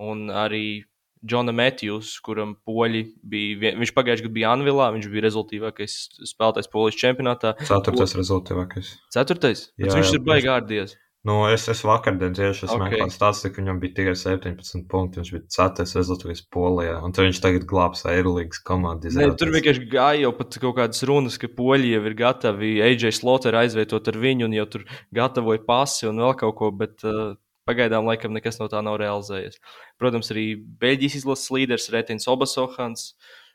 un 0.00 0.30
arī 0.32 0.86
Džona 1.26 1.52
Matthews, 1.52 2.14
kuram 2.24 2.54
poļi 2.64 3.04
bija. 3.20 3.74
Viņš 3.76 3.92
pagājušajā 3.96 4.26
gadā 4.26 4.36
bija 4.38 4.54
Anvilā, 4.54 4.88
viņš 4.94 5.10
bija 5.12 5.26
rezultātīvākais 5.26 5.98
spēlētājs 6.32 6.72
polijas 6.72 6.98
čempionātā. 7.02 7.54
Ceturtais 7.60 8.16
rezultātīvākais. 8.16 8.96
Ceturtais? 9.12 9.68
Jā, 9.76 9.92
viņš 9.92 10.14
jā, 10.14 10.16
ir 10.16 10.26
baigā 10.26 10.56
ārdies. 10.56 10.96
Nu, 11.28 11.42
es, 11.52 11.66
es 11.68 11.82
vakardien 11.84 12.32
tieši 12.32 12.64
esmu 12.64 12.78
okay. 12.78 12.94
meklējis 12.94 13.16
stāstu, 13.18 13.50
ka 13.52 13.60
viņam 13.60 13.80
bija 13.82 13.92
tikai 13.98 14.14
17 14.16 14.86
punkti. 14.88 15.20
Viņš 15.20 15.32
bija 15.34 15.42
ceturtais 15.52 15.92
rezultāts 15.98 16.42
Polijā. 16.56 16.94
Un 17.04 17.12
tad 17.12 17.26
viņš 17.26 17.40
tagad 17.44 17.66
glābs 17.68 18.06
Eirolandes 18.08 18.62
komandu. 18.64 19.12
Ne, 19.18 19.28
tur 19.36 19.52
vienkārši 19.52 19.84
gāja 19.92 20.22
jau 20.24 20.32
pat 20.38 20.56
kaut 20.62 20.78
kādas 20.78 21.04
runas, 21.10 21.36
ka 21.40 21.52
Poļi 21.52 21.92
jau 21.92 22.00
ir 22.08 22.16
gatavi 22.16 22.72
AJ 22.86 23.12
Slotter 23.18 23.60
aizvietot 23.60 24.08
ar 24.08 24.20
viņu 24.22 24.48
un 24.48 24.56
jau 24.56 24.66
tur 24.72 24.88
gatavoja 25.20 25.60
pasi 25.68 26.08
un 26.08 26.24
vēl 26.24 26.32
kaut 26.40 26.56
ko. 26.56 26.72
Bet, 26.80 26.96
uh, 27.04 27.36
Pagaidām, 27.70 28.10
laikam, 28.10 28.34
nekas 28.34 28.58
no 28.58 28.66
tā 28.72 28.82
nav 28.82 28.98
realizējies. 28.98 29.60
Protams, 30.02 30.32
arī 30.34 30.48
Beļģijas 30.82 31.20
izlases 31.22 31.54
līderis 31.54 31.90
Retins 31.94 32.26
Obasohans 32.30 33.12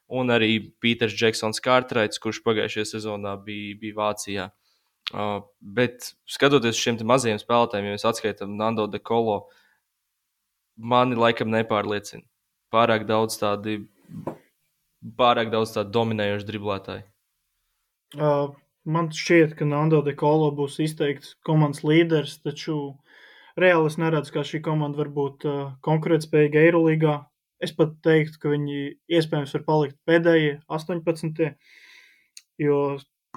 un 0.08 0.32
arī 0.32 0.60
Pīters 0.82 1.16
Džeksons 1.18 1.60
Kārtraits, 1.66 2.22
kurš 2.22 2.40
pagājušajā 2.46 2.94
sezonā 2.96 3.36
bija, 3.44 3.76
bija 3.82 3.98
Vācijā. 4.00 4.52
Uh, 5.14 5.44
bet 5.62 6.14
skatoties 6.26 6.78
uz 6.78 6.82
šiem 6.82 6.98
mazajiem 7.06 7.38
spēlētājiem, 7.38 7.92
ja 7.92 7.98
mēs 7.98 8.08
atskaitām 8.10 8.56
Nando 8.58 8.88
de 8.90 8.98
Colo, 8.98 9.44
mani 10.76 11.18
laikam 11.20 11.52
nepārliecina. 11.54 12.26
Pārāk 12.74 13.06
daudz 13.06 13.38
tādi, 13.38 13.84
pārāk 15.20 15.52
daudz 15.54 15.76
tādu 15.76 15.94
dominējošu 15.94 16.50
driblētāju. 16.50 17.06
Uh, 18.18 18.56
man 18.90 19.12
šķiet, 19.14 19.54
ka 19.60 19.70
Nando 19.70 20.02
de 20.06 20.16
Colo 20.18 20.50
būs 20.58 20.80
izteikts 20.82 21.36
komandas 21.46 21.86
līderis, 21.86 22.40
taču 22.42 22.96
reāli 23.60 23.90
es 23.92 23.98
neredzu, 24.02 24.34
kā 24.36 24.44
šī 24.48 24.62
komanda 24.66 25.00
var 25.02 25.10
būt 25.16 25.48
uh, 25.48 25.64
konkurētspējīga 25.86 26.68
Eirolandā. 26.68 27.18
Es 27.64 27.72
pat 27.76 27.96
teiktu, 28.04 28.40
ka 28.42 28.52
viņi 28.52 28.80
iespējams 29.16 29.56
var 29.56 29.66
palikt 29.68 29.98
pēdējie 30.08 30.58
18. 30.68 31.54
Jo 32.62 32.80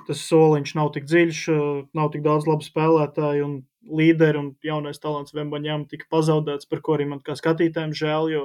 tas 0.06 0.20
soliņš 0.26 0.74
nav 0.78 0.92
tik 0.94 1.06
dziļš, 1.10 1.42
uh, 1.54 1.82
nav 1.98 2.12
tik 2.14 2.24
daudz 2.26 2.48
labu 2.50 2.66
spēlētāju 2.66 3.46
un 3.46 3.56
līderi 3.88 4.40
un 4.40 4.50
jaunais 4.64 5.00
talants 5.00 5.34
Vembaņām 5.36 5.86
tika 5.90 6.08
pazaudēts, 6.12 6.68
par 6.68 6.82
ko 6.84 6.96
arī 6.96 7.08
man 7.08 7.22
kā 7.24 7.36
skatītājiem 7.38 7.94
žēl, 7.96 8.30
jo 8.34 8.44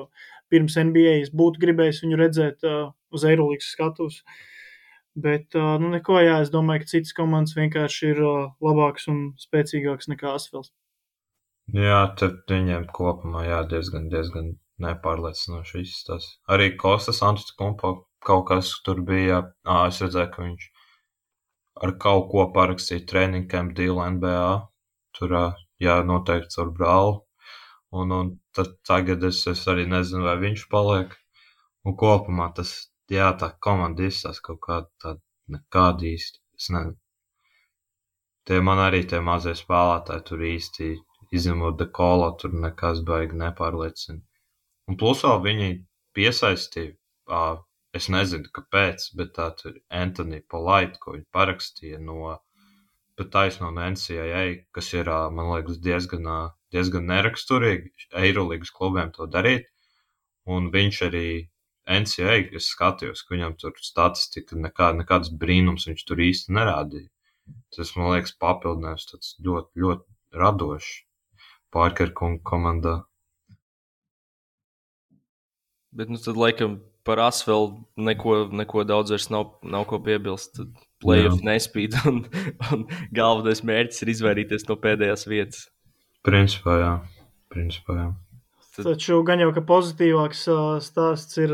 pirms 0.53 0.77
NBA 0.79 1.19
es 1.23 1.33
būtu 1.33 1.61
gribējis 1.63 2.03
viņu 2.05 2.19
redzēt 2.21 2.67
uh, 2.69 2.93
uz 3.13 3.25
Eirolandes 3.27 3.73
skatuves. 3.73 4.21
Bet, 5.13 5.51
uh, 5.57 5.75
nu, 5.81 5.91
neko, 5.93 6.17
jā, 6.25 6.39
es 6.41 6.53
domāju, 6.53 6.85
ka 6.85 6.93
citas 6.95 7.13
komandas 7.17 7.57
vienkārši 7.57 8.13
ir 8.13 8.23
uh, 8.23 8.53
labākas 8.63 9.09
un 9.11 9.27
spēcīgākas 9.41 10.09
nekā 10.09 10.33
Asfels. 10.33 10.71
Jā, 11.71 11.99
tad 12.19 12.43
viņiem 12.51 12.89
kopumā 12.91 13.45
jā, 13.47 13.61
diezgan, 13.71 14.09
diezgan 14.11 14.49
nepārliecinoši 14.83 15.83
izstāsta. 15.85 16.35
Arī 16.51 16.73
Kostas 16.75 17.21
Antetokounmpo 17.23 17.91
kaut 18.27 18.47
kas 18.49 18.71
tur 18.83 18.99
bija. 19.07 19.39
Ā, 19.63 19.87
es 19.87 20.01
redzēju, 20.03 20.31
ka 20.33 20.43
viņš 20.43 20.65
ar 21.87 21.93
kaut 22.05 22.27
ko 22.31 22.45
parakstīja 22.57 23.05
training 23.07 23.47
camp 23.53 23.75
deal 23.77 24.01
NBA. 24.17 24.49
Tur, 25.17 25.35
jā, 25.79 25.95
noteikti 26.09 26.59
ar 26.63 26.73
brāli. 26.79 27.15
Un, 27.93 28.11
un 28.11 28.33
tad 28.57 28.75
tagad 28.89 29.23
es, 29.29 29.43
es 29.47 29.63
arī 29.69 29.85
nezinu, 29.87 30.25
vai 30.27 30.35
viņš 30.41 30.67
paliek. 30.73 31.15
Un 31.87 31.95
kopumā 31.99 32.49
tas, 32.57 32.73
jā, 33.11 33.29
tā 33.39 33.53
komanda 33.63 34.03
izstāsta 34.09 34.49
kaut 34.49 34.61
kāda 34.67 34.91
tāda 34.99 35.21
nekāda 35.55 36.09
īsti. 36.11 36.43
Es 36.59 36.69
nezinu. 36.73 36.99
Tie 38.43 38.59
man 38.59 38.81
arī 38.83 39.05
tie 39.07 39.21
mazie 39.23 39.53
spēlētāji 39.55 40.25
tur 40.27 40.41
īsti 40.43 40.87
izņemot 41.39 41.77
dekolo, 41.79 42.29
tur 42.41 42.53
nekas 42.65 43.01
baigi 43.07 43.37
nepārliecina. 43.41 44.21
Un 44.89 44.97
plus 44.99 45.23
vēl 45.25 45.39
viņi 45.47 45.69
piesaistīja, 46.17 46.93
uh, 47.31 47.61
es 47.97 48.09
nezinu, 48.13 48.49
kāpēc, 48.57 49.05
bet 49.19 49.33
tā 49.37 49.47
tur 49.59 49.77
Anthony 50.03 50.41
Polite, 50.53 50.99
ko 51.01 51.15
viņi 51.15 51.25
parakstīja 51.37 52.01
no, 52.03 52.35
bet 53.17 53.31
taisno 53.35 53.71
no 53.71 53.87
NCAA, 53.95 54.43
kas 54.75 54.91
ir, 54.97 55.09
uh, 55.09 55.29
man 55.33 55.53
liekas, 55.53 55.79
diezgan, 55.87 56.27
uh, 56.27 56.51
diezgan 56.73 57.07
neraksturīgi 57.09 58.11
Eirolandes 58.25 58.73
klubiem 58.75 59.13
to 59.15 59.29
darīt. 59.37 59.69
Un 60.53 60.69
viņš 60.73 61.01
arī 61.07 61.27
NCAA, 61.87 62.49
es 62.59 62.67
skatījos, 62.73 63.23
ka 63.23 63.35
viņam 63.35 63.55
tur 63.59 63.77
statistika, 63.79 64.57
nekā, 64.59 64.91
nekādas 64.99 65.31
brīnums 65.39 65.87
viņš 65.89 66.05
tur 66.09 66.21
īsti 66.25 66.55
nerādīja. 66.57 67.09
Tas, 67.75 67.91
man 67.97 68.13
liekas, 68.13 68.35
papildinājums 68.39 69.09
tāds 69.09 69.33
ļoti, 69.43 69.83
ļoti 69.83 70.39
radošs. 70.43 70.91
Parker 71.73 72.13
komandā. 72.13 73.01
Bet 75.93 76.09
nu, 76.09 76.17
tad, 76.17 76.37
laikam, 76.37 76.79
par 77.05 77.19
asfaltu 77.19 77.83
neko, 77.97 78.47
neko 78.55 78.83
daudz 78.87 79.13
vairs 79.13 79.29
nav, 79.33 79.57
nav 79.61 79.85
ko 79.89 79.99
piebilst. 80.03 80.61
Playoff 81.03 81.43
nespīd, 81.45 81.97
un, 82.09 82.23
un 82.71 82.85
galvenais 83.13 83.61
mērķis 83.67 84.05
ir 84.05 84.13
izvairīties 84.13 84.67
no 84.69 84.77
pēdējās 84.79 85.27
vietas. 85.27 85.65
Principā, 86.25 86.77
jā. 86.79 86.93
Principā, 87.51 87.97
jā. 87.99 88.11
Tad... 88.73 88.87
Taču 88.87 89.19
gan 89.27 89.43
jau, 89.43 89.51
ka 89.53 89.61
pozitīvāks 89.69 90.47
stāsts 90.81 91.37
ir 91.43 91.51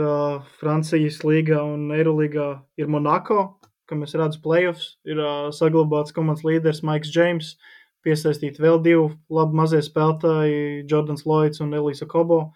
Francijas 0.61 1.19
līgā 1.25 1.63
un 1.65 1.89
Eirolīgā 1.91 2.51
ir 2.79 2.91
Monako, 2.93 3.41
ka 3.89 3.97
mēs 3.99 4.13
redzam 4.15 4.45
playoffs, 4.45 4.93
ir 5.09 5.19
saglabāts 5.57 6.15
komandas 6.15 6.45
līderis 6.47 6.85
Maiks 6.85 7.11
Džeims. 7.11 7.55
Uh, 7.57 7.78
piesaistīt 8.05 8.59
vēl 8.61 8.79
divi 8.83 9.09
labi 9.33 9.59
mazie 9.59 9.81
spēlētāji, 9.83 10.85
Jordans 10.89 11.25
Lloyds 11.27 11.63
un 11.63 11.75
Elisa 11.75 12.07
Kobo. 12.09 12.49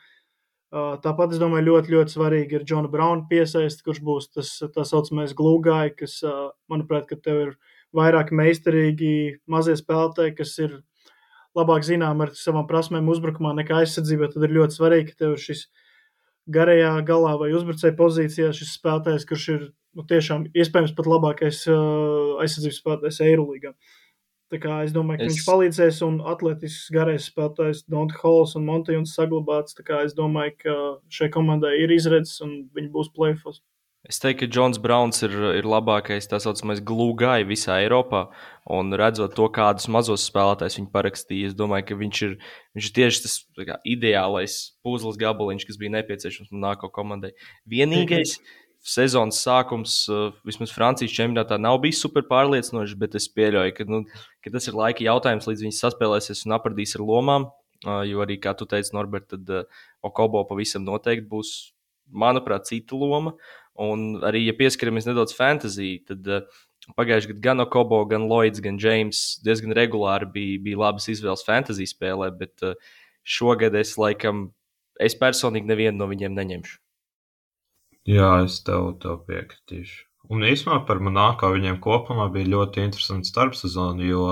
Tāpat 0.73 1.36
es 1.36 1.41
domāju, 1.41 1.67
ļoti, 1.67 1.93
ļoti 1.93 2.15
svarīgi 2.15 2.58
ir 2.58 2.63
Džona 2.65 2.89
Brauna 2.89 3.27
piesaist, 3.29 3.84
kurš 3.86 3.99
būs 4.06 4.32
tas 4.34 4.56
tā 4.73 4.86
saucamais 4.89 5.36
glūgāji, 5.38 5.93
kas, 5.99 6.15
manuprāt, 6.71 7.06
ka 7.12 7.19
tev 7.19 7.41
ir 7.43 7.51
vairāk 7.93 8.34
meistarīgi 8.34 9.13
mazie 9.45 9.75
spēlētāji, 9.77 10.34
kas 10.39 10.56
ir 10.63 10.79
labāk 11.53 11.86
zinām 11.86 12.23
ar 12.25 12.34
savām 12.34 12.65
prasmēm 12.69 13.12
uzbrukumā 13.13 13.53
nekā 13.60 13.84
aizsardzībā. 13.84 14.32
Tad 14.34 14.47
ir 14.47 14.58
ļoti 14.58 14.80
svarīgi, 14.80 15.11
ka 15.11 15.26
tev 15.28 15.38
šis 15.43 15.68
garajā 16.49 16.95
galā 17.05 17.36
vai 17.38 17.51
uzbrucēja 17.53 17.93
pozīcijā 17.99 18.49
šis 18.57 18.74
spēlētājs, 18.80 19.28
kurš 19.30 19.49
ir 19.53 19.68
nu, 19.93 20.07
tiešām 20.09 20.49
iespējams 20.57 20.95
pat 20.97 21.11
labākais 21.11 21.68
aizsardzības 21.70 22.82
spēlētājs 22.82 23.22
Eirolīgā. 23.30 23.76
Uh, 23.78 24.03
Tā 24.54 24.60
kā 24.62 24.74
es 24.86 24.91
domāju, 24.93 25.24
ka 25.24 25.26
es... 25.26 25.34
viņš 25.34 25.45
palīdzēs, 25.47 25.99
un 26.06 26.20
atletisks 26.30 26.91
garais 26.93 27.26
spēlētājs 27.32 27.88
Donta 27.89 28.20
Halls 28.22 28.54
un 28.60 28.68
Montejons 28.68 29.16
saglabāts. 29.18 29.74
Tā 29.74 29.86
kā 29.88 30.04
es 30.06 30.14
domāju, 30.14 30.54
ka 30.62 30.76
šai 31.10 31.32
komandai 31.34 31.80
ir 31.82 31.93
izredzes, 31.95 32.38
un 32.45 32.60
viņi 32.78 32.91
būs 32.93 33.10
plēfos. 33.16 33.64
Es 34.04 34.20
teiktu, 34.20 34.43
ka 34.43 34.51
Džons 34.51 34.78
Browns 34.84 35.24
ir, 35.24 35.32
ir 35.56 35.66
labākais 35.66 36.28
tā 36.28 36.36
saucamais 36.43 36.82
glūgājs 36.84 37.47
visā 37.47 37.78
Eiropā. 37.86 38.26
Un 38.78 38.91
redzot 38.99 39.32
to, 39.38 39.47
kādus 39.56 39.88
mazos 39.88 40.26
spēlētājus 40.28 40.76
viņi 40.82 40.89
parakstīja, 40.91 41.49
es 41.49 41.56
domāju, 41.56 41.88
ka 41.88 41.97
viņš 42.01 42.22
ir, 42.28 42.34
viņš 42.76 42.89
ir 42.89 42.95
tieši 42.97 43.24
tas 43.24 43.38
kā, 43.64 43.78
ideālais 43.88 44.58
puzles 44.84 45.16
gabaliņš, 45.24 45.66
kas 45.70 45.80
bija 45.80 45.95
nepieciešams 45.95 46.51
nākamajai 46.51 46.97
komandai. 46.99 47.32
Vienīgais, 47.64 48.36
sezonas 48.84 49.39
sākums, 49.45 49.95
vismaz 50.43 50.73
Francijas 50.75 51.13
čempionātā, 51.15 51.57
nav 51.61 51.79
bijis 51.84 52.01
super 52.03 52.25
pārliecinošs, 52.27 52.97
bet 52.99 53.15
es 53.19 53.29
pieļauju, 53.31 53.75
ka, 53.77 53.88
nu, 53.88 54.03
ka 54.43 54.51
tas 54.53 54.67
ir 54.67 54.77
laika 54.77 55.05
jautājums, 55.05 55.47
līdz 55.47 55.63
viņi 55.65 55.77
saspēlēsies 55.79 56.43
un 56.47 56.57
apradīs 56.57 56.97
ar 56.99 57.05
lomām. 57.07 57.47
Jo 57.84 58.21
arī, 58.23 58.38
kā 58.39 58.53
tu 58.55 58.67
teici, 58.69 58.93
Norbert, 58.95 59.34
tad 59.34 59.49
Okobo 60.03 60.43
pavisam 60.47 60.86
noteikti 60.88 61.27
būs, 61.31 61.53
manuprāt, 62.11 62.67
cita 62.69 62.95
loma. 62.99 63.34
Un 63.79 64.21
arī, 64.23 64.43
ja 64.47 64.55
pieskaramies 64.55 65.07
nedaudz 65.07 65.34
fantāzijai, 65.36 66.03
tad 66.07 66.27
pagājušajā 66.99 67.34
gadā 67.34 67.43
gan 67.47 67.63
Okobo, 67.63 68.03
gan 68.07 68.27
Lloyds, 68.29 68.61
gan 68.63 68.77
James 68.79 69.23
diezgan 69.43 69.75
regulāri 69.75 70.29
bija, 70.31 70.61
bija 70.67 70.84
labas 70.84 71.09
izvēles 71.11 71.43
fantāzijas 71.47 71.95
spēlē, 71.95 72.29
bet 72.39 72.63
šogad 73.23 73.75
es 73.79 73.95
laikam, 73.99 74.49
es 74.99 75.15
personīgi 75.19 75.71
nevienu 75.71 75.97
no 75.99 76.11
viņiem 76.11 76.39
neņemšu. 76.39 76.82
Jā, 78.10 78.30
es 78.43 78.58
tev, 78.68 78.89
tev 78.99 79.22
piekritīšu. 79.28 80.01
Un 80.36 80.43
īsumā 80.47 80.82
par 80.88 80.99
Monako 81.04 81.54
viņiem 81.54 81.78
kopumā 81.84 82.26
bija 82.34 82.49
ļoti 82.54 82.84
interesanti 82.84 83.30
starpsezona, 83.32 84.04
jo 84.04 84.26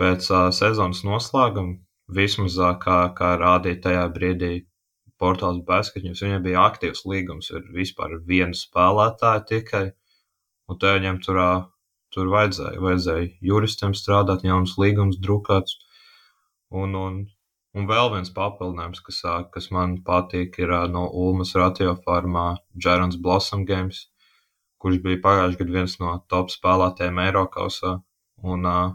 pēc 0.00 0.28
uh, 0.32 0.48
sezonas 0.52 1.00
noslēguma, 1.06 1.78
vismaz 2.18 2.56
kā, 2.82 2.98
kā 3.16 3.30
rādīja 3.40 3.80
tajā 3.86 4.04
brīdī 4.16 4.52
portāls 5.20 5.62
Basketņus, 5.68 6.22
viņiem 6.26 6.42
bija 6.44 6.64
aktīvs 6.68 7.04
līgums 7.08 7.50
ar 7.56 7.64
vispār 7.72 8.18
vienu 8.28 8.56
spēlētāju 8.58 9.44
tikai, 9.52 9.84
un 10.68 10.80
te 10.80 10.92
viņiem 10.98 11.20
tur, 11.24 11.40
tur 12.12 12.32
vajadzēja, 12.34 12.82
vajadzēja 12.84 13.30
juristiem 13.52 13.96
strādāt, 13.96 14.44
jauns 14.44 14.76
līgums 14.80 15.20
drukāts, 15.24 15.78
un, 16.82 16.96
un 17.00 17.20
Un 17.74 17.88
vēl 17.90 18.12
viens 18.12 18.30
papildinājums, 18.30 19.00
kas, 19.02 19.20
kas 19.50 19.70
man 19.74 19.96
patīk, 20.06 20.60
ir 20.62 20.70
no 20.92 21.08
Ulmas 21.10 21.56
ratiofarmā 21.58 22.44
Jērons 22.78 23.18
Blossom 23.18 23.64
Games, 23.66 24.04
kurš 24.78 25.00
bija 25.02 25.18
pagājušajā 25.24 25.60
gadā 25.62 25.74
viens 25.80 25.96
no 25.98 26.12
top 26.30 26.52
spēlētājiem 26.54 27.18
Eiropausā. 27.24 27.96
Un 28.46 28.68
uh, 28.70 28.94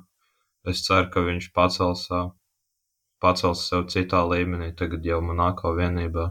es 0.70 0.86
ceru, 0.86 1.10
ka 1.12 1.26
viņš 1.28 1.50
pacels, 1.52 2.06
uh, 2.16 2.30
pacels 3.20 3.66
sev 3.68 3.90
citā 3.92 4.24
līmenī, 4.32 4.72
tagad 4.80 5.04
jau 5.04 5.20
Monako 5.28 5.76
vienībā. 5.76 6.30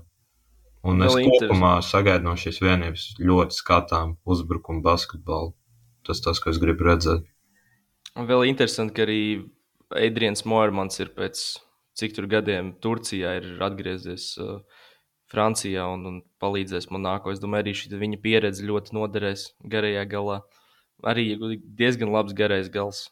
Un 0.88 1.04
es 1.04 1.12
kopumā 1.12 1.74
sagaidu 1.84 2.30
no 2.30 2.36
šīs 2.38 2.62
vienības 2.64 3.06
ļoti 3.20 3.60
skatām 3.60 4.16
uzbrukumu 4.24 4.80
basketbolu. 4.80 5.52
Tas 6.06 6.24
tas, 6.24 6.40
ko 6.40 6.48
es 6.54 6.60
gribu 6.62 6.88
redzēt. 6.88 7.28
Un 8.16 8.28
vēl 8.30 8.48
interesanti, 8.48 8.94
ka 8.96 9.04
arī 9.04 9.22
Adrians 9.92 10.46
Moermans 10.48 10.96
ir 11.02 11.10
pēc 11.18 11.42
cik 11.98 12.14
tur 12.16 12.28
gadiem 12.30 12.72
Turcijā 12.82 13.34
ir 13.40 13.48
atgriezies 13.64 14.30
uh, 14.40 14.60
Francijā 15.28 15.84
un, 15.92 16.06
un 16.08 16.18
palīdzēs 16.42 16.88
Monako. 16.94 17.34
Es 17.34 17.42
domāju, 17.42 17.66
arī 17.66 17.76
šī 17.76 18.00
viņa 18.00 18.20
pieredze 18.24 18.66
ļoti 18.66 18.96
noderēs 18.96 19.48
garajā 19.74 20.04
galā. 20.08 20.40
Arī 21.06 21.30
diezgan 21.78 22.12
labs 22.14 22.36
garais 22.38 22.70
gals. 22.72 23.08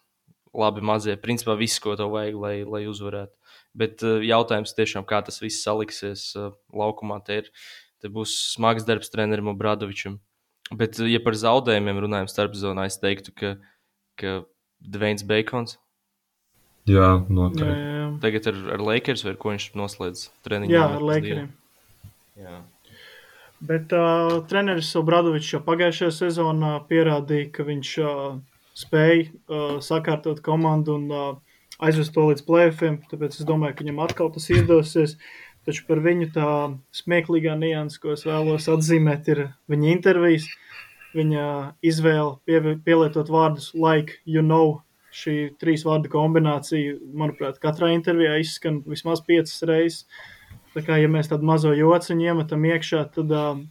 Labi 0.56 0.80
mazie. 0.80 1.18
Principā 1.20 1.56
viss, 1.58 1.80
ko 1.82 1.92
tev 1.98 2.14
vajag, 2.14 2.38
lai, 2.40 2.54
lai 2.64 2.86
uzvarētu. 2.88 3.34
Bet 3.76 4.04
uh, 4.06 4.22
jautājums 4.24 4.72
tiešām, 4.76 5.04
kā 5.08 5.20
tas 5.26 5.42
viss 5.42 5.64
saliksies 5.66 6.30
uh, 6.38 6.54
laukumā, 6.72 7.20
te, 7.26 7.42
ir, 7.42 7.50
te 8.00 8.10
būs 8.12 8.38
smags 8.54 8.86
darbs 8.88 9.12
trenerim 9.12 9.52
Obradovičam. 9.52 10.20
Bet, 10.74 10.98
ja 11.06 11.20
par 11.22 11.36
zaudējumiem 11.38 12.00
runājam 12.06 12.30
starp 12.30 12.56
zonā, 12.58 12.88
es 12.88 12.96
teiktu, 12.98 13.34
ka, 13.36 13.52
ka 14.18 14.38
Dveins 14.80 15.22
Beikons 15.26 15.76
Jā, 16.86 17.10
noteikti. 17.26 17.66
Jā, 17.66 17.92
jā. 17.98 18.08
Tagad 18.22 18.48
ar, 18.52 18.58
ar 18.76 18.82
Lakers 18.88 19.24
vai 19.26 19.32
ar 19.34 19.38
ko 19.42 19.52
viņš 19.52 19.68
noslēdz 19.78 20.26
treniņu? 20.46 20.74
Jā, 20.74 20.84
ar 20.96 21.04
Lakeriem. 21.04 21.48
Jā. 22.38 22.58
Bet 23.66 23.94
uh, 23.96 24.36
treneris 24.50 24.92
Obradovičs 24.98 25.54
jau 25.54 25.62
pagājušajā 25.64 26.12
sezonā 26.12 26.74
pierādīja, 26.90 27.48
ka 27.56 27.64
viņš 27.66 27.92
uh, 28.04 28.36
spēja 28.76 29.24
uh, 29.24 29.78
sakārtot 29.82 30.42
komandu 30.44 30.98
un 31.00 31.08
uh, 31.10 31.58
aizvest 31.80 32.14
to 32.14 32.28
līdz 32.28 32.44
plēsoņiem. 32.46 33.00
Tāpēc 33.10 33.40
es 33.40 33.48
domāju, 33.48 33.78
ka 33.78 33.86
viņam 33.86 34.02
atkal 34.04 34.30
tas 34.34 34.48
izdosies. 34.52 35.16
Taču 35.66 35.82
par 35.88 35.98
viņu 36.04 36.30
tā 36.36 36.50
smieklīgā 36.94 37.56
nianses, 37.58 37.98
ko 37.98 38.12
es 38.14 38.22
vēlos 38.28 38.68
atzīmēt, 38.70 39.32
ir 39.32 39.46
viņa 39.72 39.92
intervijas. 39.96 40.46
Viņa 41.16 41.46
izvēle 41.80 42.36
pie, 42.44 42.76
pielietot 42.84 43.32
vārdus 43.32 43.72
like, 43.74 44.20
you 44.28 44.44
know, 44.44 44.82
šī 45.16 45.36
trīs 45.60 45.84
vārdu 45.86 46.10
kombinācija, 46.12 46.96
manuprāt, 47.16 47.60
katrā 47.62 47.92
intervijā 47.94 48.36
izskan 48.42 48.82
vismaz 48.86 49.22
piecas 49.26 49.62
reizes. 49.68 50.04
Tā 50.76 50.82
kā, 50.84 50.98
ja 51.00 51.08
mēs 51.08 51.30
tādu 51.30 51.48
mazo 51.48 51.72
jociņu 51.72 52.26
iemetam 52.26 52.64
iekšā, 52.68 53.06
tad 53.14 53.30
uh, 53.32 53.62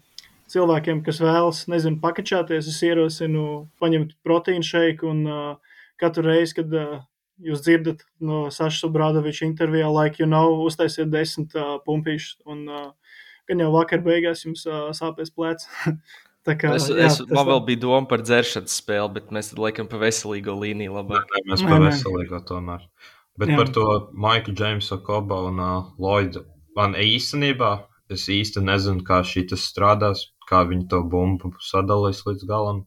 cilvēkiem, 0.51 1.03
kas 1.05 1.21
vēlas, 1.21 1.65
nezinu, 1.69 1.99
pakačāties, 2.01 2.69
es 2.71 2.79
ierosinu 2.85 3.67
paņemt 3.81 4.15
proteīnu 4.25 4.65
šeiku 4.65 5.11
un 5.11 5.21
uh, 5.29 5.75
katru 6.01 6.25
reizi, 6.25 6.57
kad 6.61 6.73
uh, 6.73 7.03
jūs 7.45 7.61
dzirdat 7.65 8.05
no 8.23 8.45
Saša 8.53 8.89
Brādoviča 8.93 9.45
intervijā, 9.47 9.89
like 9.91 10.21
you 10.21 10.29
know, 10.29 10.63
uztaisiet 10.65 11.11
desmit 11.13 11.55
uh, 11.59 11.77
pumpīšus 11.85 12.39
un 12.49 12.65
uh, 12.69 12.91
gan 13.49 13.61
jau 13.61 13.71
vakar 13.75 14.01
beigās 14.05 14.45
jums 14.45 14.65
uh, 14.69 14.89
sāpēs 14.95 15.33
plecs. 15.35 15.69
Kā, 16.45 16.75
es, 16.77 16.85
jā, 16.91 17.07
es, 17.07 17.15
man 17.33 17.47
vēl 17.47 17.61
bija 17.65 17.81
doma 17.87 18.05
par 18.09 18.21
dzeršanas 18.21 18.75
spēli, 18.77 19.15
bet 19.15 19.31
mēs 19.33 19.49
tam 19.49 19.63
laikam 19.63 19.87
pa 19.89 19.97
veselīgo 19.97 20.53
līniju 20.61 20.93
labāk. 20.93 21.25
Nē, 21.33 21.41
mēs 21.49 21.63
pa 21.65 21.79
veselīgo 21.81 22.41
tomēr. 22.45 22.83
Bet 23.41 23.49
jā. 23.49 23.57
par 23.57 23.71
to 23.73 23.85
Maiku 24.13 24.53
Džeimsu, 24.53 24.99
Koba 25.03 25.41
un 25.49 25.57
uh, 25.59 25.89
Lloydu. 25.97 26.45
Man 26.77 26.93
īstenībā 26.99 27.71
es 28.13 28.27
īsti 28.29 28.61
nezinu, 28.61 29.01
kā 29.07 29.23
šī 29.25 29.47
tas 29.49 29.65
strādās, 29.65 30.27
kā 30.45 30.61
viņi 30.69 30.85
to 30.91 31.01
bumbu 31.09 31.55
sadalīs 31.65 32.21
līdz 32.27 32.45
galam. 32.51 32.85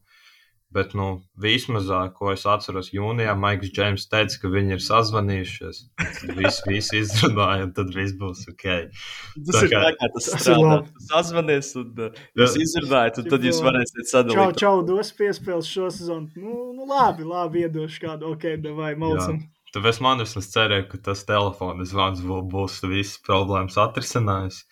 Bet, 0.69 0.91
nu, 0.93 1.23
vismaz, 1.33 1.87
ko 2.13 2.29
es 2.29 2.43
atceros, 2.45 2.91
jūnijā 2.93 3.31
Maiks 3.41 3.71
Džeims 3.73 4.03
teica, 4.05 4.35
ka 4.37 4.51
viņi 4.53 4.75
ir 4.75 4.83
sazvanījušies. 4.85 5.79
Tad 5.97 6.33
viss, 6.37 6.61
viss 6.69 6.93
izrunāja, 6.93 7.63
un 7.65 7.71
tad 7.73 7.89
viss 7.95 8.13
būs 8.19 8.43
ok. 8.51 8.65
Tas 9.47 9.55
tā 9.55 9.63
ir 9.65 9.73
kā, 9.73 9.81
kā 9.97 10.09
tas 10.13 10.27
strādā. 10.35 10.75
Sazvanies, 11.07 11.71
un 11.81 12.03
uh, 12.05 12.21
jūs 12.37 12.59
izrunājat, 12.67 13.17
un 13.23 13.31
tad 13.33 13.49
jūs 13.49 13.63
varēsiet 13.65 14.11
sadalīt. 14.13 14.37
Čau, 14.37 14.53
čau, 14.61 14.85
dos 14.91 15.09
piespēles 15.17 15.73
šo 15.73 15.89
sezonu. 15.97 16.29
Nu, 16.37 16.59
nu 16.77 16.85
labi, 16.93 17.25
labi, 17.25 17.65
iedošu 17.65 18.05
kādu, 18.05 18.35
ok, 18.35 18.47
vai 18.77 18.93
malcam. 18.93 19.41
Tāpēc 19.73 20.03
man 20.05 20.21
es 20.21 20.37
cerēju, 20.37 20.85
ka 20.93 21.01
tas 21.09 21.25
telefona 21.25 21.89
zvans 21.89 22.21
būs 22.21 22.77
visas 22.85 23.17
problēmas 23.25 23.81
atrisinājis. 23.89 24.63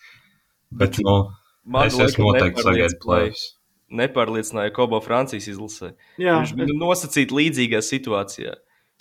Bet, 0.78 1.02
nu, 1.02 1.20
man 1.66 1.90
es 1.90 1.98
esmu 2.06 2.30
noteikti 2.30 2.70
sagaidu 2.70 3.02
plēs 3.02 3.48
nepārliecināja 3.88 4.72
Kobo 4.76 5.00
Francijas 5.04 5.48
izlasē. 5.52 5.92
Jā, 6.20 6.38
viņš 6.40 6.54
bija 6.58 6.76
nosacīts 6.76 7.34
līdzīgā 7.34 7.82
situācijā. 7.84 8.56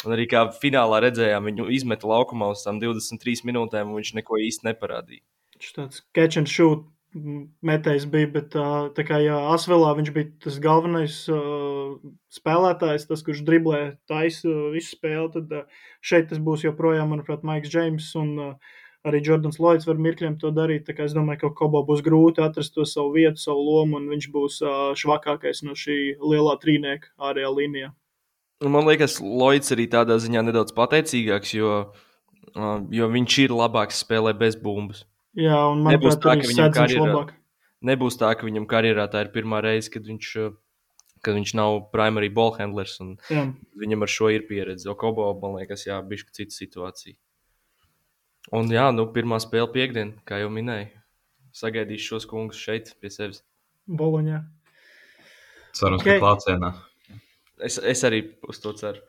Un 0.06 0.14
arī 0.14 0.28
kā 0.30 0.44
finālā 0.54 1.02
redzējām, 1.08 1.48
viņu 1.50 1.72
izmeta 1.74 2.10
laukumā 2.10 2.52
uz 2.54 2.62
tām 2.66 2.78
23 2.84 3.48
minūtēm, 3.50 3.90
un 3.90 3.98
viņš 3.98 4.14
neko 4.20 4.38
īsti 4.46 4.70
neparādīja. 4.70 5.24
Viņš 5.58 5.74
tāds 5.74 6.04
catch 6.14 6.38
and 6.38 6.52
shoot 6.52 6.86
metējs 7.66 8.06
bija, 8.12 8.30
bet 8.34 8.56
tā 8.98 9.06
kā 9.08 9.20
jā, 9.24 9.38
Asvelā 9.54 9.94
viņš 9.98 10.12
bija 10.14 10.30
tas 10.44 10.58
galvenais 10.62 11.16
uh, 11.32 11.96
spēlētājs, 12.34 13.08
tas, 13.10 13.24
kurš 13.26 13.42
driblē 13.48 13.82
taisa 14.10 14.52
visu 14.74 14.94
spēli, 14.96 15.30
tad 15.34 15.56
uh, 15.56 15.86
šeit 16.06 16.30
tas 16.32 16.42
būs 16.44 16.66
joprojām, 16.68 17.14
manuprāt, 17.14 17.46
Maiks 17.48 17.72
Džeims 17.74 18.12
un 18.20 18.34
uh, 18.44 18.76
arī 19.10 19.22
Jordans 19.24 19.60
Lloyds 19.62 19.88
var 19.88 20.00
mirkļiem 20.02 20.38
to 20.42 20.52
darīt. 20.56 20.90
Es 20.92 21.16
domāju, 21.16 21.46
ka 21.46 21.54
Kobo 21.62 21.84
būs 21.88 22.04
grūti 22.06 22.44
atrast 22.44 22.76
to 22.76 22.86
savu 22.88 23.14
vietu, 23.16 23.42
savu 23.42 23.64
lomu, 23.64 24.00
un 24.02 24.10
viņš 24.12 24.28
būs 24.34 24.60
uh, 24.66 24.76
švakākais 24.98 25.64
no 25.68 25.76
šī 25.78 26.18
lielā 26.22 26.58
trīnieka 26.62 27.14
ārējā 27.30 27.54
līnijā. 27.54 27.92
Man 28.66 28.88
liekas, 28.90 29.20
Lloyds 29.22 29.74
arī 29.76 29.86
tādā 29.92 30.18
ziņā 30.22 30.42
nedaudz 30.48 30.74
pateicīgāks, 30.78 31.54
jo, 31.60 31.74
uh, 32.56 32.80
jo 32.94 33.10
viņš 33.14 33.40
ir 33.46 33.54
labāks 33.54 34.02
spēlē 34.06 34.34
bez 34.38 34.58
bumbas. 34.60 35.04
Jā, 35.38 35.60
un 35.70 35.84
man 35.86 36.00
tā, 36.02 36.34
ka 36.40 36.50
viņam 36.50 36.74
karjerā, 36.74 37.20
nebūs 37.86 38.18
tā, 38.18 38.32
ka 38.34 38.48
viņam 38.48 38.66
karjerā 38.70 39.06
tā 39.14 39.22
ir 39.26 39.30
pirmā 39.36 39.62
reize, 39.62 39.92
kad 39.94 40.08
viņš, 40.10 40.32
kad 41.22 41.38
viņš 41.38 41.54
nav 41.60 41.78
primary 41.94 42.32
ball 42.34 42.56
handlers, 42.58 42.98
un 43.04 43.14
jā. 43.30 43.46
viņam 43.78 44.08
ar 44.08 44.14
šo 44.16 44.32
ir 44.34 44.48
pieredze. 44.50 44.90
O 44.90 44.98
Kobo, 44.98 45.30
man 45.44 45.60
liekas, 45.60 45.86
jā, 45.86 46.00
bišķi 46.02 46.40
cita 46.40 46.58
situācija. 46.58 47.20
Un 48.56 48.70
jā, 48.72 48.86
nu, 48.96 49.10
pirmā 49.12 49.42
spēle 49.44 49.68
piekdien, 49.74 50.14
kā 50.28 50.40
jau 50.40 50.52
minēju. 50.54 50.94
Sagaidīšu 51.58 52.14
šos 52.14 52.28
kungus 52.30 52.60
šeit 52.62 52.94
pie 53.02 53.12
sevis. 53.12 53.42
Boloņā. 53.88 54.44
Cerams, 55.76 56.04
okay. 56.04 56.16
ka 56.16 56.24
klācienā. 56.24 56.72
Es, 57.64 57.80
es 57.82 58.04
arī 58.08 58.22
uz 58.48 58.62
to 58.64 58.72
ceru. 58.78 59.02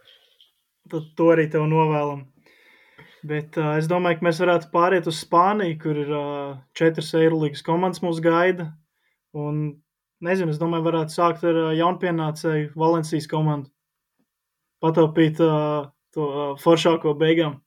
Tad 0.89 1.11
to 1.18 1.28
arī 1.34 1.47
tev 1.53 1.66
novēlam. 1.70 2.24
Bet 3.28 3.59
uh, 3.59 3.74
es 3.78 3.89
domāju, 3.91 4.20
ka 4.20 4.26
mēs 4.28 4.41
varētu 4.43 4.70
pāriet 4.72 5.09
uz 5.11 5.20
Spāniju, 5.24 5.76
kur 5.82 6.01
ir 6.01 6.11
uh, 6.14 6.57
četras 6.78 7.11
Eirolandes 7.18 7.64
komandas 7.66 8.03
mūs 8.05 8.22
gaida. 8.24 8.70
Un, 9.36 9.78
nezinu, 10.24 10.55
es 10.55 10.61
domāju, 10.61 10.86
varētu 10.86 11.14
sākt 11.14 11.45
ar 11.47 11.59
uh, 11.66 11.70
jaunpienācēju 11.76 12.72
Valencijas 12.78 13.28
komandu. 13.30 13.70
Pataupīt 14.82 15.43
uh, 15.45 15.91
to 16.14 16.28
uh, 16.30 16.51
foršāko 16.62 17.14
beigām. 17.18 17.59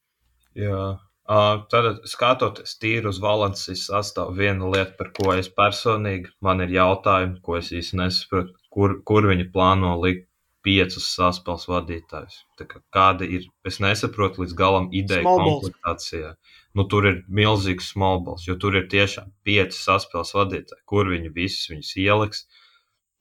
Jā, 0.57 0.95
Uh, 1.31 1.61
tad, 1.71 2.01
skatoties 2.11 2.73
tīri 2.81 3.07
uz 3.07 3.21
Valencijas 3.23 3.85
sastāvu, 3.87 4.33
viena 4.35 4.67
lieta, 4.67 4.97
par 4.97 5.13
ko 5.15 5.29
es 5.31 5.47
personīgi 5.47 6.33
man 6.43 6.59
ir 6.65 6.73
jautājumi, 6.75 7.37
ko 7.45 7.55
es 7.55 7.69
īsti 7.71 7.99
nesaprotu, 8.01 8.57
kur, 8.73 8.97
kur 9.07 9.29
viņi 9.29 9.45
plāno 9.53 9.93
likt 10.01 10.25
piecus 10.65 11.07
saspēles 11.15 11.67
vadītājus. 11.71 12.41
Kā, 12.59 12.81
kāda 12.93 13.27
ir, 13.37 13.45
es 13.67 13.79
nesaprotu 13.83 14.43
līdz 14.43 14.55
galam 14.57 14.89
ideja 14.91 15.23
komplektācijā. 15.25 16.33
Nu, 16.77 16.85
tur 16.91 17.07
ir 17.09 17.21
milzīgs 17.39 17.93
smallballs, 17.93 18.45
jo 18.49 18.57
tur 18.61 18.75
ir 18.79 18.89
tiešām 18.91 19.31
pieci 19.47 19.79
saspēles 19.79 20.33
vadītāji. 20.37 20.83
Kur 20.89 21.09
viņi 21.11 21.31
visus 21.35 21.71
viņus 21.71 21.93
ieliks, 22.03 22.43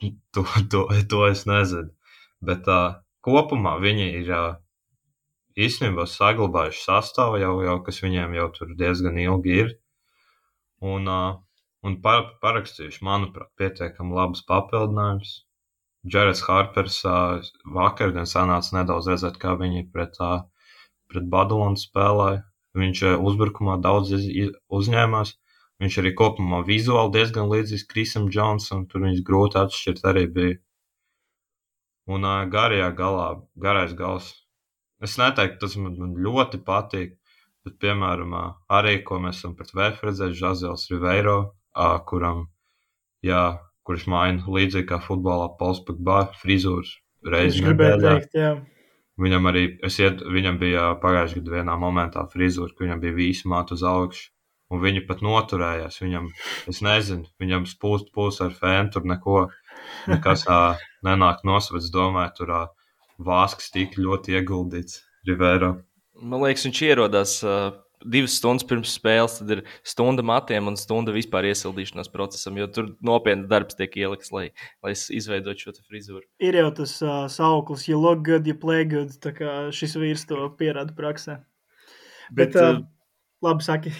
to, 0.34 0.44
to, 0.72 0.86
to 1.14 1.22
es 1.28 1.46
nezinu. 1.46 1.94
Bet 2.42 2.68
uh, 2.70 3.00
kopumā 3.24 3.76
viņi 3.82 4.10
ir 4.18 4.34
uh, 4.34 4.50
īstenībā 5.66 6.06
saglabājuši 6.08 6.82
sastāvu, 6.86 7.38
jau, 7.42 7.52
jau, 7.64 7.76
kas 7.86 8.00
viņiem 8.04 8.34
jau 8.38 8.48
tur 8.56 8.72
diezgan 8.78 9.18
ilgi 9.20 9.56
ir. 9.64 9.70
Un, 10.80 11.08
uh, 11.10 11.36
un 11.84 11.96
par, 12.04 12.24
parakstījuši, 12.44 13.02
manuprāt, 13.04 13.50
pietiekami 13.60 14.16
labus 14.16 14.44
papildinājumus. 14.48 15.34
Džerets 16.08 16.40
Harpers 16.46 17.02
uh, 17.04 17.44
vakardien 17.76 18.28
sanāca 18.28 18.78
nedaudz 18.78 19.10
redzēt, 19.12 19.36
kā 19.42 19.52
viņi 19.60 19.84
pret, 19.92 20.16
uh, 20.24 20.46
pret 21.12 21.28
Badalonu 21.34 21.80
spēlēja. 21.80 22.40
Viņš 22.80 23.04
uh, 23.04 23.16
uzbrukumā 23.28 23.76
daudz 23.84 24.14
iz, 24.16 24.26
iz, 24.44 24.52
uzņēmās. 24.72 25.36
Viņš 25.80 26.00
arī 26.00 26.12
kopumā 26.16 26.60
vizuāli 26.64 27.16
diezgan 27.18 27.48
līdzīgs 27.52 27.86
Krisam 27.88 28.28
Džonsam, 28.32 28.86
tur 28.88 29.04
viņas 29.04 29.24
grūti 29.24 29.60
atšķirt 29.60 30.04
arī 30.08 30.26
bija. 30.32 30.60
Un 32.08 32.24
uh, 32.24 32.44
garajā 32.52 32.88
galā, 32.96 33.28
garais 33.60 33.92
gals 33.96 34.32
Es 35.04 35.16
neteiktu, 35.20 35.58
tas 35.62 35.76
man, 35.80 35.96
man 35.98 36.14
ļoti 36.20 36.60
patīk. 36.66 37.16
Bet, 37.64 37.74
piemēram, 37.82 38.32
arī 38.72 39.02
ko 39.04 39.18
mēs 39.20 39.42
esam 39.42 39.52
pret 39.56 39.74
VF 39.76 40.06
redzējuši, 40.06 40.38
Žazels 40.38 40.86
Riveiro, 40.88 41.36
kuram, 42.08 42.46
jā, 43.24 43.42
kurš 43.84 44.06
maina 44.08 44.44
līdzīgi 44.48 44.88
kā 44.88 44.96
futbolā 45.04 45.50
Pols 45.60 45.82
Pagba 45.84 46.22
frizūras 46.40 46.94
reizi. 47.20 47.60
Teikt, 47.60 48.36
jā. 48.38 48.54
Viņam 49.20 49.50
arī, 49.50 49.66
ied, 49.84 50.22
viņam 50.24 50.56
bija 50.60 50.86
pagājušajā 51.02 51.42
gadā 51.42 51.58
vienā 51.58 51.76
momentā 51.76 52.24
frizūra, 52.32 52.72
ka 52.72 52.86
viņam 52.86 53.02
bija 53.02 53.18
visi 53.18 53.50
mātu 53.52 53.76
uz 53.76 53.84
augšu. 53.84 54.30
Un 54.70 54.80
viņi 54.80 55.02
pat 55.04 55.20
noturējās. 55.26 55.98
Viņam, 56.00 56.28
es 56.70 56.78
nezinu, 56.86 57.26
viņam 57.42 57.66
spūst 57.68 58.12
pūs 58.14 58.40
ar 58.40 58.54
fēnu, 58.56 58.92
tur 58.94 59.08
neko, 59.10 59.40
nekas 60.08 60.46
nenāk 61.04 61.42
nosveds, 61.44 61.90
domāju, 61.92 62.36
tur 62.38 62.54
Vāsks 63.20 63.70
tika 63.74 64.00
ļoti 64.00 64.38
ieguldīts 64.38 65.02
Rivērā. 65.28 65.74
Man 66.20 66.42
liekas, 66.44 66.66
viņš 66.66 66.82
ierodās 66.86 67.38
uh, 67.44 67.72
divas 68.04 68.36
stundas 68.38 68.64
pirms 68.68 68.92
spēles, 68.96 69.38
tad 69.40 69.52
ir 69.56 69.62
stunda 69.86 70.24
matiem 70.26 70.68
un 70.70 70.76
stunda 70.80 71.12
vispār 71.14 71.48
iesildīšanās 71.50 72.10
procesam, 72.12 72.56
jo 72.60 72.68
tur 72.72 72.88
nopietns 73.04 73.48
darbs 73.50 73.76
tiek 73.78 73.96
ielikts, 74.00 74.32
lai, 74.32 74.46
lai 74.84 74.94
izveidotu 74.94 75.66
šo 75.66 75.74
frizūru. 75.80 76.24
Ir 76.44 76.56
jau 76.60 76.70
tas 76.80 76.96
uh, 77.04 77.24
sauklis, 77.32 77.86
you 77.88 78.00
look 78.00 78.24
good, 78.26 78.48
you 78.48 78.56
play 78.56 78.86
good. 78.88 79.12
Tā 79.22 79.34
kā 79.36 79.58
šis 79.74 79.98
vīrs 80.00 80.26
to 80.28 80.48
pierāda 80.60 80.96
praksē. 80.96 81.40
Bet, 82.30 82.54
Bet 82.54 82.58
uh, 82.62 82.80
labi, 83.44 83.66
saki. 83.66 83.94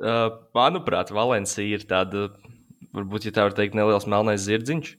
Uh, 0.00 0.28
manuprāt, 0.56 1.12
Valencija 1.14 1.78
ir 1.78 1.88
tāda, 1.88 2.28
varbūt, 2.96 3.28
ja 3.28 3.36
tā 3.36 3.48
var 3.48 3.56
teikt, 3.56 3.76
neliels 3.78 4.08
melnais 4.10 4.44
zirdziņš. 4.44 4.96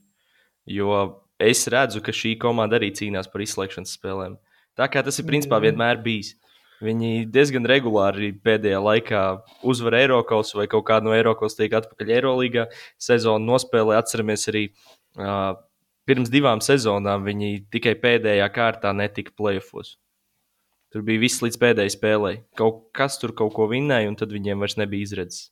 Jo 0.67 0.93
es 1.39 1.65
redzu, 1.71 2.01
ka 2.03 2.15
šī 2.15 2.35
komanda 2.41 2.79
arī 2.79 2.91
cīnās 2.95 3.29
par 3.31 3.43
izslēgšanas 3.45 3.95
spēlēm. 3.97 4.37
Tā 4.77 4.87
kā 4.93 5.01
tas 5.05 5.17
ir 5.19 5.27
principā 5.29 5.59
vienmēr 5.63 6.01
bijis. 6.03 6.35
Viņi 6.83 7.25
diezgan 7.33 7.65
regulāri 7.65 8.35
pēdējā 8.45 8.79
laikā 8.85 9.21
uzvar 9.65 9.95
Eiropas 9.97 10.53
vai 10.53 10.67
kaut 10.69 10.85
kādu 10.85 11.09
no 11.09 11.15
Eiropas 11.17 11.57
tiek 11.57 11.73
atpakaļ 11.73 12.11
Eirolandā. 12.19 12.67
Sezonu 13.01 13.49
nospēlē, 13.49 13.97
atceramies 13.97 14.45
arī 14.51 14.67
uh, 14.69 15.55
pirms 16.05 16.29
divām 16.29 16.61
sezonām 16.61 17.25
viņi 17.25 17.65
tikai 17.73 17.95
pēdējā 18.03 18.45
kārtā 18.53 18.93
netika 18.93 19.33
plēfos. 19.33 19.95
Tur 20.93 21.03
bija 21.07 21.25
viss 21.25 21.41
līdz 21.43 21.57
pēdējai 21.61 21.93
spēlei. 21.97 22.35
Kaut 22.57 22.85
kas 22.95 23.17
tur 23.19 23.33
kaut 23.35 23.55
ko 23.57 23.65
vinnēja, 23.71 24.07
un 24.11 24.15
tad 24.19 24.31
viņiem 24.31 24.61
vairs 24.61 24.77
nebija 24.79 25.09
izredzes. 25.09 25.49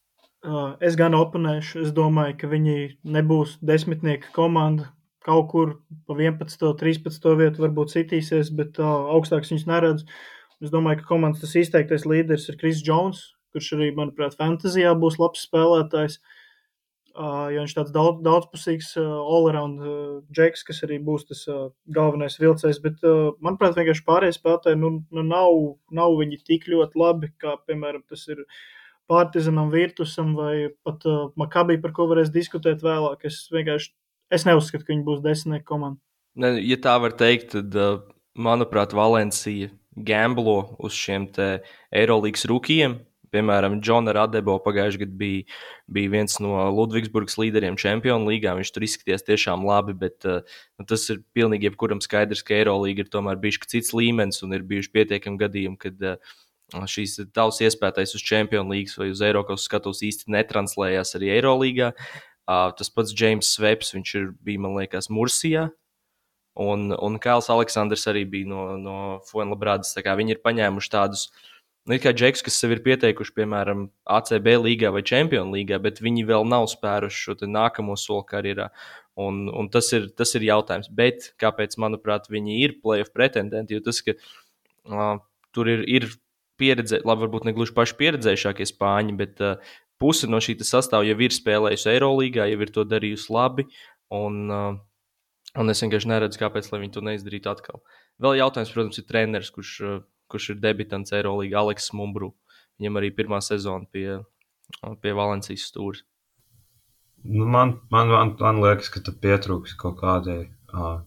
Es 0.85 0.93
gan 0.99 1.17
oponēšu. 1.17 1.81
Es 1.87 1.91
domāju, 1.95 2.37
ka 2.39 2.49
viņi 2.51 2.77
nebūs 3.17 3.57
desmitnieka 3.65 4.29
komanda, 4.35 4.91
kaut 5.25 5.49
kur 5.51 5.75
pa 6.05 6.15
11, 6.17 6.61
13 6.79 7.35
vietu 7.39 7.65
varbūt 7.65 7.93
sitīsies, 7.95 8.51
bet 8.55 8.79
uh, 8.81 9.09
augstāks 9.15 9.51
viņus 9.53 9.67
neredz. 9.69 10.05
Es 10.63 10.71
domāju, 10.71 11.01
ka 11.01 11.09
komandas 11.15 11.43
tas 11.43 11.55
izteiktais 11.59 12.05
līderis 12.07 12.47
ir 12.51 12.59
Kris 12.61 12.83
Jones, 12.85 13.31
kurš 13.55 13.73
arī, 13.77 13.91
manuprāt, 13.95 14.37
fantāzijā 14.39 14.93
būs 14.99 15.19
labs 15.21 15.45
spēlētājs. 15.47 16.19
Uh, 17.15 17.47
jo 17.53 17.61
viņš 17.63 17.71
ir 17.71 17.77
tāds 17.77 17.93
daudz, 17.95 18.17
daudzpusīgs, 18.27 18.89
uh, 18.99 19.11
all-around 19.23 19.79
uh, 19.79 19.91
džeks, 20.35 20.65
kas 20.67 20.81
arī 20.83 20.97
būs 21.03 21.23
tas 21.29 21.45
uh, 21.47 21.69
galvenais 21.95 22.35
vilcējs. 22.41 22.81
Bet, 22.83 22.99
uh, 23.07 23.29
manuprāt, 23.45 23.77
vienkārši 23.79 24.03
pārējie 24.07 24.35
spēlētāji 24.35 24.81
nu, 24.81 24.89
nu 25.15 25.23
nav, 25.23 25.55
nav 25.95 26.17
viņi 26.19 26.41
tik 26.43 26.67
ļoti 26.73 26.99
labi, 26.99 27.31
kā, 27.39 27.55
piemēram, 27.69 28.03
tas 28.11 28.27
ir 28.27 28.43
Partizanam, 29.07 29.69
Virtusam 29.71 30.33
vai 30.35 30.73
pat 30.83 31.07
uh, 31.07 31.29
Makabī, 31.39 31.77
par 31.79 31.95
ko 31.95 32.09
varēs 32.11 32.33
diskutēt 32.35 32.83
vēlāk. 32.83 33.23
Es 33.29 33.45
vienkārši 33.53 33.93
Es 34.33 34.45
neuzskatu, 34.47 34.85
ka 34.85 34.93
viņi 34.93 35.05
būs 35.05 35.23
desmitnieki 35.25 35.67
komanda. 35.67 35.99
Ne, 36.35 36.55
ja 36.65 36.77
tā 36.81 36.95
var 36.99 37.15
teikt, 37.15 37.53
tad, 37.53 37.75
uh, 37.79 37.99
manuprāt, 38.35 38.95
Valencija 38.95 39.71
gamblo 39.95 40.75
uz 40.83 40.95
šiem 40.97 41.29
Eirolandes 41.95 42.47
rūkiem. 42.49 42.99
Piemēram, 43.35 43.81
Džona 43.83 44.13
Radebo 44.15 44.53
pagājušajā 44.63 45.01
gadā 45.01 45.15
bija, 45.19 45.55
bija 45.91 46.11
viens 46.13 46.37
no 46.39 46.53
Ludvigsburgas 46.71 47.35
līderiem 47.41 47.75
Champions 47.79 48.27
League. 48.29 48.47
Viņš 48.59 48.71
tur 48.71 48.85
izskatījās 48.87 49.25
tiešām 49.27 49.65
labi, 49.67 49.95
bet 50.05 50.27
uh, 50.27 50.43
nu, 50.79 50.87
tas 50.87 51.03
ir 51.11 51.23
pilnīgi 51.35 51.69
jebkuram 51.69 52.03
skaidrs, 52.03 52.43
ka 52.45 52.55
Eirolandā 52.59 53.03
ir 53.03 53.11
tomēr 53.11 53.39
bijis 53.41 53.59
cits 53.71 53.95
līmenis 53.95 54.43
un 54.45 54.55
ir 54.55 54.63
bijuši 54.67 54.93
pietiekami 54.95 55.41
gadījumi, 55.41 55.79
kad 55.81 56.07
uh, 56.13 56.37
šīs 56.89 57.17
tavs 57.35 57.59
iespējas 57.65 58.15
uz 58.15 58.23
Champions 58.23 58.71
League 58.71 58.95
vai 58.97 59.11
uz 59.11 59.23
Eiropas 59.23 59.67
skatus 59.67 60.03
īsti 60.05 60.31
netranslējās 60.35 61.15
arī 61.19 61.35
Eirolandā. 61.35 61.91
Uh, 62.45 62.69
tas 62.77 62.91
pats 62.93 63.13
James 63.17 63.49
Sveps, 63.55 63.93
viņš 63.95 64.13
ir, 64.19 64.29
bija, 64.45 64.61
man 64.61 64.75
liekas, 64.77 65.09
Mursijā. 65.09 65.69
Un, 66.55 66.91
un 66.93 67.17
Kails 67.19 67.49
Aleksandrs 67.51 68.05
arī 68.07 68.23
bija 68.31 68.47
no, 68.47 68.61
no 68.79 68.97
Fuenlabrādas. 69.27 69.95
Viņi 69.97 70.37
ir 70.37 70.43
paņēmuši 70.45 70.91
tādus, 70.93 71.25
nu, 71.89 71.97
kā 71.99 72.13
džekus, 72.15 72.45
kas 72.45 72.59
sev 72.61 72.77
ir 72.77 72.83
pieteikuši, 72.85 73.33
piemēram, 73.35 73.89
ACB 74.17 74.51
līgā 74.61 74.93
vai 74.95 75.03
Champions 75.03 75.51
līgā, 75.51 75.81
bet 75.83 75.99
viņi 76.05 76.23
vēl 76.29 76.47
nav 76.47 76.69
spēruši 76.71 77.25
šo 77.25 77.49
nākamo 77.49 77.97
soli 77.99 78.27
karjerā. 78.29 78.69
Un, 79.19 79.45
un 79.51 79.71
tas, 79.71 79.89
ir, 79.95 80.09
tas 80.15 80.31
ir 80.35 80.47
jautājums. 80.47 80.91
Bet 80.91 81.31
kāpēc, 81.41 81.75
manuprāt, 81.81 82.29
viņi 82.31 82.59
ir 82.61 82.77
playoff 82.83 83.13
pretendenti? 83.15 83.75
Jo 83.75 83.83
tas, 83.83 84.01
ka 84.03 84.15
uh, 84.15 85.17
tur 85.55 85.71
ir, 85.71 85.83
ir 85.87 86.07
pieredze, 86.59 87.01
labi, 87.03 87.25
varbūt 87.25 87.47
ne 87.47 87.53
gluži 87.55 87.75
paši 87.75 87.97
pieredzējušākie 87.99 88.67
spāņi, 88.69 89.15
bet 89.19 89.43
uh, 89.43 89.75
puse 90.01 90.29
no 90.29 90.41
šī 90.43 90.57
sastāvā 90.65 91.05
jau 91.07 91.17
ir 91.21 91.35
spēlējusi 91.35 91.91
Eirolandā, 91.93 92.47
jau 92.51 92.61
ir 92.61 92.73
to 92.73 92.85
darījusi 92.87 93.31
labi. 93.33 93.67
Un, 94.13 94.41
uh, 94.53 94.73
un 95.57 95.73
es 95.73 95.81
vienkārši 95.83 96.11
neredzu, 96.11 96.39
kāpēc 96.41 96.69
viņi 96.71 96.93
to 96.93 97.03
neizdarītu 97.05 97.51
atkal. 97.51 97.81
Vēl 98.21 98.39
jautājums, 98.39 98.73
protams, 98.75 98.99
ir 99.01 99.07
treneris, 99.09 99.51
kurš, 99.55 99.75
uh, 99.83 100.01
kurš 100.31 100.51
ir 100.53 100.59
debitants 100.63 101.15
Eirolandā, 101.15 101.61
Aleks 101.61 101.91
Mumbru. 101.97 102.33
Viņam 102.79 102.99
arī 102.99 103.13
pirmā 103.15 103.39
sezona 103.43 103.87
pie, 103.91 104.19
pie 105.01 105.15
Valencijas 105.15 105.69
stūra. 105.71 106.03
Nu, 107.25 107.47
man, 107.49 107.79
man, 107.89 108.11
man, 108.11 108.35
man 108.37 108.61
liekas, 108.61 108.91
ka 108.93 109.01
tur 109.01 109.15
pietrūks 109.21 109.73
kaut 109.79 109.97
kādai, 110.03 110.51
uh, 110.75 110.99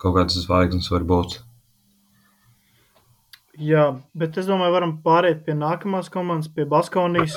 kaut 0.00 0.16
kādas 0.16 0.40
zvaigznes 0.42 0.90
varbūt. 0.90 1.38
Jā, 3.60 3.86
bet 4.16 4.38
es 4.40 4.48
domāju, 4.48 4.72
varam 4.72 4.96
pāriet 5.04 5.44
pie 5.44 5.54
nākamās 5.58 6.08
komandas, 6.12 6.48
pie 6.54 6.64
Baskonijas. 6.68 7.36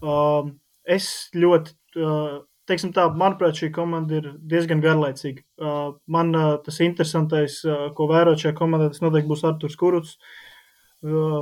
Uh, 0.00 0.48
es 0.88 1.28
ļoti, 1.36 1.74
uh, 2.00 2.38
teiksim 2.68 2.94
tā, 2.96 3.04
manuprāt, 3.12 3.58
šī 3.60 3.68
komanda 3.74 4.16
ir 4.20 4.30
diezgan 4.48 4.80
garlaicīga. 4.84 5.44
Uh, 5.60 5.94
man 6.08 6.32
uh, 6.36 6.56
tas 6.64 6.80
interesantais, 6.84 7.60
uh, 7.68 7.90
ko 7.96 8.08
vērot 8.10 8.40
šajā 8.40 8.56
komandā, 8.56 8.88
tas 8.92 9.04
noteikti 9.04 9.32
būs 9.34 9.44
Arturs 9.48 9.76
Kuruts. 9.80 10.16
Uh, 10.16 10.45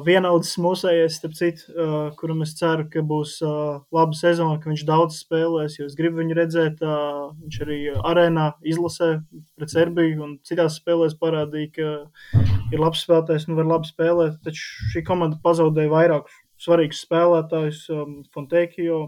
vienaudzis 0.05 0.59
mūsējies, 0.61 1.17
starp 1.19 1.35
citu, 1.39 1.67
uh, 1.73 1.93
kuram 2.19 2.43
es 2.45 2.55
ceru, 2.59 2.85
ka 2.91 3.03
būs 3.07 3.37
uh, 3.45 3.81
laba 3.95 4.17
sezona, 4.19 4.59
ka 4.61 4.71
viņš 4.71 4.85
daudz 4.89 5.21
spēlēs, 5.23 5.79
jo 5.79 5.87
es 5.89 5.97
gribu 5.99 6.21
viņu 6.21 6.37
redzēt. 6.39 6.83
Uh, 6.83 7.31
viņš 7.45 7.61
arī 7.65 7.79
arēnā 7.97 8.49
izlasē 8.67 9.11
pret 9.59 9.73
Serbiju 9.73 10.25
un 10.27 10.35
citās 10.47 10.81
spēlēs 10.81 11.17
parādīja, 11.21 11.71
ka 11.77 12.43
ir 12.73 12.83
labs 12.83 13.05
spēlētājs, 13.07 13.47
nu 13.49 13.59
var 13.61 13.71
labi 13.71 13.91
spēlēt, 13.91 14.41
taču 14.45 14.91
šī 14.93 15.05
komanda 15.07 15.41
pazaudēja 15.45 15.93
vairākus 15.93 16.43
svarīgus 16.65 17.05
spēlētājus, 17.07 17.85
um, 17.95 18.19
Fontekio, 18.35 19.01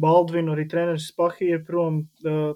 Baldvinu, 0.00 0.54
arī 0.54 0.66
treneris 0.70 1.10
Spahī 1.12 1.52
ir 1.56 1.64
prom. 1.68 2.06
Uh, 2.24 2.52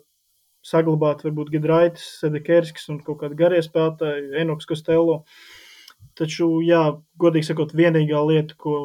saglabāt 0.66 1.20
varbūt 1.22 1.52
Gidraitis, 1.54 2.06
Sedekerskis 2.18 2.88
un 2.90 2.98
kaut 3.06 3.20
kādi 3.20 3.38
garie 3.38 3.60
spēlētāji, 3.62 4.32
Enoks 4.42 4.66
Kostello. 4.66 5.20
Taču, 6.16 6.48
jā, 6.64 6.96
godīgi 7.20 7.50
sakot, 7.50 7.74
vienīgā 7.76 8.20
lieta, 8.24 8.56
ko 8.56 8.76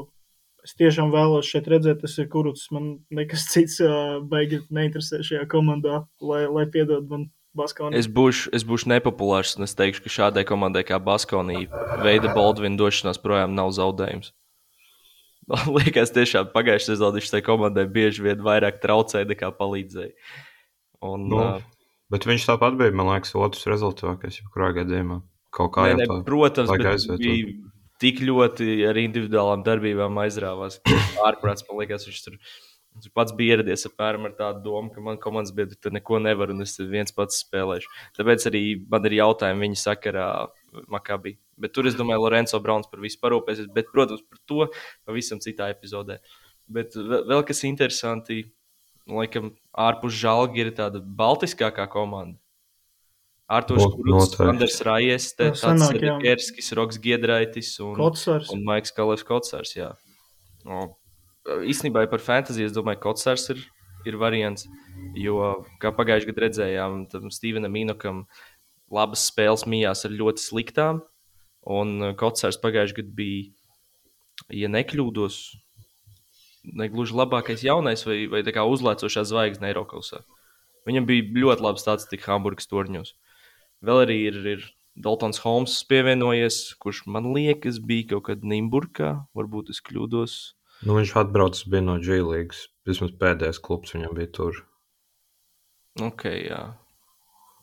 es 0.65 0.75
tiešām 0.77 1.13
vēlos 1.13 1.47
šeit 1.47 1.69
redzēt, 1.71 2.01
tas 2.03 2.17
ir 2.19 2.27
kurus 2.31 2.65
man 2.75 2.97
nekas 3.13 3.47
cits 3.53 3.79
uh, 3.85 4.19
baigi 4.27 4.61
neinteresē 4.73 5.21
šajā 5.25 5.45
komandā, 5.51 6.03
lai, 6.19 6.43
lai 6.51 6.67
piedod 6.71 7.07
man 7.09 7.29
Baskonī. 7.57 7.97
Es 7.99 8.07
būšu, 8.07 8.51
es 8.55 8.63
būšu 8.67 8.91
nepopulārs, 8.91 9.57
un 9.57 9.65
es 9.67 9.75
teikšu, 9.75 10.05
ka 10.05 10.13
šādai 10.13 10.45
komandai 10.47 10.85
kā 10.87 10.99
Baskonī 11.03 11.65
veida 12.03 12.31
Baldvina 12.35 12.79
došanās 12.79 13.19
projām 13.23 13.57
nav 13.57 13.73
zaudējums. 13.75 14.31
Liekas, 15.75 16.13
tiešām 16.15 16.51
pagājušajā 16.53 16.93
sezonā 16.93 17.17
viņš 17.17 17.33
tai 17.33 17.41
komandai 17.43 17.87
bieži 17.91 18.23
vien 18.23 18.43
vairāk 18.45 18.79
traucēja 18.83 19.27
nekā 19.33 19.51
palīdzēja. 19.57 20.15
Un, 21.01 21.27
Nu, 21.31 21.41
uh, 21.41 21.81
Bet 22.11 22.27
viņš 22.27 22.43
tāpat 22.49 22.75
bija, 22.79 22.91
man 22.91 23.07
liekas, 23.07 23.31
otrs 23.39 23.63
rezultātais, 23.71 24.41
jebkurā 24.41 24.73
gadījumā. 24.81 25.21
Kaut 25.51 25.73
kā 25.75 25.89
jau 25.91 25.99
tā. 25.99 26.17
protams, 26.27 26.71
bet 26.71 26.89
aizvietot. 26.93 27.21
bija 27.21 27.71
tik 28.01 28.23
ļoti 28.25 28.81
ar 28.89 28.97
individuālām 28.97 29.63
darbībām 29.65 30.19
aizrāvās. 30.23 30.79
Ārprāts, 31.27 31.65
man 31.67 31.81
liekas, 31.81 32.07
viņš 32.07 32.21
tur, 32.25 32.37
viņš 32.95 33.11
pats 33.17 33.35
bija 33.37 33.57
ieradies 33.57 33.85
apmēram 33.89 34.29
ar 34.29 34.35
tādu 34.39 34.63
domu, 34.65 34.89
ka 34.93 35.03
man 35.05 35.19
komandas 35.21 35.53
biedri 35.55 35.77
tur 35.77 35.93
neko 35.95 36.21
nevar 36.23 36.53
un 36.53 36.65
es 36.65 36.77
te 36.77 36.87
viens 36.89 37.13
pats 37.15 37.43
spēlēšu. 37.43 37.91
Tāpēc 38.17 38.47
arī 38.49 38.63
man 38.89 39.05
ir 39.09 39.19
jautājumi 39.19 39.67
viņa 39.67 39.81
sakarā 39.83 40.29
Makabī. 40.91 41.35
Bet 41.61 41.75
tur 41.75 41.89
es 41.89 41.97
domāju, 41.99 42.23
Lorenzo 42.23 42.57
Browns 42.63 42.89
par 42.89 43.03
visu 43.03 43.19
parūpēsies, 43.21 43.67
bet, 43.75 43.91
protams, 43.93 44.23
par 44.23 44.39
to 44.49 44.69
pavisam 45.05 45.43
citā 45.43 45.67
epizodē. 45.73 46.17
Bet 46.71 46.95
vēl 46.95 47.43
kas 47.45 47.65
interesanti, 47.67 48.45
laikam, 49.11 49.51
ārpus 49.75 50.15
žālgi 50.15 50.63
ir 50.63 50.71
tāda 50.77 51.03
baltiskākā 51.03 51.85
komanda. 51.91 52.39
Raieste, 54.87 55.49
Jā, 55.49 55.57
sanāk, 55.59 55.99
jā. 55.99 56.15
Kerskis, 56.23 56.71
Roks 56.77 56.99
Giedraitis 57.03 57.73
un, 57.83 57.93
Kotsars. 57.97 58.51
un 58.53 58.63
Maiks 58.67 58.93
Kalevs 58.95 59.25
Kotsars. 59.27 59.73
Jā. 59.75 59.89
No, 60.67 60.85
īstenībā 61.67 62.05
par 62.11 62.23
fantāziju 62.23 62.69
es 62.69 62.75
domāju, 62.75 63.01
ka 63.01 63.09
Kotsars 63.09 63.49
ir, 63.51 63.63
ir 64.07 64.17
variants. 64.21 64.67
Jo, 65.17 65.65
kā 65.81 65.91
pagājušajā 65.97 66.31
gadā 66.31 66.45
redzējām, 66.45 67.01
tam 67.11 67.31
Stevenam 67.33 67.75
Inokam 67.75 68.23
labas 68.91 69.25
spēles 69.31 69.65
mijās 69.69 70.05
ar 70.07 70.15
ļoti 70.15 70.45
sliktām. 70.45 71.01
Un 71.67 72.13
Kotsars 72.17 72.59
pagājušajā 72.61 73.01
gadā 73.01 73.15
bija, 73.19 73.49
ja 74.63 74.69
nekļūdos, 74.71 75.41
negluži 76.77 77.17
labākais 77.17 77.65
jaunais 77.65 78.05
vai, 78.07 78.23
vai 78.31 78.45
tā 78.45 78.53
kā 78.55 78.63
uzlēcošā 78.69 79.25
zvaigzne 79.27 79.71
Eiropā. 79.71 80.01
Viņam 80.87 81.05
bija 81.09 81.43
ļoti 81.43 81.65
labs 81.65 81.85
tāds 81.85 82.07
tik 82.09 82.23
Hamburgas 82.25 82.69
torņos. 82.69 83.13
Vēl 83.81 84.03
arī 84.05 84.17
ir, 84.29 84.39
ir 84.45 84.65
Daltons 85.01 85.41
Holmes 85.45 85.79
pievienojies, 85.89 86.75
kurš 86.81 87.05
man 87.09 87.31
liekas 87.35 87.79
bija 87.81 88.13
kaut 88.13 88.27
kad 88.29 88.43
Nimburgā. 88.45 89.13
Varbūt 89.37 89.71
es 89.73 89.81
kļūdos. 89.85 90.35
Nu, 90.85 90.97
viņš 90.97 91.15
atbraucis 91.21 91.67
bija 91.69 91.85
no 91.85 91.97
G-līgas. 92.01 92.67
Vismaz 92.89 93.13
pēdējais 93.21 93.61
klubs 93.61 93.93
viņam 93.95 94.15
bija 94.17 94.31
tur. 94.37 94.61
Ok, 96.01 96.25
jā. 96.45 96.61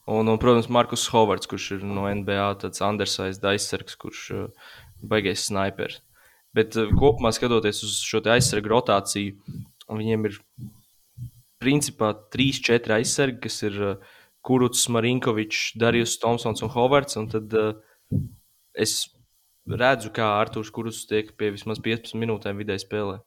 Un, 0.09 0.29
un 0.31 0.41
protams, 0.41 0.71
Markus 0.73 1.07
Hovards, 1.13 1.49
kurš 1.51 1.73
ir 1.77 1.83
no 1.85 2.07
NBA, 2.09 2.47
tāds 2.63 2.81
Andersais 2.85 3.41
aizsargs, 3.45 3.97
kurš 4.01 4.21
uh, 4.33 4.71
baigais 5.05 5.45
snipers. 5.51 6.01
Bet 6.57 6.79
uh, 6.81 6.89
kopumā 6.97 7.33
skatoties 7.37 7.83
uz 7.85 7.99
šo 8.07 8.23
aizsargu 8.33 8.73
rotāciju, 8.73 9.37
viņiem 9.91 10.31
ir 10.31 10.39
principā 11.61 12.15
trīs, 12.33 12.63
četri 12.65 12.97
aizsargi, 13.01 13.43
kas 13.45 13.61
ir 13.69 13.77
uh, 13.85 14.17
Kuruts, 14.47 14.87
Marinkovičs, 14.95 15.77
Darījus 15.81 16.19
Thompsons 16.23 16.63
un 16.65 16.73
Hovards. 16.75 17.19
Un 17.21 17.29
tad 17.33 17.55
uh, 17.59 17.73
es 18.75 19.01
redzu, 19.69 20.13
kā 20.15 20.29
Arthurs 20.41 20.71
Kuruts 20.75 21.05
tiek 21.11 21.35
pie 21.37 21.53
vismaz 21.55 21.83
15 21.85 22.17
minūtēm 22.21 22.61
vidēji 22.63 22.87
spēlē. 22.87 23.19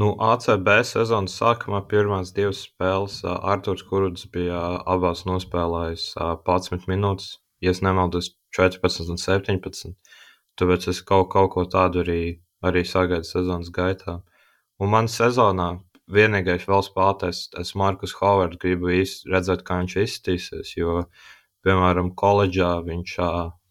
Nu, 0.00 0.14
ACB 0.24 0.68
sezonas 0.88 1.34
sākumā 1.36 1.82
pirmās 1.88 2.32
divas 2.32 2.62
spēles 2.64 3.18
ā, 3.28 3.34
Arthurs 3.52 3.82
Kurds 3.84 4.24
bija 4.32 4.56
ā, 4.56 4.70
abās 4.94 5.26
nospēlējis 5.28 6.06
ā, 6.16 6.30
11 6.48 6.88
minūtes, 6.88 7.34
ja 7.60 7.74
nemaldos, 7.84 8.30
14 8.56 9.12
un 9.12 9.20
17. 9.20 9.92
Tāpēc 10.56 10.88
es 10.88 11.02
kaut, 11.04 11.28
kaut 11.34 11.52
ko 11.52 11.66
tādu 11.68 12.00
arī, 12.04 12.22
arī 12.64 12.84
sagaidu 12.88 13.28
sezonas 13.28 13.68
gaitā. 13.72 14.22
Un 14.80 14.92
man 14.96 15.12
sezonā 15.12 15.68
vienīgais 16.10 16.66
vēl 16.68 16.82
spēlētājs, 16.86 17.42
es 17.60 17.74
Markus 17.78 18.14
Hovards 18.18 18.58
gribu 18.62 18.90
redzēt, 19.30 19.62
kā 19.66 19.78
viņš 19.82 19.96
izskatīsies, 20.02 20.74
jo, 20.76 21.02
piemēram, 21.66 22.12
koledžā 22.18 22.72
viņš, 22.86 23.16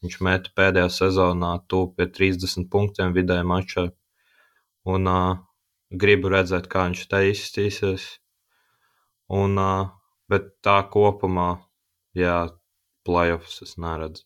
viņš 0.03 0.19
meta 0.27 0.53
pēdējā 0.55 0.87
sezonā 0.95 1.53
tuvu 1.67 1.91
pie 1.97 2.07
30 2.07 2.69
punktiem 2.71 3.15
vidēji 3.17 3.47
mačā. 3.47 3.89
Un 4.89 5.07
uh, 5.07 5.37
gribu 5.91 6.31
redzēt, 6.33 6.67
kā 6.71 6.87
viņš 6.87 7.03
te 7.11 7.21
izskatīsies. 7.29 8.07
Un, 9.31 9.59
uh, 9.61 9.91
bet 10.31 10.49
tā 10.65 10.79
kopumā, 10.91 11.51
jā, 12.17 12.49
playoffs 13.05 13.61
es 13.65 13.77
neredzu. 13.81 14.25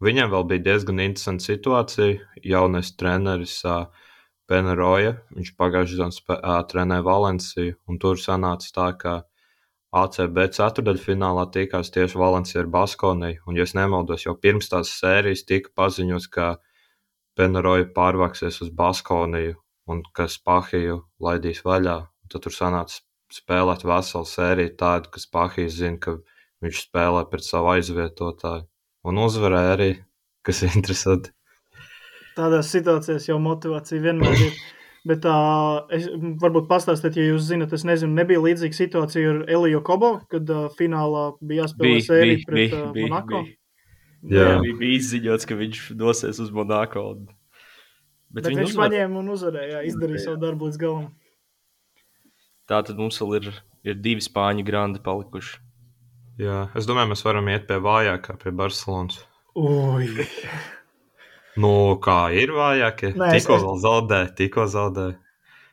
Viņam 0.00 0.30
vēl 0.32 0.46
bija 0.48 0.64
diezgan 0.70 1.02
interesanta 1.04 1.44
situācija. 1.44 2.22
Jaunais 2.40 2.94
treneris 2.96 3.58
uh, 3.68 3.90
Peneroja, 4.50 5.14
viņš 5.36 5.52
pagājušajā 5.60 6.08
uh, 6.10 6.54
trenēja 6.70 7.06
Valenciju, 7.06 7.76
un 7.86 8.00
tur 8.02 8.18
sanāca 8.18 8.72
tā, 8.74 8.88
ka 8.98 9.12
ACB 9.90 10.44
ceturdaļfinālā 10.54 11.48
tikās 11.54 11.90
tieši 11.94 12.18
Valencija 12.18 12.62
ar 12.62 12.70
Baskoniju. 12.74 13.42
Un, 13.46 13.58
ja 13.58 13.66
nemaldos, 13.74 14.26
jau 14.26 14.36
pirms 14.38 14.70
tās 14.70 14.92
sērijas 15.00 15.42
tika 15.46 15.72
paziņots, 15.78 16.28
ka 16.34 16.52
Peneroja 17.38 17.88
pārvāksies 17.96 18.60
uz 18.62 18.70
Baskoniju 18.74 19.56
un 19.90 20.02
ka 20.14 20.28
Spahiju 20.30 21.00
laidīs 21.22 21.64
vaļā. 21.66 21.96
Tad 22.30 22.44
tur 22.46 22.54
sanāca 22.54 23.00
spēlēt 23.34 23.82
veselu 23.86 24.28
sēriju 24.30 24.76
tādu, 24.78 25.10
ka 25.14 25.22
Spahijas 25.22 25.78
zina, 25.78 25.98
ka 25.98 26.18
viņš 26.62 26.84
spēlē 26.86 27.24
pret 27.30 27.46
savu 27.46 27.72
aizvietotāju. 27.74 28.66
Un 29.06 29.22
uzvarēja 29.26 29.74
arī, 29.74 29.90
kas 30.46 30.62
ir 30.66 30.74
interesanti. 30.78 31.34
Tādās 32.40 32.70
situācijās 32.72 33.26
jau 33.28 33.36
motivācija 33.42 34.00
vienmēr 34.00 34.44
ir. 34.48 34.60
Bet 35.08 35.22
tā, 35.24 35.34
es 35.96 36.10
varbūt 36.42 36.66
pastāstiet, 36.68 37.14
ja 37.16 37.30
jūs 37.30 37.46
zinat, 37.48 37.72
es 37.72 37.86
nezinu, 37.88 38.12
nebija 38.18 38.42
līdzīga 38.44 38.76
situācija 38.76 39.30
ar 39.30 39.38
Eliju 39.48 39.80
Kobo, 39.86 40.10
kad 40.28 40.50
uh, 40.52 40.66
finālā 40.76 41.22
bija 41.40 41.64
jāspēlē 41.64 41.94
Bija, 41.94 42.02
sērija 42.04 42.34
bija, 42.36 42.48
pret 42.50 42.58
bija, 42.60 42.80
uh, 42.82 42.90
bija, 42.96 43.08
Monako. 43.08 43.40
bija. 43.46 43.56
Jā. 44.20 44.42
Jā, 44.44 44.58
bija, 44.60 44.76
bija 44.82 44.98
izziņots, 44.98 45.48
ka 45.48 45.56
viņš 45.56 45.80
dosies 46.02 46.42
uz 46.44 46.50
Monako. 46.52 47.04
Un... 47.14 47.22
Bet, 48.28 48.44
Bet 48.44 48.50
viņš 48.52 48.74
uzvar. 48.74 48.90
paņēma 48.90 49.22
un 49.22 49.32
uzvarēja, 49.32 49.70
jā, 49.72 49.80
izdarīja 49.88 50.20
Jā. 50.20 50.24
savu 50.28 50.42
darbu 50.44 50.68
līdz 50.68 50.80
galam. 50.84 51.08
Tā 52.68 52.82
tad 52.86 53.00
mums 53.00 53.16
vēl 53.24 53.38
ir, 53.40 53.48
ir 53.88 53.96
divi 54.04 54.22
spāņu 54.22 54.66
grandi 54.68 55.00
palikuši. 55.02 55.56
Jā, 56.44 56.60
es 56.76 56.86
domāju, 56.88 57.10
mēs 57.14 57.24
varam 57.24 57.48
iet 57.52 57.64
pie 57.68 57.80
vājākā, 57.84 58.36
pie 58.44 58.52
Barcelonas. 58.56 59.24
Ui. 59.58 60.12
Nu, 61.58 61.98
kā 62.02 62.30
ir 62.36 62.52
vājākie? 62.54 63.14
Nē, 63.16 63.32
es- 63.34 63.42
Tikko 63.44 63.56
es- 63.56 63.62
vēl 63.64 63.80
zaudē, 63.82 64.20
tikko 64.36 64.66
zaudē. 64.70 65.08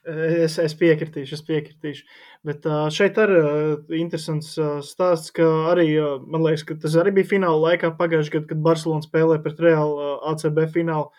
Es, 0.08 0.58
es 0.58 0.74
piekritīšu, 0.74 1.34
es 1.34 1.42
piekritīšu. 1.44 2.04
Bet 2.48 2.64
šeit 2.96 3.18
arī 3.20 3.40
uh, 3.44 3.82
interesants 4.00 4.54
stāsts, 4.88 5.34
ka 5.36 5.44
arī, 5.74 5.90
man 6.26 6.42
liekas, 6.46 6.64
ka 6.64 6.76
tas 6.80 6.96
arī 6.96 7.12
bija 7.18 7.28
fināla 7.34 7.60
laikā 7.74 7.92
pagājušajā 8.00 8.32
gadā, 8.38 8.48
kad 8.54 8.62
Barcelona 8.64 9.04
spēlēja 9.04 9.44
pret 9.44 9.60
Reālu 9.60 10.08
ACB 10.32 10.62
finālu. 10.72 11.10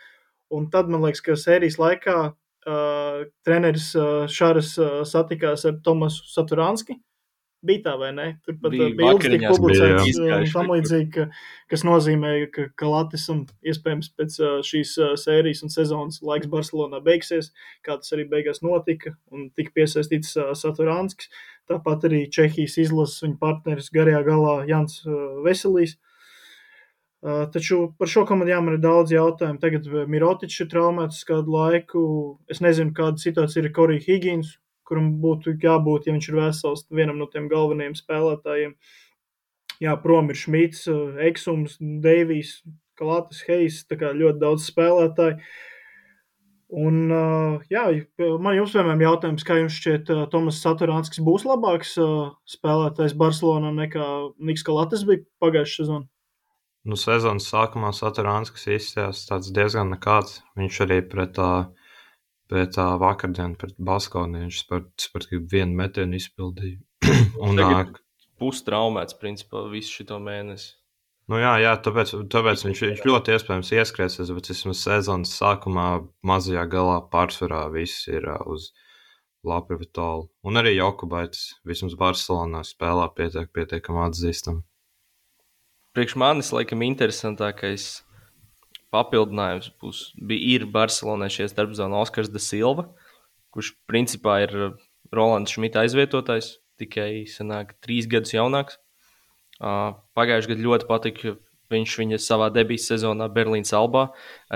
Un 0.51 0.71
tad 0.73 0.89
man 0.89 1.03
liekas, 1.05 1.21
ka 1.21 1.37
sērijas 1.37 1.77
laikā 1.77 2.17
uh, 2.33 3.25
treneris 3.45 3.91
uh, 3.95 4.25
Šāras 4.27 4.73
uh, 4.81 5.03
satikās 5.05 5.67
ar 5.69 5.77
Tomasu 5.85 6.25
Saturānski. 6.33 6.97
Bija 7.67 7.83
tā 7.89 7.93
vai 7.99 8.13
ne? 8.15 8.25
Tur 8.47 8.55
pat 8.63 8.71
Bija 8.71 8.87
bija 8.95 9.15
ilgi 9.17 9.39
publicēts 9.51 10.19
uh, 10.21 10.35
un 10.37 10.51
tam 10.53 10.69
līdzīgi, 10.71 11.09
ka, 11.17 11.25
kas 11.73 11.83
nozīmē, 11.87 12.31
ka, 12.55 12.69
ka 12.79 12.91
Latvijas 12.93 13.25
iespējams 13.67 14.13
pēc 14.15 14.37
uh, 14.39 14.53
šīs 14.63 14.93
sērijas 15.19 15.65
un 15.67 15.75
sezonas 15.75 16.21
laiks 16.23 16.47
Barcelonā 16.53 17.01
beigsies, 17.03 17.51
kā 17.83 17.97
tas 17.99 18.15
arī 18.15 18.29
beigās 18.31 18.63
notika, 18.63 19.17
un 19.35 19.49
tika 19.59 19.75
piesaistīts 19.75 20.37
Saturānskis. 20.61 21.33
Tāpat 21.69 22.07
arī 22.07 22.23
Čehijas 22.31 22.79
izlases 22.85 23.27
viņa 23.27 23.41
partneris 23.43 23.91
garajā 23.93 24.23
galā 24.31 24.55
Jans 24.71 25.03
Veselīs. 25.43 25.99
Uh, 27.19 27.49
taču 27.51 27.89
par 27.99 28.07
šo 28.07 28.23
man 28.39 28.77
ir 28.77 28.79
daudz 28.79 29.11
jautājumu. 29.11 29.59
Tagad 29.59 29.91
Mirotičs 30.07 30.63
ir 30.63 30.71
traumēts 30.71 31.27
kādu 31.27 31.59
laiku. 31.59 32.07
Es 32.47 32.63
nezinu, 32.63 32.95
kāda 32.95 33.19
situācija 33.19 33.65
ir 33.65 33.73
Korija 33.75 34.07
Higgins, 34.07 34.55
kuram 34.89 35.13
būtu 35.23 35.57
jābūt, 35.63 36.09
ja 36.09 36.17
viņš 36.17 36.29
ir 36.31 36.41
vesels, 36.41 36.87
vienam 36.91 37.21
no 37.21 37.29
tiem 37.31 37.49
galvenajiem 37.53 37.97
spēlētājiem. 37.99 38.75
Jā, 39.85 39.95
prom 40.03 40.33
ir 40.33 40.39
Šmits, 40.41 40.89
Eksums, 41.29 41.77
Deivijs, 41.79 42.59
Kalātis, 42.99 43.45
Heis, 43.47 43.85
tā 43.87 43.99
kā 44.01 44.11
ļoti 44.17 44.43
daudz 44.43 44.67
spēlētāju. 44.67 45.39
Un, 46.69 46.99
jā, 47.73 47.85
man 48.45 48.59
jums 48.59 48.75
vienmēr 48.77 49.07
jautājums, 49.07 49.45
kā 49.47 49.57
jums 49.57 49.79
šķiet, 49.79 50.11
Tomas 50.33 50.59
Saturānskis 50.61 51.23
būs 51.25 51.47
labāks 51.49 51.95
spēlētājs 52.53 53.17
Barcelonā 53.17 53.71
nekā 53.77 54.09
Niks 54.51 54.67
Kalātis 54.67 55.07
bija 55.09 55.25
pagājušajā 55.41 55.87
sezonā? 55.87 56.09
Nu, 56.89 56.97
sezonas 56.97 57.49
sākumā 57.51 57.91
Saturānskis 57.97 58.93
tāds 59.29 59.51
diezgan 59.53 59.91
nekāds. 59.93 60.43
Viņš 60.57 60.77
arī 60.85 61.01
pret 61.05 61.41
uh, 61.43 61.69
Bet 62.49 62.79
uh, 62.81 62.95
vakardien 63.01 63.55
pret 63.61 63.77
Baskoviju 63.77 64.47
viņš 64.47 64.61
par, 64.71 64.87
vienu 65.53 65.77
metienu 65.77 66.17
izpildīja. 66.17 66.81
un 67.45 67.59
nāk. 67.59 67.99
Pustraumēts, 68.39 69.17
principā, 69.19 69.65
visu 69.73 70.01
šo 70.01 70.21
mēnesi. 70.23 70.75
Nu 71.29 71.37
jā, 71.37 71.59
jā, 71.61 71.75
tāpēc, 71.85 72.15
tāpēc 72.33 72.63
viņš, 72.65 72.83
viņš 72.87 73.01
ļoti 73.05 73.35
iespējams 73.35 73.73
ieskrēsies, 73.77 74.31
bet 74.33 74.49
vismaz 74.49 74.81
sezonas 74.87 75.35
sākumā 75.37 75.89
mazajā 76.25 76.63
galā 76.73 77.03
pārsvarā 77.13 77.67
viss 77.75 78.07
ir 78.09 78.25
uh, 78.31 78.41
uz 78.49 78.71
Labi 79.45 79.77
Vitālu. 79.83 80.31
Un 80.47 80.57
arī 80.61 80.73
Jokubaits 80.79 81.59
vismaz 81.69 81.99
Barcelonā 82.01 82.63
spēlē 82.65 83.11
pietiek, 83.19 83.51
pietiekami 83.53 84.07
atzīstam. 84.07 84.63
Priekš 85.93 86.17
manis, 86.21 86.53
laikam, 86.55 86.81
interesantākais 86.87 87.91
papildinājums 88.95 89.71
būs, 89.83 90.03
bija 90.17 90.55
ir 90.57 90.69
Barcelonai 90.73 91.31
šie 91.33 91.49
starpzona 91.51 92.01
Oskars 92.03 92.31
de 92.33 92.43
Silva, 92.43 92.89
kurš 93.55 93.75
principā 93.91 94.41
ir 94.47 94.55
Rolands 95.15 95.55
Šmita 95.55 95.85
aizvietotājs, 95.85 96.57
tikai 96.81 97.27
senāk 97.31 97.75
trīs 97.85 98.09
gadus 98.11 98.35
jaunāks. 98.37 98.79
Uh, 99.59 99.99
Pagājušajā 100.15 100.55
gadā 100.55 100.67
ļoti 100.67 100.89
patika. 100.89 101.37
Viņš 101.69 101.95
viņa 102.01 102.17
savā 102.25 102.47
debijas 102.49 102.87
sezonā 102.89 103.27
Berlīnas 103.29 103.75
albā 103.77 104.07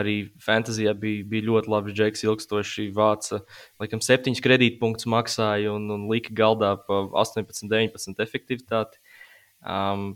arī 0.01 0.31
fantāzijā 0.41 0.95
bija, 0.97 1.27
bija 1.29 1.45
ļoti 1.51 1.69
labs. 1.69 1.93
Džeks 1.93 2.25
ilgstoši 2.25 2.87
vāca, 2.97 3.43
laikam, 3.83 4.01
septiņus 4.01 4.41
kredītpunktus 4.41 5.11
maksāja 5.13 5.75
un, 5.75 5.91
un 5.93 6.07
lika 6.09 6.33
galdā 6.33 6.71
pa 6.87 7.03
18, 7.21 7.69
19 7.69 8.25
efektivitāti. 8.25 9.03
Um, 9.61 10.15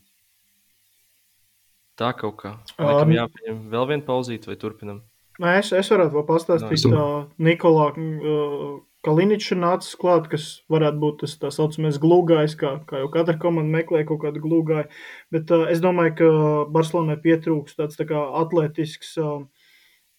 tā 1.98 2.12
kaut 2.16 2.40
kā. 2.42 2.56
Laikam, 2.78 3.14
jāpieņem 3.16 3.62
vēl 3.72 3.88
viena 3.92 4.06
pauzīte 4.06 4.50
vai 4.50 4.58
turpinam? 4.60 5.04
Es, 5.36 5.72
es 5.76 5.90
varētu 5.92 6.16
vēl 6.16 6.24
pastāstīt, 6.28 6.86
no, 6.88 7.00
uh, 7.04 7.24
Nikolā, 7.42 7.90
uh, 7.92 8.76
Kaliničs 9.06 9.52
ir 9.54 9.60
nācis 9.60 9.94
klāt, 10.00 10.30
kas 10.32 10.46
varētu 10.72 10.98
būt 10.98 11.20
tas 11.22 11.36
tā 11.38 11.50
saucamais 11.54 11.98
glūgājs, 12.02 12.56
kā, 12.58 12.72
kā 12.88 13.04
jau 13.04 13.10
katra 13.12 13.36
komanda 13.38 13.70
meklē 13.76 14.00
kaut 14.08 14.24
kādu 14.24 14.40
glūgāju. 14.42 14.88
Bet 15.34 15.52
uh, 15.54 15.66
es 15.70 15.82
domāju, 15.84 16.14
ka 16.18 16.30
Barcelonai 16.74 17.18
pietrūks 17.22 17.76
tāds 17.78 18.00
tā 18.00 18.08
kā 18.08 18.22
atletisks 18.40 19.12
uh, 19.22 19.44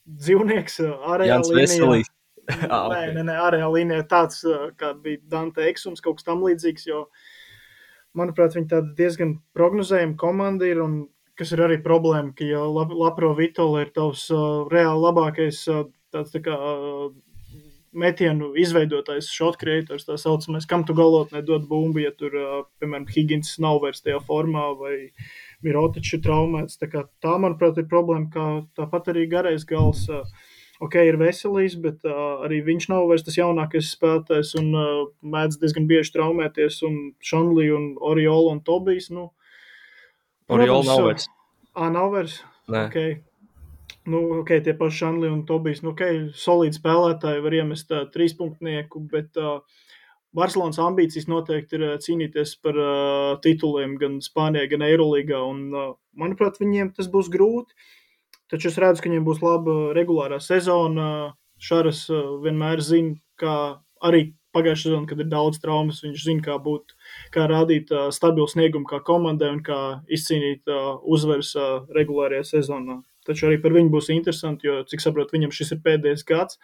dzīvnieks 0.08 0.80
uh, 0.86 0.94
ārējā 1.16 1.42
līnijā. 1.50 1.98
ah, 2.72 2.86
okay. 2.88 3.10
Nē, 3.10 3.18
nē, 3.18 3.26
nē, 3.28 3.36
ārējā 3.44 3.68
līnijā 3.74 4.08
tāds, 4.08 4.40
uh, 4.48 4.70
kā 4.80 4.94
bija 5.04 5.20
Dante 5.34 5.66
Eksums, 5.68 6.00
kaut 6.04 6.22
kas 6.22 6.30
tam 6.30 6.46
līdzīgs, 6.46 6.88
jo, 6.88 7.04
manuprāt, 8.16 8.56
viņi 8.56 8.72
tāda 8.72 8.94
diezgan 8.96 9.36
prognozējama 9.58 10.16
komanda 10.22 10.70
ir, 10.70 10.80
un 10.86 11.02
kas 11.38 11.54
ir 11.54 11.64
arī 11.66 11.78
problēma, 11.84 12.34
ka, 12.38 12.46
ja 12.48 12.64
Lapro 12.66 13.34
Vitola 13.38 13.86
ir 13.86 13.94
tavs 13.96 14.28
uh, 14.34 14.66
reāli 14.72 15.04
labākais 15.06 15.64
uh, 15.72 15.86
tāds 16.14 16.34
tā 16.34 16.42
kā 16.46 16.58
uh, 16.58 17.10
metienu 17.98 18.52
izveidotājs, 18.60 19.30
shot 19.34 19.58
creators, 19.62 20.06
tā 20.08 20.18
saucamais, 20.22 20.68
kam 20.70 20.84
tu 20.86 20.96
galotnē 20.98 21.42
dod 21.46 21.66
bumbu, 21.70 22.02
ja 22.04 22.12
tur, 22.16 22.36
piemēram, 22.82 23.08
Higgins 23.14 23.56
nav 23.64 23.82
vairs 23.84 24.04
tajā 24.06 24.20
formā 24.28 24.70
vai 24.78 24.96
Mirotičs 25.66 26.18
ir 26.18 26.22
traumēts. 26.26 26.78
Tā, 26.82 26.90
kā, 26.92 27.08
tā, 27.24 27.34
manuprāt, 27.42 27.80
ir 27.80 27.90
problēma, 27.90 28.30
kā 28.34 28.46
tāpat 28.78 29.12
arī 29.14 29.26
garais 29.32 29.66
gals. 29.68 30.06
Ok, 30.84 31.00
ir 31.10 31.18
veselīgs, 31.18 31.74
bet 31.82 32.06
uh, 32.06 32.44
arī 32.46 32.60
viņš 32.68 32.86
nav 32.92 33.08
vairs 33.10 33.26
tas 33.26 33.40
jaunākais 33.40 33.96
spēlētājs 33.96 34.54
un 34.60 34.68
uh, 34.78 35.08
mēdz 35.26 35.58
diezgan 35.64 35.88
bieži 35.90 36.14
traumēties. 36.14 36.84
Un 36.86 37.00
Šanlī 37.26 37.72
un 37.74 37.88
Oriola 37.98 38.54
un 38.54 38.62
Tobijs. 38.62 39.10
Nu, 39.10 39.32
Oriola 40.48 40.84
nav 40.88 41.08
vairs. 41.10 41.32
Ā, 41.78 41.90
nav 41.94 42.14
vairs. 42.16 42.42
Nē. 42.68 42.88
Okay 42.90 43.18
nu, 44.08 44.40
ok, 44.40 44.52
tie 44.64 44.74
paši 44.78 45.06
Anli 45.06 45.28
un 45.28 45.44
Tobijs, 45.48 45.84
nu, 45.84 45.92
ok, 45.92 46.32
solīdi 46.38 46.80
spēlētāji 46.80 47.44
var 47.44 47.56
iemest 47.60 47.92
uh, 47.92 48.06
trīspunktnieku, 48.14 49.04
bet 49.12 49.40
uh, 49.42 49.60
Barcelonas 50.38 50.80
ambīcijas 50.82 51.28
noteikti 51.32 51.78
ir 51.78 51.86
uh, 51.90 51.96
cīnīties 52.04 52.56
par 52.64 52.80
uh, 52.80 53.36
tituliem 53.44 53.98
gan 54.00 54.20
Spānijā, 54.24 54.70
gan 54.72 54.86
Eirolandā. 54.88 55.44
Uh, 55.44 55.96
manuprāt, 56.18 56.60
viņiem 56.64 56.94
tas 56.98 57.12
būs 57.12 57.32
grūti. 57.34 57.76
Taču 58.48 58.72
es 58.72 58.80
redzu, 58.80 59.04
ka 59.04 59.12
viņiem 59.12 59.28
būs 59.28 59.44
laba 59.44 59.78
regulārā 59.98 60.40
sezona. 60.44 61.34
Šāras 61.60 62.06
uh, 62.14 62.38
vienmēr 62.44 62.84
zina, 62.86 63.18
kā 63.40 63.58
arī 64.08 64.30
pagājušā 64.58 64.90
sezonā, 64.90 65.06
kad 65.10 65.22
ir 65.24 65.30
daudz 65.32 65.62
traumas, 65.64 66.02
viņš 66.04 66.26
zina, 66.26 66.44
kā 66.50 66.58
būt, 66.64 66.98
kā 67.36 67.46
rādīt 67.50 67.94
uh, 67.94 68.10
stabilu 68.14 68.50
sniegumu 68.52 68.90
kā 68.90 69.00
komandai 69.06 69.54
un 69.54 69.62
kā 69.66 69.80
izcīnīt 70.12 70.68
uh, 70.74 70.98
uzvaras 71.06 71.54
uh, 71.56 71.86
regulārajā 71.96 72.44
sezonā. 72.58 73.00
Taču 73.28 73.50
arī 73.50 73.62
par 73.64 73.76
viņu 73.76 73.92
būs 73.94 74.12
interesanti, 74.16 74.70
jo, 74.70 74.82
cik 74.88 75.04
saprotu, 75.04 75.36
viņam 75.36 75.56
šis 75.56 75.76
ir 75.76 75.84
pēdējais 75.86 76.28
gads. 76.28 76.60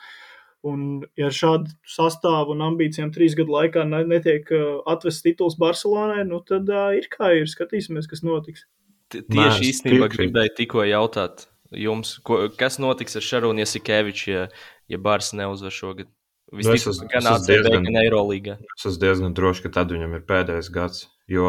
Un, 0.64 1.02
ja 1.20 1.28
ar 1.28 1.36
šādu 1.36 1.74
sastāvu 1.92 2.54
un 2.54 2.62
ambīcijām 2.64 3.10
trīs 3.12 3.34
gadu 3.36 3.52
laikā 3.52 3.84
netiek 3.90 4.48
uh, 4.56 4.78
atvests 4.88 5.26
tituls 5.26 5.58
Barcelonai, 5.60 6.24
nu 6.28 6.40
tad 6.48 6.72
uh, 6.72 6.94
ir 6.96 7.10
kā 7.12 7.34
ir. 7.36 7.50
Skatīsimies, 7.52 8.08
kas 8.08 8.24
notiks. 8.24 8.64
Tieši 9.12 9.68
īstenībā 9.70 10.08
gribēju 10.10 10.56
tikko 10.58 10.88
jautāt 10.88 11.50
jums, 11.76 12.18
ko, 12.26 12.48
kas 12.58 12.80
notiks 12.82 13.18
ar 13.18 13.26
Šarunu 13.26 13.64
Jasikeviču, 13.64 14.30
ja, 14.32 14.44
ja 14.90 15.00
Bārs 15.02 15.34
neuzvar 15.38 15.74
šogad? 15.74 16.10
Visticamāk, 16.54 17.10
gan 17.12 17.30
ACB, 17.34 17.70
gan 17.74 18.02
Eirolīgā. 18.04 18.58
Es 18.78 18.86
esmu 18.86 19.02
diezgan 19.02 19.38
drošs, 19.38 19.64
ka 19.66 19.72
tad 19.80 19.94
viņam 19.94 20.18
ir 20.18 20.26
pēdējais 20.30 20.70
gads, 20.74 21.08
jo, 21.32 21.48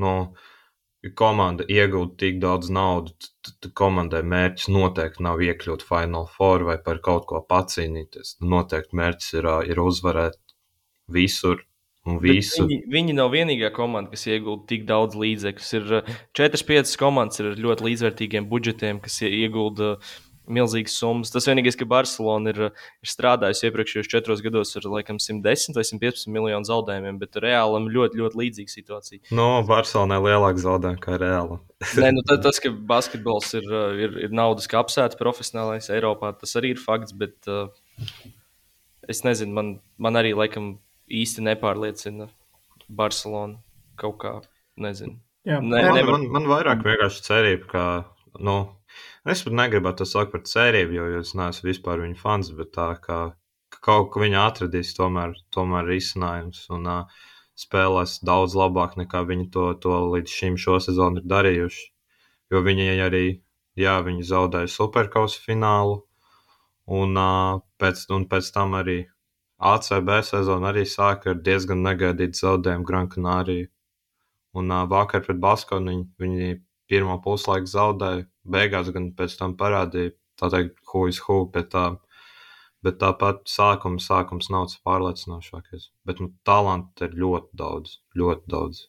nu, 0.00 0.14
komanda 1.18 1.66
iegūtu 1.68 2.16
tik 2.18 2.40
daudz 2.42 2.72
naudas, 2.74 3.32
tad 3.44 3.70
komandai 3.78 4.24
mērķis 4.26 4.70
noteikti 4.72 5.24
nav 5.26 5.42
iekļūt 5.44 5.84
Final 5.86 6.28
Four 6.34 6.66
vai 6.68 6.78
par 6.82 7.02
kaut 7.04 7.28
ko 7.30 7.42
pacīnīties. 7.44 8.38
Noteikti 8.42 8.98
mērķis 8.98 9.34
ir, 9.38 9.50
ir 9.70 9.82
uzvarēt 9.84 10.38
visur. 11.12 11.64
Viņi, 12.08 12.78
viņi 12.88 13.14
nav 13.18 13.34
vienīgā 13.34 13.68
komanda, 13.76 14.14
kas 14.14 14.24
iegūda 14.30 14.64
tik 14.70 14.86
daudz 14.88 15.18
līdzekļu. 15.18 15.64
Ir 15.76 16.14
4-5 16.38 16.94
komandas 17.00 17.42
ar 17.42 17.58
ļoti 17.60 17.84
līdzvērtīgiem 17.84 18.46
budžetiem, 18.48 19.02
kas 19.04 19.18
iegūda 19.28 19.90
uh, 19.98 20.14
milzīgas 20.52 20.96
summas. 20.98 21.32
Tas 21.32 21.46
vienīgais, 21.48 21.76
ka 21.78 21.86
Barcelona 21.88 22.52
ir, 22.52 22.60
ir 23.04 23.10
strādājusi 23.10 23.68
iepriekšējos 23.68 24.10
četros 24.10 24.42
gados 24.44 24.74
ar 24.78 24.88
laikam 24.90 25.20
110 25.22 25.76
vai 25.76 25.84
115 25.86 26.32
miljonu 26.34 26.68
zaudējumiem, 26.68 27.20
bet 27.20 27.38
reālam 27.42 27.88
ļoti, 27.92 28.20
ļoti 28.22 28.40
līdzīga 28.42 28.74
situācija. 28.74 29.22
No 29.36 29.50
Barcelonai 29.68 30.20
lielāka 30.24 30.64
zaudējuma 30.64 31.04
kā 31.04 31.20
reāla. 31.20 31.60
Nē, 32.00 32.10
nu, 32.16 32.24
tas, 32.28 32.58
ka 32.62 32.72
basketbols 32.72 33.52
ir, 33.60 33.70
ir, 34.02 34.18
ir 34.26 34.34
naudas 34.34 34.68
kapsēta 34.70 35.20
profesionālais 35.20 35.90
Eiropā, 35.94 36.32
tas 36.40 36.56
arī 36.58 36.74
ir 36.74 36.82
fakts, 36.82 37.14
bet 37.16 37.50
uh, 37.50 37.70
es 39.08 39.22
nezinu, 39.26 39.54
man, 39.54 39.72
man 40.00 40.18
arī 40.20 40.34
laikam 40.36 40.76
īsti 41.08 41.46
nepārliecina 41.46 42.28
Barcelona 42.88 43.60
kaut 44.00 44.20
kā. 44.22 44.38
Nezinu. 44.78 45.16
Jā, 45.48 45.56
ne, 45.58 45.80
man, 45.90 46.04
man, 46.06 46.24
man 46.36 46.44
vairāk 46.46 46.84
vienkārši 46.86 47.22
cerība, 47.26 47.66
ka 47.72 47.82
nu, 48.46 48.60
Es 49.28 49.42
pat 49.44 49.52
negribētu 49.52 50.00
to 50.00 50.08
saukt 50.08 50.30
par 50.32 50.40
sēriju, 50.48 50.92
jo 50.96 51.06
es 51.18 51.34
neesmu 51.36 51.68
vispār 51.68 52.00
viņa 52.00 52.16
fans, 52.16 52.48
bet 52.56 52.70
tā 52.72 52.86
kā 53.02 53.18
kaut 53.84 54.06
kā 54.14 54.22
viņa 54.22 54.44
atradīs 54.48 54.94
tomēr, 54.96 55.34
tomēr 55.52 55.84
risinājums 55.90 56.62
un 56.72 56.88
uh, 56.88 57.18
spēlēs 57.58 58.18
daudz 58.24 58.54
labāk 58.56 58.96
nekā 59.00 59.20
viņi 59.28 59.50
to, 59.54 59.66
to 59.82 59.98
līdz 60.14 60.36
šim 60.38 60.56
šo 60.62 60.78
sezonu 60.80 61.20
ir 61.20 61.26
darījuši. 61.32 61.84
Jo 62.54 62.62
viņi 62.64 62.86
arī, 63.04 63.24
jā, 63.76 63.98
viņi 64.06 64.24
zaudēja 64.30 64.70
superkausa 64.72 65.42
finālu 65.44 65.98
un, 67.00 67.12
uh, 67.20 67.60
pēc, 67.82 68.06
un 68.14 68.24
pēc 68.30 68.48
tam 68.54 68.78
arī 68.80 69.02
ACB 69.58 70.14
sezona 70.24 70.72
arī 70.72 70.86
sāka 70.88 71.34
ar 71.34 71.42
diezgan 71.50 71.84
negaidītu 71.84 72.40
zaudējumu 72.46 72.88
Gran 72.88 73.12
Canaria. 73.12 73.68
Un 74.56 74.72
uh, 74.72 74.86
vakar 74.88 75.26
pret 75.26 75.36
Baskonu 75.42 75.92
viņi, 75.92 76.08
viņi 76.24 76.60
pirmo 76.88 77.20
puslaiku 77.20 77.68
zaudēja 77.68 78.24
beigās 78.50 78.92
gan 78.94 79.10
pēc 79.18 79.38
tam 79.40 79.56
parādīja, 79.60 80.14
tā 80.40 80.50
teikt, 80.54 80.78
is 81.08 81.22
who, 81.26 81.40
bet, 81.54 81.70
tā, 81.74 81.86
bet 82.84 83.00
tāpat 83.02 83.42
sākums, 83.50 84.06
sākums 84.10 84.50
nav 84.54 84.68
tas 84.68 84.78
pārliecinošākais. 84.86 85.90
Bet 86.08 86.22
nu, 86.22 86.32
talanti 86.48 87.08
ir 87.08 87.18
ļoti 87.24 87.58
daudz, 87.62 87.98
ļoti 88.16 88.54
daudz. 88.54 88.86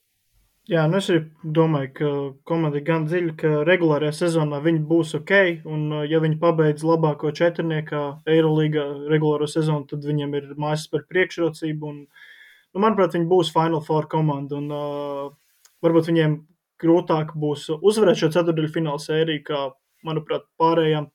Jā, 0.70 0.84
nu 0.86 0.99
es 0.99 1.07
arī 1.10 1.24
domāju, 1.57 1.89
ka 1.97 2.10
komanda 2.45 2.78
ir 2.78 2.84
gan 2.86 3.07
dziļa, 3.10 3.32
ka 3.41 3.51
regulārajā 3.66 4.14
sezonā 4.20 4.60
viņi 4.62 4.84
būs 4.91 5.16
ok. 5.18 5.32
Un, 5.66 5.88
ja 6.05 6.20
viņi 6.22 6.38
pabeidz 6.43 6.86
labāko 6.86 7.32
četrniekā 7.34 8.01
Eirolandā 8.30 8.84
regulāro 9.10 9.47
sezonu, 9.49 9.88
tad 9.89 10.05
viņiem 10.05 10.36
ir 10.38 10.51
mājas 10.62 10.86
par 10.91 11.07
priekšrocību. 11.10 11.89
Un, 11.89 12.03
nu, 12.05 12.84
manuprāt, 12.84 13.18
viņi 13.18 13.26
būs 13.32 13.49
Final 13.55 13.82
Four 13.88 14.05
komanda. 14.12 14.62
Un, 14.62 14.70
uh, 14.70 15.34
varbūt 15.82 16.12
viņiem 16.12 16.38
grūtāk 16.82 17.36
būs 17.39 17.67
uzvarēt 17.80 18.21
šo 18.21 18.32
ceturdaļu 18.36 18.73
fināla 18.73 19.01
sēriju, 19.03 19.43
kā, 19.47 19.61
manuprāt, 20.07 20.45
pārējām, 20.59 21.09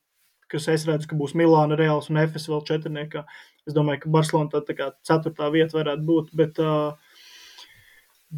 kas 0.52 0.68
es 0.72 0.86
redzu, 0.88 1.08
ka 1.10 1.18
būs 1.18 1.34
Milāna, 1.38 1.78
Reāls 1.78 2.10
un 2.12 2.20
Efes 2.22 2.48
vēl 2.50 2.64
četrniekā. 2.68 3.24
Es 3.64 3.76
domāju, 3.76 4.04
ka 4.04 4.12
Barcelona 4.12 4.52
tā, 4.52 4.60
tā 4.68 4.76
kā 4.78 4.90
ceturtā 5.06 5.48
vieta 5.54 5.78
varētu 5.78 6.04
būt, 6.04 6.34
bet 6.36 6.60
uh, 6.62 7.16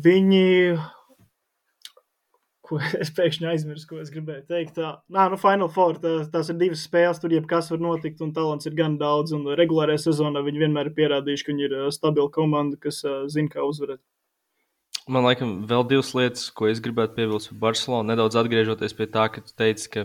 viņi, 0.07 0.77
ko 2.67 2.79
es 3.03 3.11
pēkšņi 3.17 3.51
aizmirsu, 3.51 3.89
ko 3.91 4.01
es 4.03 4.13
gribēju 4.15 4.47
teikt. 4.53 4.77
Tā, 4.79 4.97
nā, 5.13 5.29
nu, 5.33 5.41
Final 5.43 5.71
Four, 5.73 5.99
tā, 6.03 6.19
tās 6.33 6.53
ir 6.53 6.61
divas 6.63 6.87
spēles, 6.87 7.21
tur 7.23 7.35
jebkas 7.35 7.73
var 7.75 7.83
notikt, 7.83 8.23
un 8.25 8.35
talants 8.37 8.71
ir 8.71 8.79
gan 8.79 8.99
daudz. 9.03 9.35
Un 9.37 9.51
regulārajā 9.59 10.07
sezonā 10.07 10.45
viņi 10.47 10.63
vienmēr 10.67 10.93
ir 10.93 10.99
pierādījuši, 11.01 11.47
ka 11.49 11.55
viņi 11.55 11.69
ir 11.71 11.79
stabila 11.95 12.31
komanda, 12.33 12.79
kas 12.81 13.03
uh, 13.05 13.25
zina, 13.33 13.51
kā 13.53 13.67
uzvarēt. 13.67 14.03
Man 15.07 15.23
liekas, 15.23 15.51
vēl 15.71 15.85
divas 15.87 16.09
lietas, 16.19 16.49
ko 16.51 16.67
es 16.67 16.81
gribētu 16.83 17.15
piebilst 17.15 17.53
par 17.53 17.61
Barcelonu. 17.69 18.09
Nedaudz 18.11 18.39
atgriežoties 18.41 18.95
pie 18.99 19.07
tā, 19.07 19.29
ka 19.31 19.43
tu 19.45 19.55
teici, 19.55 19.87
ka, 19.93 20.03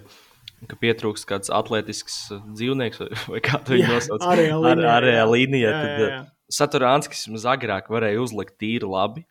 ka 0.70 0.78
pietrūkst 0.84 1.26
kāds 1.30 1.50
atletisks 1.54 2.28
dzīvnieks, 2.30 3.02
vai, 3.02 3.10
vai 3.34 3.42
kā 3.48 3.58
to 3.66 3.80
nosauc. 3.82 4.28
Arējā 4.30 5.26
līnijā. 5.32 5.74
Tad 5.74 6.30
Saturānskis 6.52 7.26
mums 7.32 7.48
agrāk 7.50 7.90
varēja 7.90 8.22
uzlikt 8.22 8.60
tīri 8.62 8.86
labi. 8.86 9.26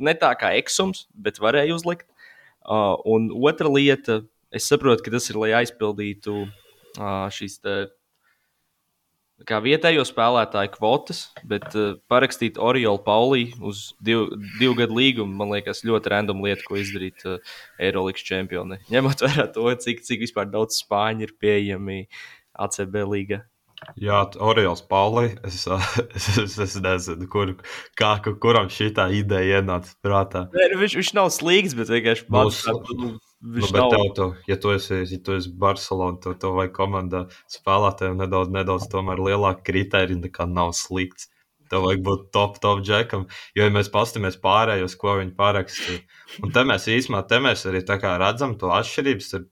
Ne 0.00 0.14
tā 0.16 0.30
kā 0.40 0.54
eksums, 0.56 1.04
bet 1.12 1.42
varēja 1.42 1.76
uzlikt. 1.76 2.08
Uh, 2.64 2.96
un 3.04 3.28
otra 3.44 3.68
lieta, 3.68 4.22
es 4.54 4.68
saprotu, 4.70 5.04
ka 5.04 5.12
tas 5.12 5.28
ir, 5.28 5.36
lai 5.42 5.52
aizpildītu 5.60 6.36
uh, 6.46 7.26
šīs 7.34 7.60
kā 9.48 9.60
vietējo 9.64 10.04
spēlētāju 10.08 10.72
kvotas, 10.76 11.22
bet 11.48 11.68
uh, 11.78 11.94
parakstīt 12.10 12.58
Oriola 12.60 13.00
Paulī 13.04 13.50
uz 13.64 13.90
divu, 14.02 14.28
divu 14.60 14.76
gadu 14.78 14.98
līgumu, 14.98 15.36
man 15.40 15.54
liekas, 15.54 15.84
ļoti 15.86 16.12
random 16.14 16.42
lieta, 16.44 16.64
ko 16.66 16.78
izdarīt 16.80 17.24
uh, 17.28 17.54
Eirolandes 17.80 18.26
čempioni. 18.26 18.80
Ņemot 18.92 19.24
vērā 19.26 19.48
to, 19.54 19.68
cik, 19.84 20.04
cik 20.06 20.26
vispār 20.26 20.50
daudz 20.52 20.82
spāņu 20.84 21.28
ir 21.28 21.36
pieejami 21.40 22.02
ACB 22.60 23.00
līgā. 23.14 23.42
Jā, 23.96 24.20
Oriols 24.44 24.82
Pauli. 24.84 25.30
Es, 25.46 25.62
es, 26.16 26.28
es, 26.44 26.58
es 26.60 26.76
nezinu, 26.84 27.28
kur, 27.32 27.54
kā, 27.98 28.12
kuram 28.42 28.68
šī 28.72 28.90
ideja 29.16 29.60
ienāca 29.60 29.96
prātā. 30.04 30.46
Nē, 30.52 30.72
nu, 30.74 30.82
viņš, 30.84 30.98
viņš 31.00 31.12
nav 31.16 31.32
slīgs, 31.34 31.76
bet 31.78 31.92
vienkārši 31.92 32.28
Mūs, 32.28 32.64
nu, 33.40 33.58
nu, 33.58 33.66
bet 33.72 33.80
nav... 33.80 33.90
tev, 33.90 34.06
tu, 34.16 34.28
ja 34.50 34.56
tu 34.60 34.72
esi, 34.74 35.02
ja 35.08 35.18
tu 35.24 35.34
esi 35.36 35.52
Barcelona, 35.64 36.18
tad 36.22 36.40
tev 36.42 36.56
vajag 36.58 36.72
komandā 36.76 37.26
spēlētājiem 37.50 38.18
nedaudz, 38.20 38.52
nedaudz 38.54 38.88
tomēr 38.92 39.22
lielāka 39.30 39.64
kriterija 39.70 40.20
nekā 40.20 40.48
nav 40.50 40.74
slikts. 40.76 41.30
Tev 41.70 41.84
vajag 41.86 42.02
būt 42.02 42.22
top, 42.34 42.58
top 42.58 42.80
džekam. 42.82 43.28
Jo, 43.54 43.68
ja 43.68 43.70
mēs 43.72 43.88
paskatāmies 43.94 44.40
pārējos, 44.42 44.96
ko 44.98 45.14
viņi 45.20 45.36
parakstīja, 45.38 46.02
un 46.42 46.52
te 46.54 46.64
mēs 46.66 46.88
īstenībā, 46.90 47.22
te 47.30 47.38
mēs 47.44 47.62
arī 47.70 47.84
redzam 48.18 48.56
to 48.58 48.72
atšķirības 48.74 49.28
starp 49.30 49.48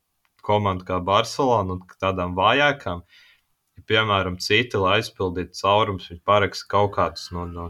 komandu 0.48 0.86
kā 0.88 0.98
Barcelona 1.04 1.76
un 1.76 1.84
tādām 2.02 2.34
vājākām. 2.38 3.04
Ja, 3.78 3.84
piemēram, 3.92 4.40
citi, 4.42 4.80
lai 4.80 4.98
aizpildītu 4.98 5.60
caurumus, 5.60 6.08
viņi 6.10 6.24
paraksta 6.26 6.70
kaut 6.72 6.96
kādus 6.96 7.28
no, 7.36 7.46
no, 7.46 7.68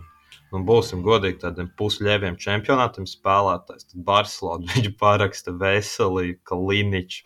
nu, 0.55 0.63
būsim 0.69 1.05
godīgi, 1.07 1.41
tādiem 1.45 1.71
pusļēviem 1.79 2.39
čempionātiem 2.41 3.07
spēlētājs. 3.09 3.91
Tad 3.91 4.03
Barcelona 4.09 4.69
viņš 4.75 4.91
paraksta 5.01 5.55
veselīgi, 5.61 6.41
ka 6.49 6.59
Liničs, 6.59 7.23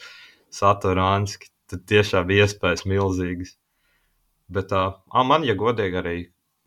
Saturānski, 0.53 1.49
tad 1.71 1.87
tiešām 1.89 2.31
iespējas 2.37 2.85
milzīgas. 2.89 3.57
Bet 4.53 4.73
uh, 4.77 4.99
man, 5.25 5.47
ja 5.49 5.57
godīgi, 5.57 5.99
arī 6.03 6.17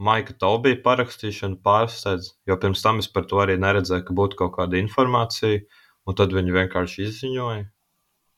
Maika 0.01 0.33
Tobija 0.35 0.81
parakstīšana 0.83 1.61
pārsteidz, 1.63 2.33
jo 2.49 2.57
pirms 2.59 2.81
tam 2.83 2.97
es 2.99 3.07
par 3.11 3.27
to 3.29 3.39
arī 3.43 3.55
neredzēju, 3.61 4.03
ka 4.07 4.15
būtu 4.17 4.39
kaut 4.41 4.55
kāda 4.57 4.79
informācija, 4.81 5.61
un 6.05 6.17
tad 6.19 6.33
viņi 6.35 6.55
vienkārši 6.55 7.05
izziņoja. 7.05 7.63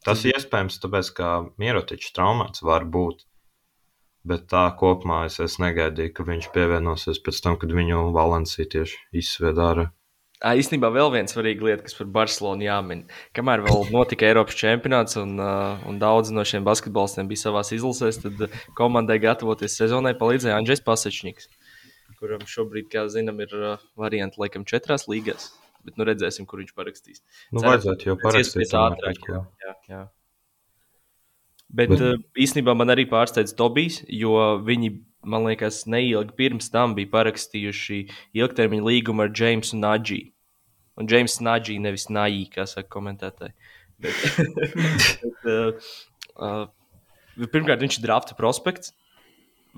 Tas 0.06 0.22
mm. 0.22 0.36
iespējams, 0.36 0.78
tāpēc, 0.84 1.10
ka 1.18 1.32
Mierotičs 1.62 2.14
traumēts 2.14 2.62
var 2.68 2.86
būt. 2.86 3.26
Bet 4.28 4.48
tā 4.52 4.66
kopumā 4.80 5.22
es, 5.28 5.38
es 5.44 5.56
negaidīju, 5.62 6.14
ka 6.18 6.26
viņš 6.28 6.50
pievienosies 6.56 7.22
pēc 7.24 7.40
tam, 7.46 7.56
kad 7.62 7.72
viņu 7.76 8.10
Valencija 8.16 8.68
tieši 8.74 9.00
izsvieda 9.22 9.70
ārā. 9.72 9.86
Īstenībā 10.38 10.92
vēl 10.94 11.10
viena 11.16 11.32
svarīga 11.32 11.66
lieta, 11.66 11.84
kas 11.88 11.96
par 11.98 12.10
Barcelonu 12.14 12.62
jāmin. 12.62 13.00
Kamēr 13.34 13.64
vēl 13.66 13.88
notika 13.90 14.28
Eiropas 14.28 14.58
čempionāts 14.60 15.18
un, 15.18 15.32
uh, 15.42 15.80
un 15.90 15.98
daudzi 16.02 16.36
no 16.36 16.44
šiem 16.46 16.66
basketbolistiem 16.68 17.30
bija 17.30 17.48
savā 17.48 17.64
izlasēs, 17.74 18.20
tad 18.22 18.44
komandai 18.78 19.18
gatavoties 19.24 19.80
sezonai 19.80 20.14
palīdzēja 20.20 20.60
Andrzejs 20.60 20.84
Pasečņiks, 20.86 21.50
kuram 22.20 22.46
šobrīd, 22.46 22.92
kā 22.94 23.08
zinām, 23.10 23.42
ir 23.42 23.56
uh, 23.58 23.88
varianti 23.98 24.38
laikam 24.44 24.68
četrās 24.70 25.08
līgās. 25.10 25.50
Bet 25.88 25.98
nu 25.98 26.06
redzēsim, 26.06 26.46
kur 26.46 26.62
viņš 26.62 26.76
parakstīs. 26.78 27.24
Nu, 27.50 27.64
Ceram, 27.64 27.72
vajadzētu 27.72 28.12
jau 28.12 28.18
parakstīt. 28.22 28.78
Ātrāk, 28.78 29.26
jā, 29.32 29.74
jā. 29.90 30.04
Bet, 31.68 31.92
Bet 31.92 32.02
uh, 32.04 32.16
īstenībā 32.40 32.74
man 32.80 32.94
arī 32.94 33.04
pārsteidz 33.10 33.52
Tobijs, 33.58 34.00
jo 34.08 34.38
viņi, 34.64 34.94
man 35.28 35.48
liekas, 35.50 35.82
neilgi 35.90 36.36
pirms 36.38 36.72
tam 36.72 36.96
bija 36.96 37.12
parakstījuši 37.12 38.00
ilgtermiņa 38.40 38.88
līgumu 38.88 39.26
ar 39.26 39.34
Jamesu 39.36 39.80
Nadži. 39.80 40.22
Un 40.98 41.10
James 41.12 41.36
Nadži 41.44 41.78
nevis 41.84 42.08
Nāji, 42.10 42.48
kā 42.54 42.66
saka 42.70 42.90
komentētāji. 42.96 43.54
Bet, 44.02 44.24
bet, 45.22 45.44
uh, 45.52 45.92
uh, 46.40 47.44
pirmkārt, 47.52 47.84
viņš 47.84 48.00
ir 48.00 48.08
drafta 48.08 48.38
prospekts. 48.40 48.96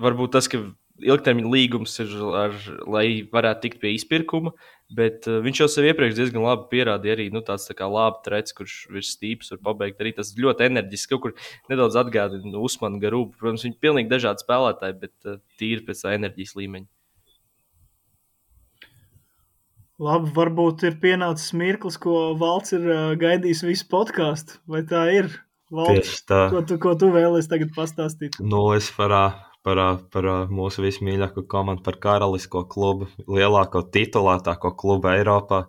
Varbūt 0.00 0.32
tas, 0.38 0.48
ka 0.48 0.62
ilgtermiņa 1.04 1.50
līgums 1.50 1.96
ir, 2.02 2.12
ar, 2.36 2.54
lai 2.90 3.06
varētu 3.32 3.64
tikt 3.64 3.80
pie 3.82 3.94
izpirkuma, 3.96 4.52
bet 4.96 5.26
uh, 5.30 5.40
viņš 5.44 5.62
jau 5.62 5.68
sev 5.70 5.88
iepriekš 5.90 6.16
diezgan 6.18 6.44
labi 6.44 6.68
pierādīja. 6.72 7.16
Arī 7.16 7.26
nu, 7.34 7.42
tāds 7.46 7.68
tā 7.68 7.76
kā 7.78 7.88
labi 7.90 8.22
trets, 8.26 8.54
kurš 8.56 8.76
ir 8.90 9.06
stīps, 9.06 9.52
var 9.54 9.62
pabeigt 9.70 10.00
arī 10.02 10.14
tas 10.16 10.32
ļoti 10.36 10.66
enerģiski. 10.68 11.12
Kaut 11.14 11.24
kur 11.24 11.52
nedaudz 11.72 11.98
atgādina 12.00 12.54
nu, 12.54 12.62
Usmanu 12.66 13.00
Garūbu. 13.02 13.36
Protams, 13.40 13.66
viņi 13.66 13.76
ir 13.76 13.84
pilnīgi 13.84 14.12
dažādi 14.12 14.44
spēlētāji, 14.44 14.98
bet 15.02 15.30
uh, 15.30 15.42
tīri 15.60 15.84
pēc 15.88 16.06
enerģijas 16.14 16.56
līmeņa. 16.60 16.90
Labi, 20.00 20.30
varbūt 20.32 20.86
ir 20.88 20.96
pienācis 21.02 21.52
mirklis, 21.52 21.98
ko 22.00 22.32
Valts 22.40 22.72
ir 22.72 22.86
uh, 22.88 23.12
gaidījis 23.20 23.66
visu 23.68 23.86
podkāstu. 23.92 24.56
Vai 24.70 24.80
tā 24.88 25.04
ir? 25.12 25.28
Valds, 25.70 26.08
Tieši 26.08 26.24
tā. 26.26 26.40
Ko 26.50 26.64
tu, 26.66 26.80
ko 26.82 26.96
tu 26.98 27.12
vēlies 27.14 27.46
tagad 27.50 27.70
pastāstīt? 27.76 28.40
Nu, 28.42 28.64
es 28.74 28.88
varā 28.96 29.49
par, 29.66 29.82
par 30.12 30.28
mūsu 30.52 30.84
vismīļāko 30.84 31.44
komandu, 31.50 31.84
par 31.86 31.98
karalisko 32.02 32.64
klubu, 32.70 33.10
lielāko 33.28 33.84
titulētāko 33.94 34.74
klubu 34.80 35.12
Eiropā. 35.12 35.64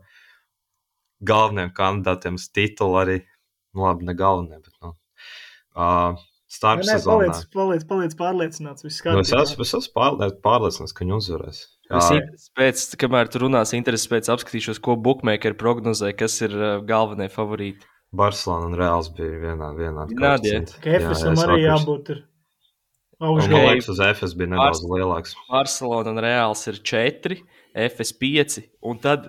Galvenajiem 1.21 1.73
kandidātiem 1.77 2.39
uz 2.39 2.47
titulu 2.49 2.97
arī, 3.03 3.19
nu, 3.75 3.85
labi, 3.85 4.07
ne 4.07 4.15
galvenajiem, 4.17 4.63
bet, 4.65 4.77
nu, 4.81 4.95
uh, 5.77 6.23
starp 6.49 6.81
ne, 6.81 6.95
sezonā. 6.95 7.27
Paliec, 7.27 7.43
paliec, 7.53 7.85
paliec 7.91 8.17
pārliecināts, 8.17 8.87
viss 8.87 9.03
kārtībā. 9.05 9.21
Nu, 9.21 9.27
es 9.27 9.51
esmu, 9.51 9.67
es 9.67 9.75
esmu 9.77 10.09
pārliecināts, 10.41 10.95
ka 10.97 11.05
viņi 11.05 11.17
uzvarēs. 11.19 11.61
Es 11.91 12.49
pēc, 12.55 12.83
kamēr 12.97 13.29
tu 13.29 13.43
runās, 13.43 13.75
intereses 13.77 14.09
pēc 14.09 14.31
apskatīšos, 14.31 14.79
ko 14.81 14.95
bookmakeri 14.95 15.57
prognozē, 15.59 16.13
kas 16.17 16.39
ir 16.47 16.55
galvenie 16.87 17.27
favorīti. 17.29 17.85
Barcelona 18.15 18.67
un 18.67 18.75
Reāls 18.79 19.11
bija 19.15 19.37
vienā, 19.39 19.69
vienā. 19.77 20.07
Vienādi, 20.09 20.51
ja. 20.51 20.63
Kefisam 20.83 21.37
arī 21.45 21.61
jābūt. 21.63 22.11
Ir. 22.15 22.25
Augšgalā. 23.21 23.75
Liekas, 23.75 23.89
uz 23.93 23.99
FS 24.01 24.33
bija 24.37 24.49
nedaudz 24.55 24.81
Barcelona, 24.81 24.97
lielāks. 24.97 25.35
Barcelona 25.49 26.13
un 26.13 26.21
Reāls 26.25 26.63
ir 26.71 26.79
4, 26.91 27.37
FS 27.87 28.15
5. 28.17 28.55
Un 28.89 29.01
tad, 29.03 29.27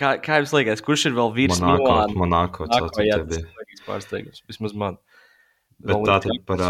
kā, 0.00 0.14
kā 0.24 0.40
jums 0.40 0.54
liekas, 0.56 0.84
kurš 0.84 1.10
ir 1.10 1.16
vēl 1.18 1.34
virs 1.36 1.60
Monako? 1.60 1.90
Monako, 2.16 2.68
Monako 2.70 3.04
jā, 3.04 3.18
tas 3.28 3.42
ir 3.42 3.82
pārsteigums. 3.84 4.44
Vismaz 4.48 4.76
man. 4.76 4.96
Bet 5.84 6.00
tā 6.08 6.20
tad 6.24 6.40
par, 6.48 6.64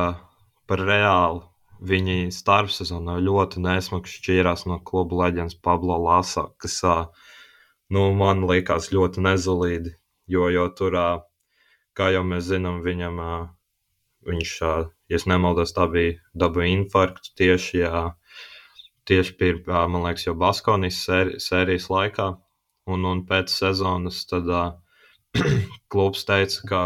par 0.66 0.82
Reālu. 0.88 1.44
Viņi 1.86 2.32
starpsezonā 2.32 3.18
ļoti 3.20 3.60
nesmags 3.60 4.14
šķīrās 4.18 4.64
no 4.66 4.80
kluba 4.80 5.26
leģendas 5.26 5.58
Pablo 5.60 5.98
Lasa, 6.00 6.48
kas, 6.62 6.80
nu, 7.92 8.08
man 8.16 8.46
liekas 8.48 8.88
ļoti 8.96 9.20
nezolīdi, 9.26 9.92
jo, 10.32 10.48
jo 10.48 10.64
tur, 10.72 10.96
kā 11.92 12.08
jau 12.14 12.24
mēs 12.24 12.48
zinām, 12.48 12.80
viņam, 12.86 13.20
viņš 14.24 14.54
ja 15.12 15.20
nemaldos, 15.30 15.74
tā 15.76 15.86
bija 15.90 16.16
dabūja 16.38 16.72
infarktu 16.74 17.34
tieši, 17.38 17.82
jā, 17.84 18.02
tieši 19.06 19.36
pie, 19.38 19.52
man 19.66 20.02
liekas, 20.04 20.26
jau 20.26 20.34
Baskonijas 20.38 21.02
sēri, 21.06 21.40
sērijas 21.42 21.88
laikā. 21.92 22.32
Un, 22.86 23.02
un 23.02 23.24
pēc 23.26 23.50
sezonas 23.50 24.20
tad 24.30 24.46
uh, 24.46 24.76
klubs 25.92 26.22
teica, 26.28 26.60
ka, 26.70 26.82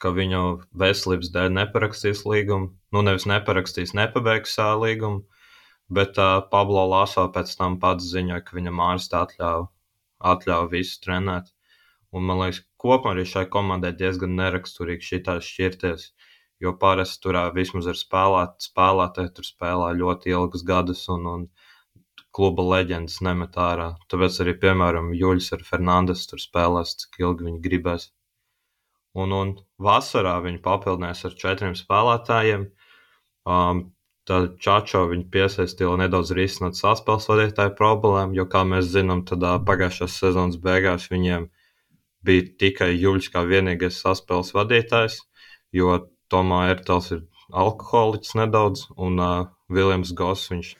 ka 0.00 0.12
viņu 0.16 0.42
veselības 0.82 1.32
dēļ 1.34 1.50
neparakstīs 1.58 2.24
līgumu. 2.28 2.70
Nu, 2.96 3.02
nevis 3.04 3.26
neparakstīs, 3.28 3.92
nepabeigs 3.96 4.56
uh, 4.62 4.72
līgumu, 4.80 5.26
bet 5.92 6.16
uh, 6.16 6.38
Pablo 6.52 6.86
Laso 6.88 7.26
pēc 7.32 7.52
tam 7.60 7.76
pats 7.82 8.08
ziņoja, 8.08 8.40
ka 8.46 8.56
viņam 8.56 8.80
ārsti 8.88 9.20
atļauj, 9.20 9.68
atļauj 10.32 10.72
visu 10.72 11.02
trenēt. 11.04 11.52
Un 12.16 12.24
man 12.24 12.40
liekas, 12.40 12.62
kopumā 12.80 13.12
arī 13.12 13.26
šai 13.28 13.44
komandai 13.52 13.92
diezgan 14.00 14.32
neraksturīgi 14.38 15.10
šī 15.10 15.22
tā 15.28 15.36
šķirties. 15.44 16.08
Jo 16.62 16.72
parasti 16.80 17.20
tur 17.26 17.36
vismaz 17.54 17.88
ar 17.90 17.98
spēlēt, 18.00 18.54
spēlētāju 18.64 19.32
tur 19.36 19.46
spēlē 19.48 19.90
ļoti 19.98 20.32
ilgus 20.32 20.64
gadus, 20.64 21.02
un, 21.12 21.26
un 21.32 21.42
kluba 22.36 22.64
leģendas 22.74 23.18
nemet 23.24 23.56
ārā. 23.60 23.90
Tāpēc 24.12 24.38
arī, 24.44 24.54
piemēram, 24.62 25.12
Juļs 25.16 25.50
ar 25.56 25.64
Fernandes 25.68 26.24
tur 26.30 26.40
spēlēs, 26.40 26.96
cik 27.02 27.20
ilgi 27.24 27.50
viņi 27.50 27.60
gribēs. 27.66 28.08
Un, 29.16 29.32
un 29.32 29.52
vasarā 29.80 30.38
viņi 30.44 30.62
papildinās 30.64 31.24
ar 31.28 31.36
četriem 31.40 31.76
spēlētājiem. 31.76 32.66
Um, 33.48 33.86
tad 34.28 34.56
Čačo 34.62 35.04
viņi 35.12 35.28
piesaistīja 35.32 35.94
nedaudz 36.00 36.32
risināt 36.36 36.76
saspēles 36.76 37.28
vadītāju 37.30 37.76
problēmu, 37.78 38.34
jo, 38.36 38.44
kā 38.50 38.64
mēs 38.68 38.90
zinām, 38.90 39.22
tad 39.28 39.44
pagājušās 39.68 40.18
sezonas 40.20 40.58
beigās 40.60 41.06
viņiem 41.12 41.46
bija 42.26 42.48
tikai 42.60 42.90
Juļs 42.96 43.30
kā 43.32 43.44
vienīgais 43.46 44.00
saspēles 44.02 44.50
vadītājs, 44.56 45.20
jo 45.78 45.94
Tomā 46.32 46.66
Ertels 46.72 47.12
ir 47.14 47.22
alkoholiķis 47.54 48.34
nedaudz, 48.40 48.86
un 48.98 49.20
uh, 49.22 49.46
Viljams 49.72 50.12
Goss 50.18 50.50
viņš 50.50 50.72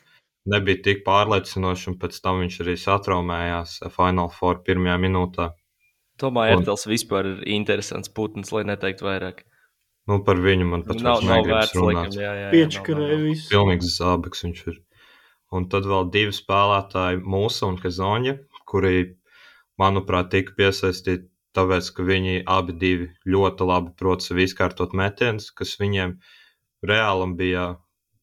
nebija 0.52 0.82
tik 0.82 1.04
pārliecinošs, 1.06 1.88
un 1.90 1.98
pēc 2.02 2.18
tam 2.22 2.42
viņš 2.42 2.58
arī 2.64 2.76
satraumējās 2.82 3.76
Final 3.94 4.30
Four 4.34 4.62
pirmajā 4.66 4.96
minūtē. 5.02 5.50
Tomā 6.20 6.48
Ertels 6.54 6.86
vispār 6.88 7.28
ir 7.34 7.44
interesants 7.58 8.10
putns, 8.12 8.52
lai 8.54 8.64
neteiktu 8.68 9.06
vairāk. 9.06 9.44
Nu, 10.06 10.20
par 10.26 10.38
viņu 10.38 10.66
man 10.70 10.84
pat 10.86 11.02
Nav, 11.02 11.22
nav 11.26 11.42
vērts, 11.48 11.74
runāt. 11.74 11.96
laikam, 11.96 12.18
jā, 12.22 12.32
jā. 12.38 12.50
jā, 12.54 12.82
nav. 12.94 13.22
visu. 13.26 13.48
Pilnīgs 13.50 13.96
zābaks 13.98 14.44
viņš 14.46 14.60
ir. 14.70 14.76
Un 15.54 15.66
tad 15.70 15.86
vēl 15.86 16.10
divi 16.14 16.34
spēlētāji, 16.34 17.22
Mūsu 17.34 17.66
un 17.66 17.78
Kazoņa, 17.82 18.36
kuri, 18.70 18.94
manuprāt, 19.82 20.30
tika 20.30 20.54
piesaistīti 20.58 21.26
tāpēc, 21.56 21.90
ka 21.96 22.06
viņi 22.06 22.42
abi 22.56 22.76
divi 22.80 23.08
ļoti 23.34 23.68
labi 23.70 23.94
prot 23.98 24.24
sev 24.24 24.42
izkārtot 24.44 24.94
metienus, 24.96 25.50
kas 25.56 25.76
viņiem 25.80 26.18
reāli 26.86 27.30
bija 27.38 27.66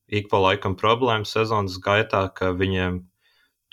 ik 0.07 0.29
pa 0.31 0.41
laikam 0.43 0.77
problēmas 0.79 1.34
sezonas 1.36 1.79
gaitā, 1.81 2.27
ka 2.38 2.51
viņiem 2.53 3.01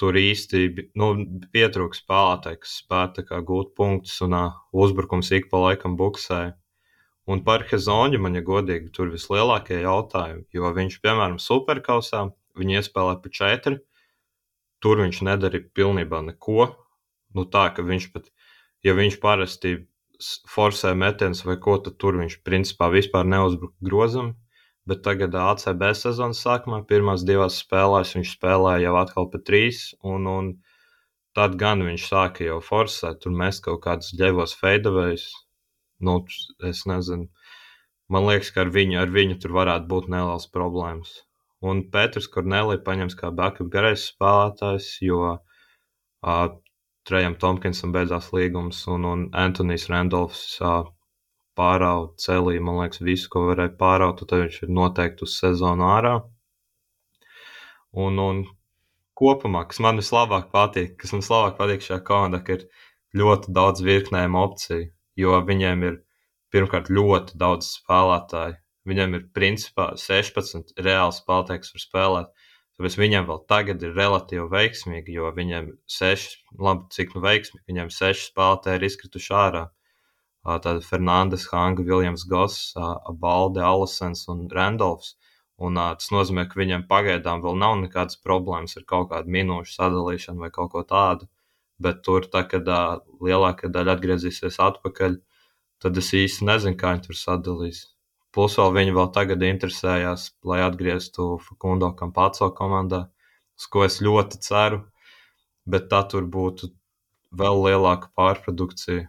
tur 0.01 0.17
īsti 0.17 0.91
nu, 0.97 1.11
pietrūka 1.53 1.99
spēlētāji, 1.99 2.63
kas 2.65 3.27
kā 3.29 3.41
gūt 3.45 3.75
punktus 3.77 4.17
un 4.25 4.37
uh, 4.37 4.57
uzbrukums 4.73 5.29
ik 5.37 5.51
pa 5.53 5.61
laikam 5.67 5.99
buksēja. 6.01 6.55
Un 7.31 7.45
par 7.47 7.67
Hezoņu 7.69 8.19
man, 8.19 8.35
ja 8.39 8.43
godīgi, 8.43 8.89
tur 8.97 9.13
vislielākie 9.13 9.83
jautājumi, 9.85 10.47
jo 10.57 10.71
viņš, 10.75 10.97
piemēram, 11.05 11.37
superkausā, 11.39 12.25
viņi 12.59 12.79
iespēlē 12.81 13.19
pa 13.23 13.31
četri, 13.37 13.77
tur 14.83 15.03
viņš 15.05 15.21
nedarīja 15.29 15.69
pilnībā 15.77 16.25
neko. 16.31 16.71
Nu 17.37 17.45
tā, 17.47 17.69
ka 17.77 17.85
viņš 17.87 18.09
pat, 18.15 18.33
ja 18.87 18.95
viņš 18.97 19.19
parasti 19.23 19.77
forsē 20.53 20.93
metienus 20.99 21.45
vai 21.47 21.57
ko, 21.65 21.79
tad 21.85 21.97
tur 22.01 22.19
viņš 22.21 22.41
principā 22.47 22.91
vispār 22.93 23.29
neuzbruka 23.29 23.77
grozam. 23.89 24.35
Bet 24.89 25.03
tagad 25.05 25.35
ACB 25.37 25.85
sezonas 25.95 26.41
sākumā, 26.43 26.81
pirmās 26.89 27.23
divās 27.29 27.61
spēlēs, 27.63 28.15
viņš 28.17 28.33
spēlēja 28.37 28.89
jau 28.89 28.95
atkal 28.99 29.29
pa 29.31 29.39
trīs, 29.47 29.83
un, 30.03 30.27
un 30.27 30.49
tad 31.37 31.55
gan 31.61 31.85
viņš 31.87 32.07
sāka 32.11 32.47
jau 32.49 32.59
forsēt, 32.65 33.21
tur 33.23 33.37
mēs 33.43 33.61
kaut 33.65 33.83
kādus 33.85 34.15
ģevos 34.19 34.57
feidavējus. 34.59 35.29
Nu, 36.01 36.17
es 36.67 36.87
nezinu. 36.89 37.29
Man 38.11 38.27
liekas, 38.27 38.51
ka 38.55 38.65
ar 38.65 38.73
viņu, 38.75 38.97
ar 39.03 39.13
viņu 39.15 39.37
tur 39.43 39.55
varētu 39.55 39.87
būt 39.93 40.09
nelielas 40.11 40.49
problēmas. 40.51 41.13
Un 41.61 41.85
Pēters 41.93 42.27
Kornelija 42.33 42.81
paņems 42.83 43.15
kā 43.21 43.31
backup 43.37 43.69
garais 43.71 44.09
spēlētājs, 44.11 44.89
jo 45.05 45.21
uh, 45.29 46.47
Trejam 47.11 47.35
Tomkinsam 47.43 47.91
beidzās 47.95 48.29
līgums, 48.31 48.85
un, 48.87 49.07
un 49.11 49.23
Antonius 49.35 49.89
Randolfs 49.91 50.61
pārauga 51.59 52.15
celī, 52.23 52.61
man 52.63 52.79
liekas, 52.79 53.03
visu, 53.03 53.27
ko 53.33 53.49
varēja 53.49 53.75
pāraut, 53.81 54.23
tad 54.23 54.45
viņš 54.45 54.61
ir 54.63 54.71
noteikti 54.77 55.27
uz 55.27 55.35
sezonu 55.41 55.89
ārā. 55.91 56.13
Un, 58.05 58.21
un 58.23 58.45
kopumā, 59.19 59.65
kas 59.69 59.83
man 59.83 59.99
vislabāk 59.99 60.53
patīk, 60.55 60.95
kas 61.01 61.13
man 61.17 61.25
vislabāk 61.25 61.59
patīk 61.59 61.83
šajā 61.89 62.01
komandā, 62.07 62.41
ir 62.55 62.69
ļoti 63.21 63.57
daudz 63.59 63.83
virknējumu 63.85 64.41
opciju, 64.45 64.87
jo 65.19 65.41
viņiem 65.51 65.87
ir 65.89 65.99
pirmkārt 66.55 66.93
ļoti 66.95 67.39
daudz 67.43 67.75
spēlētāju. 67.81 68.57
Viņam 68.91 69.19
ir 69.19 69.27
principā 69.37 69.91
16 69.99 70.79
reāli 70.87 71.19
spēlētāji, 71.19 71.65
kas 71.65 71.75
var 71.75 71.85
spēlēt. 71.89 72.40
Tāpēc 72.81 72.95
viņiem 72.97 73.27
vēl 73.29 73.41
tagad 73.45 73.83
ir 73.85 73.91
relatīvi 73.93 74.47
veiksmīgi, 74.49 75.13
jo 75.19 75.27
ir 75.29 75.67
6, 75.95 76.37
labi, 76.65 76.87
cik 76.97 77.11
nu 77.13 77.21
veiksmīgi, 77.21 77.67
viņiem 77.69 77.91
6 77.93 78.23
spēlētāji 78.31 78.81
ir 78.81 78.87
izkrituši 78.89 79.35
ārā. 79.37 79.61
Tāda 80.49 80.81
Fernandes, 80.81 81.45
Hanga, 81.53 81.85
Viljams 81.85 82.25
Goss, 82.31 82.73
Balde, 83.21 83.61
Alasens 83.61 84.25
un 84.33 84.47
Randolfs. 84.49 85.13
Un, 85.61 85.77
tas 85.77 86.09
nozīmē, 86.09 86.47
ka 86.49 86.57
viņiem 86.63 86.87
pagaidām 86.89 87.45
vēl 87.45 87.61
nav 87.61 87.77
nekādas 87.83 88.17
problēmas 88.25 88.79
ar 88.81 88.89
kaut 88.89 89.11
kādu 89.13 89.37
minūšu 89.37 89.77
sadalīšanu 89.77 90.47
vai 90.47 90.53
kaut 90.57 90.73
ko 90.73 90.81
tādu. 90.97 91.29
Bet 91.85 92.01
tur, 92.07 92.33
tā, 92.33 92.47
kad 92.49 92.65
lielākā 93.21 93.69
daļa 93.77 93.99
atgriezīsies 93.99 94.57
atpakaļ, 94.71 95.21
tad 95.85 96.01
es 96.01 96.15
īsti 96.17 96.49
nezinu, 96.49 96.81
kā 96.81 96.97
viņi 96.97 97.11
tur 97.11 97.25
sadalīs. 97.29 97.91
Plus 98.35 98.55
vēl 98.59 98.75
viņi 98.77 98.93
vēl 98.95 99.09
tagad 99.15 99.43
interesējās, 99.43 100.29
lai 100.47 100.61
atgrieztu 100.63 101.33
Fakundo 101.43 101.91
Kampaco 101.99 102.51
komandā, 102.55 103.09
uz 103.59 103.67
ko 103.67 103.83
es 103.87 103.99
ļoti 104.05 104.39
ceru, 104.45 104.85
bet 105.67 105.91
tā 105.91 106.05
tur 106.11 106.29
būtu 106.31 106.71
vēl 107.35 107.65
lielāka 107.67 108.13
pārprodukcija. 108.15 109.09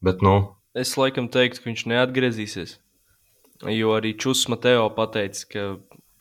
Bet, 0.00 0.24
nu, 0.24 0.56
Es 0.70 0.94
laikam 0.94 1.26
teiktu, 1.26 1.62
ka 1.62 1.66
viņš 1.66 1.82
neatgriezīsies. 1.90 2.76
Jo 3.74 3.96
arī 3.96 4.12
Čus 4.16 4.44
Mateo 4.48 4.84
pateica, 4.94 5.42
ka, 5.50 5.64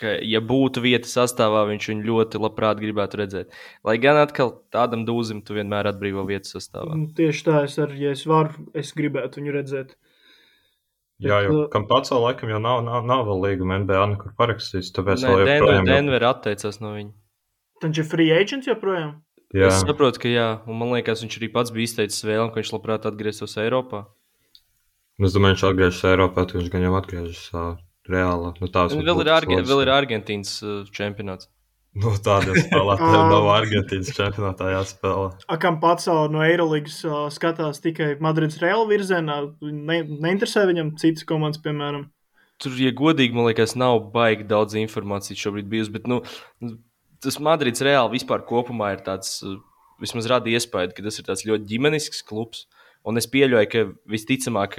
ka, 0.01 0.15
ja 0.25 0.41
būtu 0.41 0.81
vieta 0.81 1.07
sastāvā, 1.07 1.61
viņš 1.69 1.89
viņu 1.91 2.07
ļoti 2.07 2.41
labprāt 2.41 2.81
gribētu 2.81 3.19
redzēt. 3.21 3.53
Lai 3.85 3.99
gan 4.01 4.17
atkal 4.19 4.55
tādam 4.73 5.05
dūzim 5.05 5.43
tu 5.45 5.53
vienmēr 5.55 5.91
atbrīvo 5.91 6.25
vietu 6.27 6.55
sastāvā. 6.55 6.97
Un 6.97 7.05
Tieši 7.15 7.45
tā, 7.45 7.61
es 7.69 7.77
arī, 7.79 8.01
ja 8.07 8.15
es 8.17 8.25
varu, 8.29 8.65
es 8.73 8.89
gribētu 8.97 9.43
viņu 9.43 9.55
redzēt. 9.59 9.93
Jā, 11.21 11.37
jo 11.45 11.55
Bet, 11.55 11.71
Kampaco 11.73 12.19
laikam 12.23 12.49
jau 12.53 12.59
nav, 12.63 12.83
nav, 12.85 13.05
nav 13.05 13.25
vēl 13.27 13.41
līguma 13.45 13.79
NBA 13.83 14.05
nekur 14.13 14.31
parakstīts, 14.39 14.91
tāpēc 14.95 15.23
Nē, 15.23 15.31
vēl 15.33 15.45
Den 15.45 15.61
joprojām. 15.61 15.85
jau- 15.85 15.95
Denver 15.95 16.25
atteicās 16.29 16.79
no 16.81 16.93
viņa. 16.95 17.11
Viņš 17.83 17.97
ir 17.97 18.07
free 18.11 18.31
agents 18.31 18.67
joprojām. 18.67 19.15
Jā, 19.53 19.67
Es 19.67 19.81
saprotu, 19.81 20.19
ka 20.21 20.29
jā, 20.29 20.47
un 20.67 20.77
man 20.77 20.91
liekas, 20.93 21.23
viņš 21.23 21.39
arī 21.39 21.51
pats 21.51 21.71
bija 21.71 21.87
izteicis 21.89 22.21
vēlmu, 22.23 22.53
ka 22.53 22.59
viņš 22.61 22.71
labprāt 22.75 23.05
atgrieztos 23.09 23.55
Eiropā. 23.57 24.05
es 25.19 25.33
domāju, 25.33 25.55
viņš 25.57 25.63
atgriežas 25.71 26.03
Eiropā, 26.05 26.45
tad 26.47 26.61
viņš 26.61 26.69
gan 26.71 26.81
jau 26.85 26.93
atgriežas 27.01 27.53
uh, 27.53 27.75
reāli. 28.07 28.53
Nu, 28.61 28.67
varbūt 28.67 29.05
vēl 29.09 29.21
ir, 29.25 29.29
Arge 29.33 29.61
vēl 29.71 29.81
ir 29.83 29.91
Argentīnas 29.95 30.53
uh, 30.63 30.83
čempionāts. 30.91 31.47
Nu, 31.99 32.13
tādiem 32.23 32.55
spēlētājiem 32.55 33.29
nav 33.33 33.47
Argentīnas 33.51 34.11
čempionātā 34.15 34.69
jāspēlē. 34.71 35.31
Akam 35.51 35.79
pats 35.81 36.07
no 36.07 36.43
Eirolandes 36.45 37.01
skatās 37.35 37.81
tikai 37.83 38.13
Madrides 38.23 38.59
Real 38.63 38.85
virzienā. 38.89 39.39
Ne, 39.61 40.01
neinteresē 40.07 40.65
viņam 40.69 40.93
citas 41.01 41.27
komandas, 41.27 41.61
piemēram. 41.63 42.07
Tur, 42.59 42.75
ja 42.79 42.91
godīgi, 42.95 43.35
man 43.35 43.47
liekas, 43.47 43.75
nav 43.79 44.01
baigi 44.13 44.47
daudz 44.47 44.75
informācijas 44.79 45.39
šobrīd 45.43 45.69
bijusi. 45.71 45.93
Bet 45.95 46.07
nu, 46.11 46.21
tas 47.23 47.39
Madrids 47.43 47.83
reāli 47.85 48.17
vispār 48.17 48.43
kopumā 48.47 48.93
ir 48.95 49.03
tāds, 49.05 49.37
vismaz 49.99 50.27
rada 50.31 50.51
iespēju, 50.51 50.95
ka 50.95 51.05
tas 51.05 51.19
ir 51.19 51.27
tāds 51.27 51.45
ļoti 51.47 51.67
ģimenisks 51.71 52.23
klubs. 52.27 52.67
Un 53.07 53.19
es 53.19 53.29
pieļauju, 53.31 53.71
ka 53.71 53.85
visticamāk, 54.11 54.75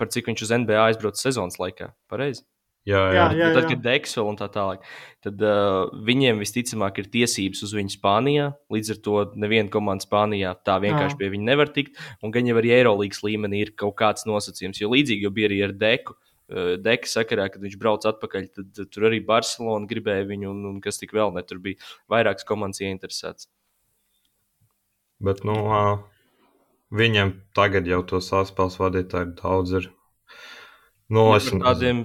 par 0.00 0.12
cik 0.12 0.32
viņš 0.32 0.46
uz 0.46 0.56
NBA 0.64 0.80
aizbrauc 0.86 1.20
sezonas 1.20 1.60
laikā. 1.60 1.92
Pareizi. 2.12 2.44
Jā, 2.82 2.98
jā. 2.98 3.10
Jā, 3.14 3.26
jā. 3.30 3.38
jā. 3.38 3.48
Tad, 3.54 3.66
kad 3.70 3.82
Deks 3.84 4.16
vēl 4.18 4.28
un 4.32 4.38
tā 4.40 4.48
tālāk, 4.50 4.86
tad 5.22 5.44
uh, 5.46 5.92
viņiem 6.08 6.40
visticamāk 6.42 6.98
ir 6.98 7.08
tiesības 7.12 7.62
uz 7.62 7.74
viņu 7.78 7.94
Spānijā. 7.94 8.48
Līdz 8.74 8.94
ar 8.96 8.98
to 9.04 9.16
neviena 9.38 9.70
komanda 9.70 10.02
Spānijā 10.02 10.50
tā 10.66 10.80
vienkārši 10.82 11.14
Jā. 11.14 11.20
pie 11.20 11.30
viņa 11.36 11.46
nevar 11.46 11.70
tikt. 11.70 12.00
Un 12.26 12.34
gan 12.34 12.48
jau 12.50 12.56
arī 12.58 12.74
Eirolandes 12.80 13.22
līmenī 13.22 13.62
ir 13.62 13.72
kaut 13.78 13.94
kāds 14.00 14.26
nosacījums. 14.26 14.82
Jo 14.82 14.90
līdzīgi 14.90 15.28
jau 15.28 15.34
bija 15.36 15.50
arī 15.52 15.60
ar 15.68 15.76
Deku. 15.78 16.18
Uh, 16.50 16.74
Deka 16.82 17.06
sakarā, 17.06 17.46
kad 17.54 17.62
viņš 17.62 17.78
brauca 17.78 18.10
atpakaļ, 18.10 18.48
tad, 18.58 18.72
tad 18.74 18.90
tur 18.90 19.06
arī 19.12 19.22
Barcelona 19.30 19.86
gribēja 19.88 20.26
viņu, 20.32 20.50
un, 20.50 20.64
un 20.72 20.80
kas 20.82 20.98
tik 20.98 21.14
vēl 21.14 21.30
ne. 21.36 21.44
Tur 21.46 21.62
bija 21.62 21.78
vairākas 22.10 22.48
komandas 22.48 22.82
ieinteresētas. 22.82 23.46
Bet, 25.22 25.44
nu, 25.46 25.54
ā, 25.70 25.84
viņam 26.90 27.36
tagad 27.54 27.86
jau 27.86 28.02
to 28.10 28.18
saspēles 28.18 28.80
vadītāju 28.82 29.36
daudz 29.38 29.78
ir. 29.78 29.88
Nu, 31.12 31.28
es 31.36 31.46
par 31.46 31.62
tādiem, 31.68 32.02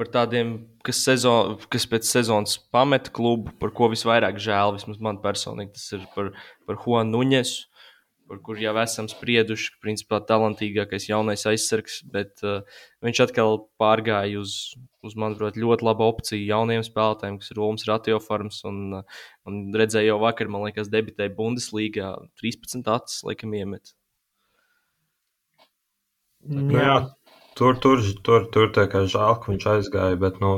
par 0.00 0.08
tādiem 0.08 0.54
kas, 0.86 1.02
sezon, 1.04 1.58
kas 1.72 1.84
pēc 1.90 2.08
sezonas 2.08 2.56
pameta 2.72 3.12
klubu, 3.12 3.52
par 3.60 3.74
ko 3.76 3.90
visvairāk 3.92 4.38
žēl, 4.40 4.78
vismaz 4.78 5.00
man 5.04 5.20
personīgi, 5.20 5.74
tas 5.76 5.90
ir 5.98 6.06
par, 6.14 6.30
par 6.64 6.78
Juanu 6.80 7.18
Nuņesu, 7.18 7.66
par 8.30 8.40
kur 8.46 8.60
jau 8.62 8.72
esam 8.80 9.10
sprieduši, 9.10 9.74
principā 9.82 10.22
talantīgākais 10.24 11.08
jaunais 11.10 11.44
aizsargs, 11.50 11.98
bet 12.14 12.40
uh, 12.46 12.62
viņš 13.04 13.22
atkal 13.26 13.58
pārgāja 13.82 14.40
uz, 14.40 14.56
uz 15.04 15.16
manuprāt, 15.20 15.58
ļoti 15.60 15.84
labu 15.84 16.06
opciju 16.06 16.48
jauniem 16.48 16.86
spēlētājiem, 16.86 17.40
kas 17.42 17.52
ir 17.52 17.60
Ulms 17.60 17.84
Ratiofarms, 17.90 18.62
un, 18.70 19.00
un 19.50 19.62
redzēju 19.76 20.14
jau 20.14 20.20
vakar, 20.22 20.48
man 20.48 20.68
liekas, 20.68 20.88
debitēja 20.94 21.34
Bundeslīgā 21.36 22.14
13 22.40 22.88
acis, 22.94 23.24
laikam 23.26 23.58
iemet. 23.58 23.92
Jā, 26.48 26.94
tur, 27.60 27.76
tur, 27.84 28.02
tur, 28.24 28.48
tur 28.54 28.70
tā 28.76 28.86
kā 28.92 29.04
žēl, 29.14 29.36
ka 29.42 29.52
viņš 29.52 29.66
aizgāja, 29.74 30.18
bet 30.20 30.40
nu, 30.40 30.52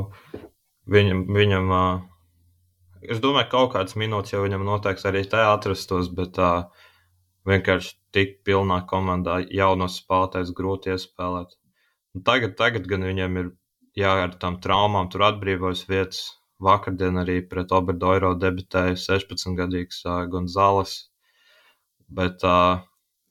viņam, 0.95 1.25
viņam 1.35 1.73
ā, 1.75 1.83
es 3.03 3.19
domāju, 3.23 3.49
ka 3.49 3.55
kaut 3.57 3.73
kādas 3.73 3.97
minūtes 3.99 4.35
jau 4.35 4.43
viņam 4.45 4.63
noteikti 4.67 5.09
arī 5.11 5.25
tā 5.27 5.43
atrastos, 5.51 6.07
bet 6.19 6.35
tā 6.37 6.53
vienkārši 7.49 7.97
tik 8.15 8.39
pilnā 8.47 8.83
komandā 8.87 9.41
jaunos 9.51 9.99
spēlētājs 9.99 10.53
grūti 10.55 10.93
iespēlēt. 10.93 11.57
Un 12.15 12.23
tagad, 12.27 12.55
tagad 12.59 12.87
gan 12.87 13.03
viņam 13.09 13.37
ir 13.41 13.51
jā, 13.99 14.13
ar 14.27 14.37
tām 14.39 14.59
traumām 14.63 15.11
tur 15.11 15.27
atbrīvojas 15.29 15.83
vietas. 15.89 16.23
Vakardien 16.63 17.17
arī 17.19 17.41
pret 17.49 17.73
Oberdoiro 17.75 18.31
debitēja 18.39 18.95
16-gadīgs 18.95 20.03
uh, 20.05 20.23
Gonzales. 20.31 20.93
Bet 22.07 22.45
uh, 22.47 22.83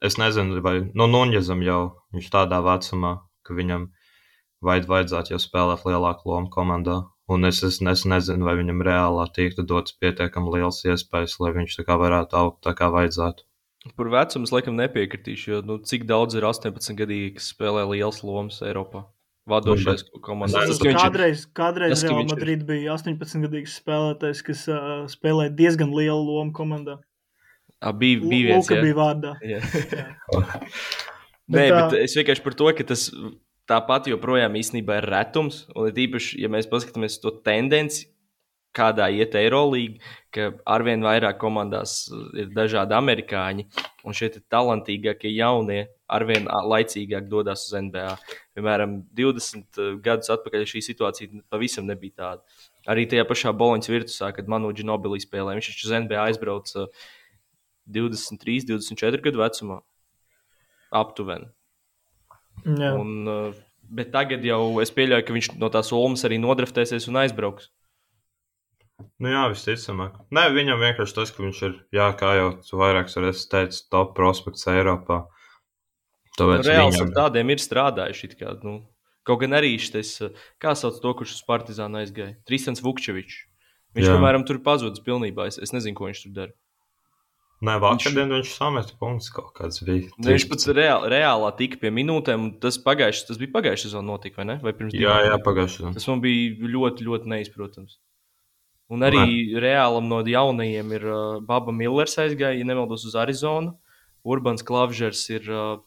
es 0.05 0.19
nezinu, 0.21 0.61
vai 0.61 0.81
nu, 0.83 1.07
Nunjazam 1.09 1.63
jau 1.65 1.83
viņš 2.13 2.29
tādā 2.35 2.59
vecumā, 2.67 3.15
ka 3.47 3.57
viņam 3.59 3.89
vajad, 4.65 4.89
vajadzētu 4.91 5.35
jau 5.35 5.41
spēlēt 5.43 5.87
lielāku 5.89 6.31
lomu 6.31 6.53
komandā. 6.53 7.03
Un 7.33 7.47
es, 7.49 7.63
es, 7.65 7.79
es 7.81 8.05
nezinu, 8.09 8.45
vai 8.45 8.57
viņam 8.59 8.83
reālā 8.85 9.29
tiktu 9.35 9.65
dots 9.65 9.95
pietiekami 10.03 10.53
liels 10.57 10.83
iespējas, 10.85 11.39
lai 11.41 11.55
viņš 11.57 11.79
tā 11.79 11.87
kā 11.89 11.97
varētu 12.01 12.39
augt 12.39 12.63
tā 12.67 12.75
kā 12.77 12.91
vajadzētu. 12.93 13.47
Par 13.99 14.11
vecumu 14.13 14.47
es 14.47 14.53
laikam 14.55 14.77
nepiekritīšu, 14.79 15.49
jo 15.51 15.61
nu, 15.67 15.79
cik 15.83 16.05
daudz 16.07 16.37
ir 16.39 16.47
18 16.47 16.99
gadīgi, 16.99 17.33
kas 17.39 17.51
spēlē 17.55 17.87
liels 17.91 18.23
lomas 18.27 18.61
Eiropā. 18.63 19.07
Vadošais 19.51 20.05
komandas. 20.23 20.55
Tas, 20.55 20.79
tas 20.79 21.01
kādreiz, 21.03 21.47
kādreiz 21.51 21.97
tas, 21.97 22.05
Real 22.07 22.29
Madrid 22.31 22.61
ir... 22.61 22.67
bija 22.69 22.93
18 22.95 23.43
gadīgs 23.43 23.75
spēlētājs, 23.81 24.43
kas 24.47 24.69
uh, 24.71 24.93
spēlēja 25.11 25.51
diezgan 25.59 25.91
lielu 25.97 26.21
lomu 26.23 26.55
komandā. 26.55 27.01
A, 27.83 27.91
bija 27.91 28.21
bija 28.23 28.53
viens, 28.53 28.69
Luka 28.69 28.79
ja? 28.79 28.85
bija 28.87 28.99
vārdā. 29.01 29.33
Nē, 31.51 31.65
bet, 31.67 31.91
bet 31.91 31.99
es 32.05 32.15
vienkārši 32.19 32.45
par 32.45 32.55
to, 32.59 32.69
ka 32.77 32.87
tas 32.87 33.09
tāpat 33.71 34.09
joprojām 34.13 34.55
īstenībā 34.59 35.01
ir 35.01 35.11
retums. 35.11 35.65
Un 35.75 35.91
ir 35.91 36.03
īpaši, 36.07 36.41
ja 36.43 36.51
mēs 36.53 36.69
paskatāmies 36.71 37.19
to 37.23 37.33
tendenci, 37.45 38.07
kādā 38.77 39.09
iet 39.13 39.35
Eirolandā, 39.37 40.01
ka 40.33 40.49
arvien 40.69 41.03
vairāk 41.05 41.37
komandās 41.41 42.07
ir 42.39 42.49
dažādi 42.57 42.97
amerikāņi, 42.97 43.67
un 44.09 44.17
šie 44.17 44.31
talantīgākie 44.53 45.33
jaunie 45.35 45.85
arvien 46.13 46.49
laicīgāk 46.49 47.29
dodas 47.29 47.67
uz 47.69 47.77
NBA. 47.77 48.17
Piemēram, 48.57 48.99
20 49.17 49.83
gadus 50.05 50.33
atpakaļ 50.33 50.67
šī 50.69 50.85
situācija 50.89 51.45
pavisam 51.53 51.89
nebija 51.89 52.17
tāda. 52.25 52.61
Arī 52.89 53.07
tajā 53.11 53.27
pašā 53.29 53.53
Boloņas 53.55 53.93
virtuvē, 53.93 54.33
kad 54.37 54.49
Manu 54.51 54.73
Ginobili 54.77 55.21
spēlēja, 55.23 55.61
viņš 55.61 55.85
uz 55.87 55.95
NBA 56.07 56.25
aizbrauca 56.33 56.89
23, 57.93 58.65
24 58.73 59.23
gadu 59.29 59.43
vecumā. 59.43 59.83
Aptuveni. 60.93 61.49
Jā. 62.67 62.93
Un, 62.95 63.55
bet 63.93 64.13
tagad 64.15 64.45
jau 64.47 64.81
es 64.83 64.93
pieļauju, 64.95 65.27
ka 65.27 65.37
viņš 65.37 65.53
no 65.61 65.71
tās 65.73 65.93
olmas 65.97 66.25
arī 66.29 66.39
nodraftēsies 66.43 67.09
un 67.11 67.23
aizbrauks. 67.25 67.71
Nu 69.23 69.33
jā, 69.33 69.43
visticamāk. 69.51 70.17
Nē, 70.35 70.49
viņam 70.55 70.81
vienkārši 70.83 71.17
tas, 71.17 71.33
ka 71.35 71.43
viņš 71.43 71.61
ir, 71.67 71.77
jā, 71.95 72.09
kā 72.19 72.35
jau 72.39 72.49
vairākas 72.79 73.19
reizes 73.19 73.49
teicu, 73.51 73.81
top 73.91 74.13
prospekts 74.19 74.69
Eiropā. 74.71 75.25
Tāpēc 76.39 76.69
Reāls 76.69 76.97
viņam... 76.97 77.11
ar 77.11 77.15
tādiem 77.19 77.53
ir 77.53 77.63
strādājuši. 77.63 78.31
Kā, 78.39 78.55
nu, 78.65 78.79
kaut 79.27 79.43
gan 79.43 79.59
arī 79.59 79.75
šis, 79.83 80.15
kā 80.63 80.77
sauc 80.79 81.01
to, 81.03 81.15
kurš 81.19 81.37
uz 81.39 81.43
Partizānu 81.49 82.03
aizgāja? 82.03 82.37
Tristans 82.49 82.85
Vukčevičs. 82.85 83.43
Viņš, 83.93 84.07
jā. 84.07 84.15
piemēram, 84.17 84.47
tur 84.49 84.63
pazudis 84.65 85.03
pilnībā. 85.05 85.51
Es, 85.51 85.59
es 85.61 85.75
nezinu, 85.75 85.99
ko 85.99 86.09
viņš 86.09 86.25
tur 86.25 86.37
dara. 86.39 86.55
Nē, 87.63 87.77
vakardien 87.79 88.27
viņš, 88.27 88.49
viņš 88.49 88.55
sameta 88.59 88.97
punktus 88.99 89.31
kaut 89.31 89.53
kāds 89.55 89.83
bija. 89.87 90.09
Ne, 90.17 90.25
nu, 90.25 90.31
viņš 90.35 90.47
pats 90.51 90.67
reāli, 90.75 91.11
reālā 91.13 91.51
tika 91.59 91.79
pie 91.79 91.93
minūtēm, 91.95 92.49
un 92.49 92.55
tas, 92.63 92.79
pagājuši, 92.83 93.27
tas 93.29 93.39
bija 93.39 93.53
pagājušajā 93.55 93.93
sezonā 93.93 94.09
notika, 94.09 94.41
vai 94.41 94.49
ne? 94.49 94.57
Vai 94.65 94.73
jā, 94.91 95.19
jā, 95.29 95.37
pagājušajā. 95.47 95.93
Tas 95.95 96.09
man 96.11 96.25
bija 96.25 96.73
ļoti, 96.73 97.07
ļoti 97.07 97.31
neizprotams. 97.31 98.01
Un 98.93 99.07
arī 99.07 99.23
ne. 99.23 99.61
reālam 99.63 100.09
no 100.11 100.19
jaunajiem 100.27 100.91
ir 100.99 101.07
uh, 101.07 101.21
Baba 101.47 101.73
Millers 101.73 102.19
aizgāja, 102.21 102.59
ja 102.59 102.67
nemaldos 102.67 103.07
uz 103.09 103.15
Arizonu. 103.17 103.77
Urbans 104.27 104.67
Klavžers 104.67 105.23
ir, 105.31 105.47
uh, 105.47 105.79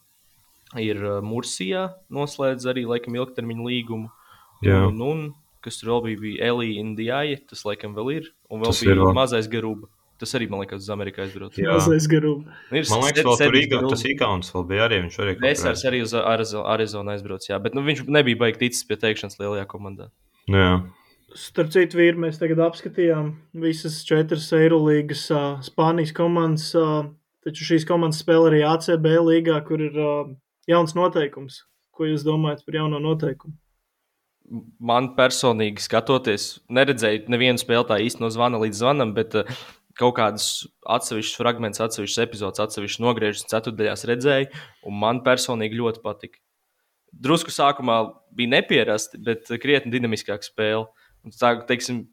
ir 0.80 1.02
uh, 1.04 1.18
Mursijā, 1.24 1.90
noslēdz 2.12 2.66
arī 2.72 2.86
laikam 2.88 3.20
ilgtermiņa 3.20 3.68
līgumu. 3.68 4.08
Jā. 4.64 4.80
Un, 4.88 5.04
un 5.04 5.22
kas 5.64 5.76
tur 5.82 5.92
vēl 5.92 6.02
bija, 6.08 6.22
bija 6.24 6.48
Elija 6.54 6.80
Indijāja, 6.82 7.38
tas 7.52 7.66
laikam 7.68 7.92
vēl 7.96 8.14
ir. 8.16 8.32
Un 8.48 8.64
vēl 8.64 8.72
tas 8.72 8.82
bija 8.82 8.96
ir, 8.96 9.04
mazais 9.16 9.52
Garuba. 9.52 9.90
Tas 10.20 10.32
arī 10.38 10.46
man 10.48 10.62
liekas, 10.62 10.84
uz 10.84 10.92
Ameriku 10.92 11.20
aizbraucis. 11.24 11.60
Jā, 11.60 11.74
tas 11.76 11.88
ir 12.08 12.12
grūti. 12.14 12.46
Man 12.72 13.02
liekas, 13.04 13.24
vēl 13.26 13.40
tur 13.42 13.58
Iga, 13.60 13.80
tas 13.90 14.04
Ikauns 14.08 14.52
vēl 14.54 14.68
bija 14.70 14.86
arī. 14.86 15.00
Viņš 15.04 15.18
arī 15.24 15.34
Vēsārs 15.42 15.82
arī 15.90 16.00
uz 16.06 16.14
Arizonu 16.16 17.12
aizbraucis, 17.12 17.50
jā, 17.50 17.58
bet 17.62 17.76
nu, 17.76 17.84
viņš 17.84 18.06
nebija 18.08 18.40
baigi 18.46 18.62
ticis 18.64 18.86
pie 18.88 18.96
teikšanas 19.02 19.36
lielajā 19.42 19.66
komandā. 19.68 20.08
Jā. 20.52 20.70
Starp 21.36 21.68
citu, 21.74 21.98
vīri, 22.00 22.16
mēs 22.22 22.40
tagad 22.40 22.62
apskatījām 22.64 23.34
visas 23.60 23.98
četras 24.08 24.48
Eirolandes 24.56 25.26
uh, 25.34 25.58
Spānijas 25.66 26.14
komandas. 26.16 26.70
Uh, 26.78 27.10
taču 27.46 27.66
šīs 27.68 27.86
komandas 27.86 28.22
spēlē 28.24 28.50
arī 28.50 28.64
ACB 28.66 29.06
līgā, 29.28 29.60
kur 29.66 29.82
ir 29.84 30.00
uh, 30.00 30.32
jauns 30.70 30.96
noteikums. 30.98 31.62
Ko 31.96 32.08
jūs 32.08 32.26
domājat 32.26 32.66
par 32.66 32.80
jauno 32.80 33.00
noteikumu? 33.02 33.54
Man 34.78 35.10
personīgi 35.16 35.82
skatoties, 35.82 36.60
neredzēju 36.70 37.24
nevienu 37.32 37.58
spēlētāju 37.58 38.06
īsti 38.06 38.22
no 38.22 38.30
zvana 38.30 38.60
līdz 38.62 38.82
zvanam, 38.82 39.14
bet 39.16 39.34
uh, 39.38 39.62
kaut 39.96 40.16
kādus 40.18 40.66
atsevišķus 40.96 41.38
fragmentus, 41.40 41.82
atsevišķus 41.84 42.22
epizodus, 42.24 42.62
atsevišķus 42.64 43.02
nogriežus 43.04 43.46
ceturtajās 43.50 44.04
redzēju, 44.08 44.50
un 44.88 44.98
man 45.00 45.22
personīgi 45.26 45.80
ļoti 45.80 46.02
patika. 46.04 46.40
Drusku 47.16 47.52
sākumā 47.54 48.00
bija 48.36 48.52
nepierasti, 48.58 49.20
bet 49.24 49.48
krietni 49.62 49.94
dinamiskāka 49.94 50.44
spēle. 50.44 50.84
Un 51.24 51.32
tā, 51.34 51.54
teiksim, 51.68 52.04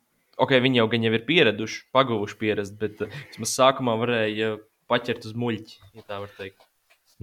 ok, 0.42 0.56
viņi 0.64 0.80
jau 0.80 0.90
gan 0.94 1.08
jau 1.08 1.16
ir 1.18 1.26
pieraduši, 1.28 1.82
paguvuši 1.96 2.38
pierast, 2.40 2.78
bet 2.80 3.04
vismaz 3.04 3.56
sākumā 3.58 3.98
varēja 4.00 4.56
paķert 4.90 5.28
uz 5.28 5.36
muļķi, 5.40 5.82
ja 5.98 6.06
tā 6.08 6.22
var 6.24 6.32
teikt. 6.38 6.64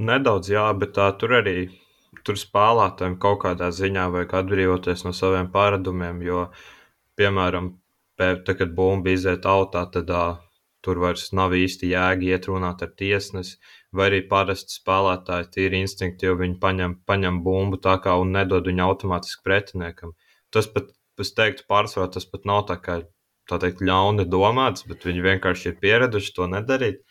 Nedaudz, 0.00 0.52
jā, 0.52 0.66
bet 0.80 0.94
tā 0.96 1.08
tur 1.20 1.38
arī 1.40 1.70
tur 2.26 2.38
spēlētājiem 2.38 3.16
kaut 3.22 3.40
kādā 3.44 3.70
ziņā 3.74 4.06
vajag 4.12 4.36
atbrīvoties 4.42 5.04
no 5.06 5.12
saviem 5.16 5.48
pārādumiem, 5.52 6.20
jo, 6.26 6.46
piemēram, 7.18 7.72
pēc, 8.20 8.44
tad, 8.46 8.56
kad 8.60 8.72
bumba 8.76 9.14
iziet 9.14 9.46
autā, 9.48 9.86
tad 9.94 10.10
uh, 10.14 10.38
Tur 10.86 11.00
vairs 11.02 11.26
nav 11.36 11.52
īsti 11.56 11.90
jēga 11.92 12.28
iet 12.30 12.48
runāt 12.48 12.82
ar 12.86 12.92
tiesnesi, 13.00 13.58
vai 13.92 14.06
arī 14.10 14.20
parasti 14.30 14.78
spēlētāji 14.78 15.50
tīri 15.56 15.82
instinktīvi 15.84 16.38
viņi 16.42 16.58
paņem, 16.62 16.94
paņem 17.10 17.40
bumbu 17.44 17.80
tā 17.84 17.98
kā 18.04 18.16
un 18.22 18.32
nedod 18.36 18.70
viņu 18.70 18.86
automātiski 18.86 19.44
pretiniekam. 19.44 20.14
Tas 20.54 20.70
pat, 20.72 20.88
es 21.20 21.34
teiktu, 21.36 21.66
pārsvarā 21.68 22.08
tas 22.14 22.24
pat 22.32 22.48
nav 22.48 22.64
tā 22.70 22.78
kā 22.80 23.02
tā 23.50 23.58
teikt, 23.62 23.82
ļauni 23.86 24.26
domāts, 24.30 24.86
bet 24.88 25.04
viņi 25.08 25.26
vienkārši 25.26 25.72
ir 25.72 25.76
pieraduši 25.82 26.32
to 26.36 26.48
nedarīt. 26.54 27.02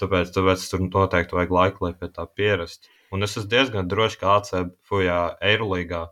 Tāpēc, 0.00 0.32
tāpēc 0.34 0.64
tur 0.70 0.82
noteikti 0.86 1.36
vajag 1.36 1.54
laiku, 1.56 1.86
lai 1.86 1.92
pie 1.98 2.08
tā 2.16 2.24
pierastu. 2.38 2.90
Un 3.12 3.26
es 3.26 3.36
esmu 3.36 3.50
diezgan 3.52 3.90
drošs, 3.92 4.18
ka 4.20 4.38
ACB 4.38 4.94
Eirolīgā 5.50 6.06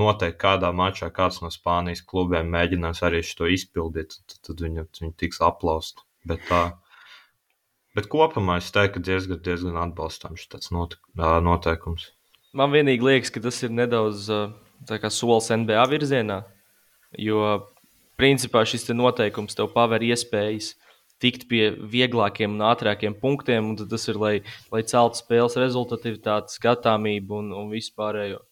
noteikti 0.00 0.40
kādā 0.42 0.72
mačā 0.80 1.08
kāds 1.18 1.38
no 1.44 1.52
Spānijas 1.54 2.02
klubiem 2.10 2.50
mēģinās 2.52 3.04
arī 3.06 3.22
šo 3.24 3.48
izpildīt, 3.54 4.18
tad, 4.18 4.40
tad 4.48 4.64
viņi, 4.66 4.88
viņi 5.00 5.14
tiks 5.22 5.40
aplausti. 5.50 6.05
Bet, 6.26 6.42
tā, 6.48 6.62
bet 7.96 8.08
kopumā 8.10 8.58
es 8.62 8.72
teiktu, 8.74 8.98
ka 8.98 9.06
diezgan, 9.10 9.40
diezgan 9.46 9.78
atbalstāms 9.84 10.46
šis 10.46 10.72
noteikums. 10.74 12.10
Man 12.56 12.72
vienīgi 12.72 13.04
liekas, 13.04 13.30
ka 13.30 13.42
tas 13.44 13.60
ir 13.66 13.74
nedaudz 13.74 14.26
solis 15.12 15.52
NBA 15.52 15.84
virzienā, 15.92 16.40
jo 17.20 17.42
principā 18.18 18.64
šis 18.66 18.88
noteikums 18.96 19.56
tev 19.56 19.70
paver 19.74 20.04
iespējas 20.06 20.74
tikt 21.22 21.46
pie 21.48 21.70
vieglākiem 21.72 22.56
un 22.58 22.64
ātrākiem 22.68 23.16
punktiem, 23.20 23.70
un 23.72 23.88
tas 23.88 24.04
ir, 24.10 24.18
lai, 24.20 24.34
lai 24.72 24.82
celtu 24.88 25.22
spēles 25.22 25.56
rezultatīvitāti, 25.60 26.58
skatāmību 26.58 27.40
un, 27.40 27.54
un 27.56 27.72
vispārējo. 27.72 28.42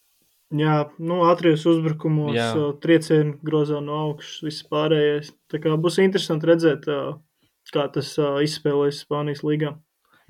Jā, 0.54 0.74
nu, 1.02 1.22
ātrijos 1.26 1.64
uzbrukumos, 1.66 2.36
triecienu 2.84 3.38
grozā 3.44 3.80
no 3.82 3.96
augšas, 4.10 4.42
viss 4.44 4.66
pārējais. 4.70 5.32
Tā 5.50 5.60
kā 5.60 5.74
būs 5.80 5.98
interesanti 6.04 6.50
redzēt, 6.50 6.88
kā 7.74 7.88
tas 7.94 8.14
uh, 8.20 8.38
izspēlēs 8.44 9.02
Spānijas 9.04 9.44
līgā. 9.46 9.74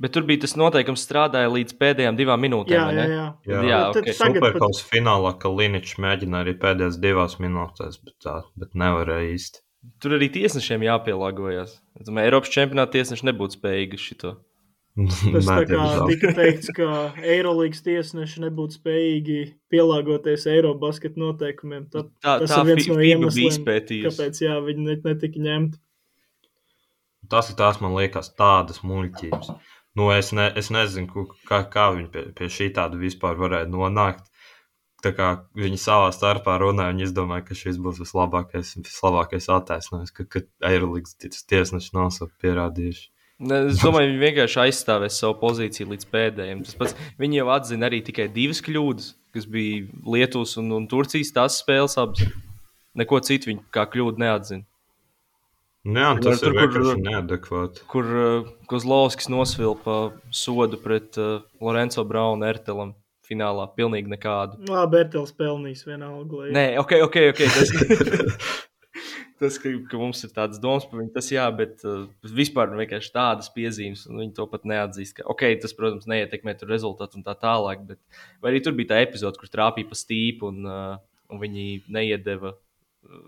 Bet 0.01 0.11
tur 0.17 0.25
bija 0.27 0.43
tas 0.43 0.57
noteikums, 0.59 1.05
strādāja 1.07 1.51
līdz 1.55 1.77
pēdējām 1.79 2.17
divām 2.19 2.41
minūtēm. 2.43 2.75
Jā, 2.75 2.87
jā, 2.97 3.05
jā. 3.07 3.27
jā. 3.47 3.61
jā 3.69 3.83
okay. 3.93 4.15
Superkausa 4.19 4.81
pat... 4.81 4.89
finālā, 4.91 5.31
ka 5.39 5.53
Liničs 5.55 6.01
mēģināja 6.03 6.49
arī 6.49 6.55
pēdējās 6.65 6.99
divās 7.03 7.39
minūtēs, 7.43 8.01
bet, 8.03 8.17
tā, 8.25 8.41
bet 8.59 8.75
nevarēja 8.75 9.37
īsti. 9.37 9.63
Tur 10.03 10.17
arī 10.17 10.31
tiesnešiem 10.35 10.83
jāpielāgojas. 10.89 11.77
Es 12.01 12.09
domāju, 12.09 12.31
Eiropas 12.31 12.51
čempionāta 12.51 12.97
tiesneši 12.97 13.29
nebūtu 13.31 13.61
spējīgi 13.61 14.01
šito. 14.01 14.35
Tas 14.95 15.47
tā 15.49 15.63
kā 15.67 15.87
tika 16.07 16.31
teikts, 16.37 16.71
ka 16.75 16.89
Eirolandes 17.19 17.83
tiesneši 17.83 18.45
nebūtu 18.45 18.79
spējīgi 18.79 19.39
pielāgoties 19.71 20.47
Eiropas 20.51 20.83
basketbola 20.85 21.33
noteikumiem. 21.33 21.89
Tā, 21.91 22.05
tā, 22.23 22.37
tas 22.45 22.55
tā 22.55 22.61
ir 22.63 22.71
viens 22.71 22.91
no 22.91 22.99
iemesliem, 23.03 23.65
kāpēc 24.07 24.43
jā, 24.43 24.59
viņi 24.63 24.99
netika 25.03 25.47
ņemti. 25.49 25.81
Tas 27.31 27.51
ir 27.51 27.59
tās, 27.59 27.81
man 27.83 27.95
liekas, 27.97 28.33
tādas 28.39 28.83
muļķības. 28.85 29.51
Nu, 29.95 30.11
es, 30.11 30.33
ne, 30.35 30.49
es 30.59 30.71
nezinu, 30.75 31.27
kā, 31.49 31.63
kā 31.71 31.89
viņi 31.95 32.09
pie, 32.11 32.25
pie 32.35 32.51
šī 32.51 32.73
tāda 32.75 32.99
vispār 32.99 33.39
varēja 33.39 33.71
nonākt. 33.71 34.27
Tā 35.05 35.13
kā 35.15 35.29
viņi 35.59 35.79
savā 35.79 36.09
starpā 36.17 36.57
runāja, 36.63 36.95
viņi 36.95 37.07
izdomāja, 37.07 37.45
ka 37.47 37.57
šis 37.59 37.77
būs 37.83 38.01
vislabākais, 38.01 38.73
vislabākais 38.81 39.51
attaisnojums, 39.53 40.15
ka, 40.17 40.25
ka 40.25 40.43
Eirolandes 40.65 41.45
tiesneši 41.51 41.93
nav 41.95 42.15
pierādījuši. 42.43 43.11
Ne, 43.45 43.65
es 43.69 43.81
domāju, 43.83 44.13
viņi 44.13 44.23
vienkārši 44.23 44.61
aizstāvēs 44.63 45.19
savu 45.21 45.35
pozīciju 45.41 45.91
līdz 45.91 46.09
pēdējiem. 46.13 46.63
Tas 46.65 46.79
pats, 46.79 46.95
viņi 47.21 47.41
jau 47.41 47.49
atzina 47.53 47.91
arī 47.91 47.99
tikai 48.07 48.29
divas 48.33 48.63
kļūdas, 48.65 49.09
kas 49.35 49.49
bija 49.51 49.85
Lietuvas 50.15 50.55
un, 50.63 50.71
un 50.77 50.87
Turcijas 50.91 51.35
tās 51.35 51.59
spēles 51.61 51.99
abas. 52.01 52.23
Neko 52.95 53.19
citu 53.27 53.51
viņi 53.51 53.65
kā 53.75 53.89
kļūdu 53.91 54.23
neatzina. 54.23 54.63
Nu 55.85 56.01
Jā, 56.01 56.11
tas 56.25 56.41
Tur, 56.41 56.55
ir 56.55 56.55
kur- 56.55 56.81
vienkārši 56.81 57.03
neadekvāti. 57.05 57.83
kur 57.93 58.07
uh, 58.09 58.47
Kozlovskis 58.71 59.29
nosvilpa 59.29 59.97
sodu 60.33 60.79
pret 60.81 61.19
uh, 61.21 61.43
Lorenzo 61.61 62.05
Braunu 62.09 62.47
Ertelam 62.49 62.95
finālā. 63.29 63.67
Pilnīgi 63.77 64.09
nekādu. 64.09 64.57
Labi, 64.69 64.97
Bertels 64.97 65.33
pelnījis 65.37 65.85
vienalga. 65.89 66.41
lai- 66.41 66.55
Nē, 66.57 66.65
ok, 66.81 66.95
ok. 67.05 67.19
okay 67.35 67.53
tas, 67.53 67.69
tas 69.45 69.59
ka, 69.61 69.75
ka 69.91 70.01
mums 70.01 70.25
ir 70.25 70.33
tāds 70.33 70.61
domas 70.63 70.89
par 70.89 71.03
viņu, 71.03 71.13
tas 71.19 71.29
jā, 71.33 71.45
bet 71.57 71.85
uh, 71.85 72.07
vispār 72.33 72.73
nu, 72.73 72.81
vienkārši 72.81 73.13
tādas 73.15 73.53
piezīmes, 73.53 74.07
un 74.09 74.23
viņi 74.25 74.35
to 74.41 74.49
pat 74.49 74.65
neatzīst. 74.65 75.19
Ka, 75.21 75.29
ok, 75.37 75.47
tas, 75.61 75.77
protams, 75.77 76.09
neietekmē 76.09 76.57
tur 76.61 76.73
rezultātu 76.73 77.21
un 77.21 77.29
tā 77.29 77.37
tālāk, 77.45 77.85
bet 77.93 78.01
vai 78.41 78.55
arī 78.55 78.65
tur 78.65 78.73
bija 78.81 78.95
tā 78.95 79.03
epizode, 79.05 79.37
kur 79.41 79.53
trāpīja 79.53 79.93
pa 79.93 80.01
stīpu 80.01 80.49
un, 80.49 80.65
uh, 80.65 80.97
un 81.29 81.45
viņi 81.45 81.69
neiedeva. 81.93 82.57
Uh, 83.05 83.25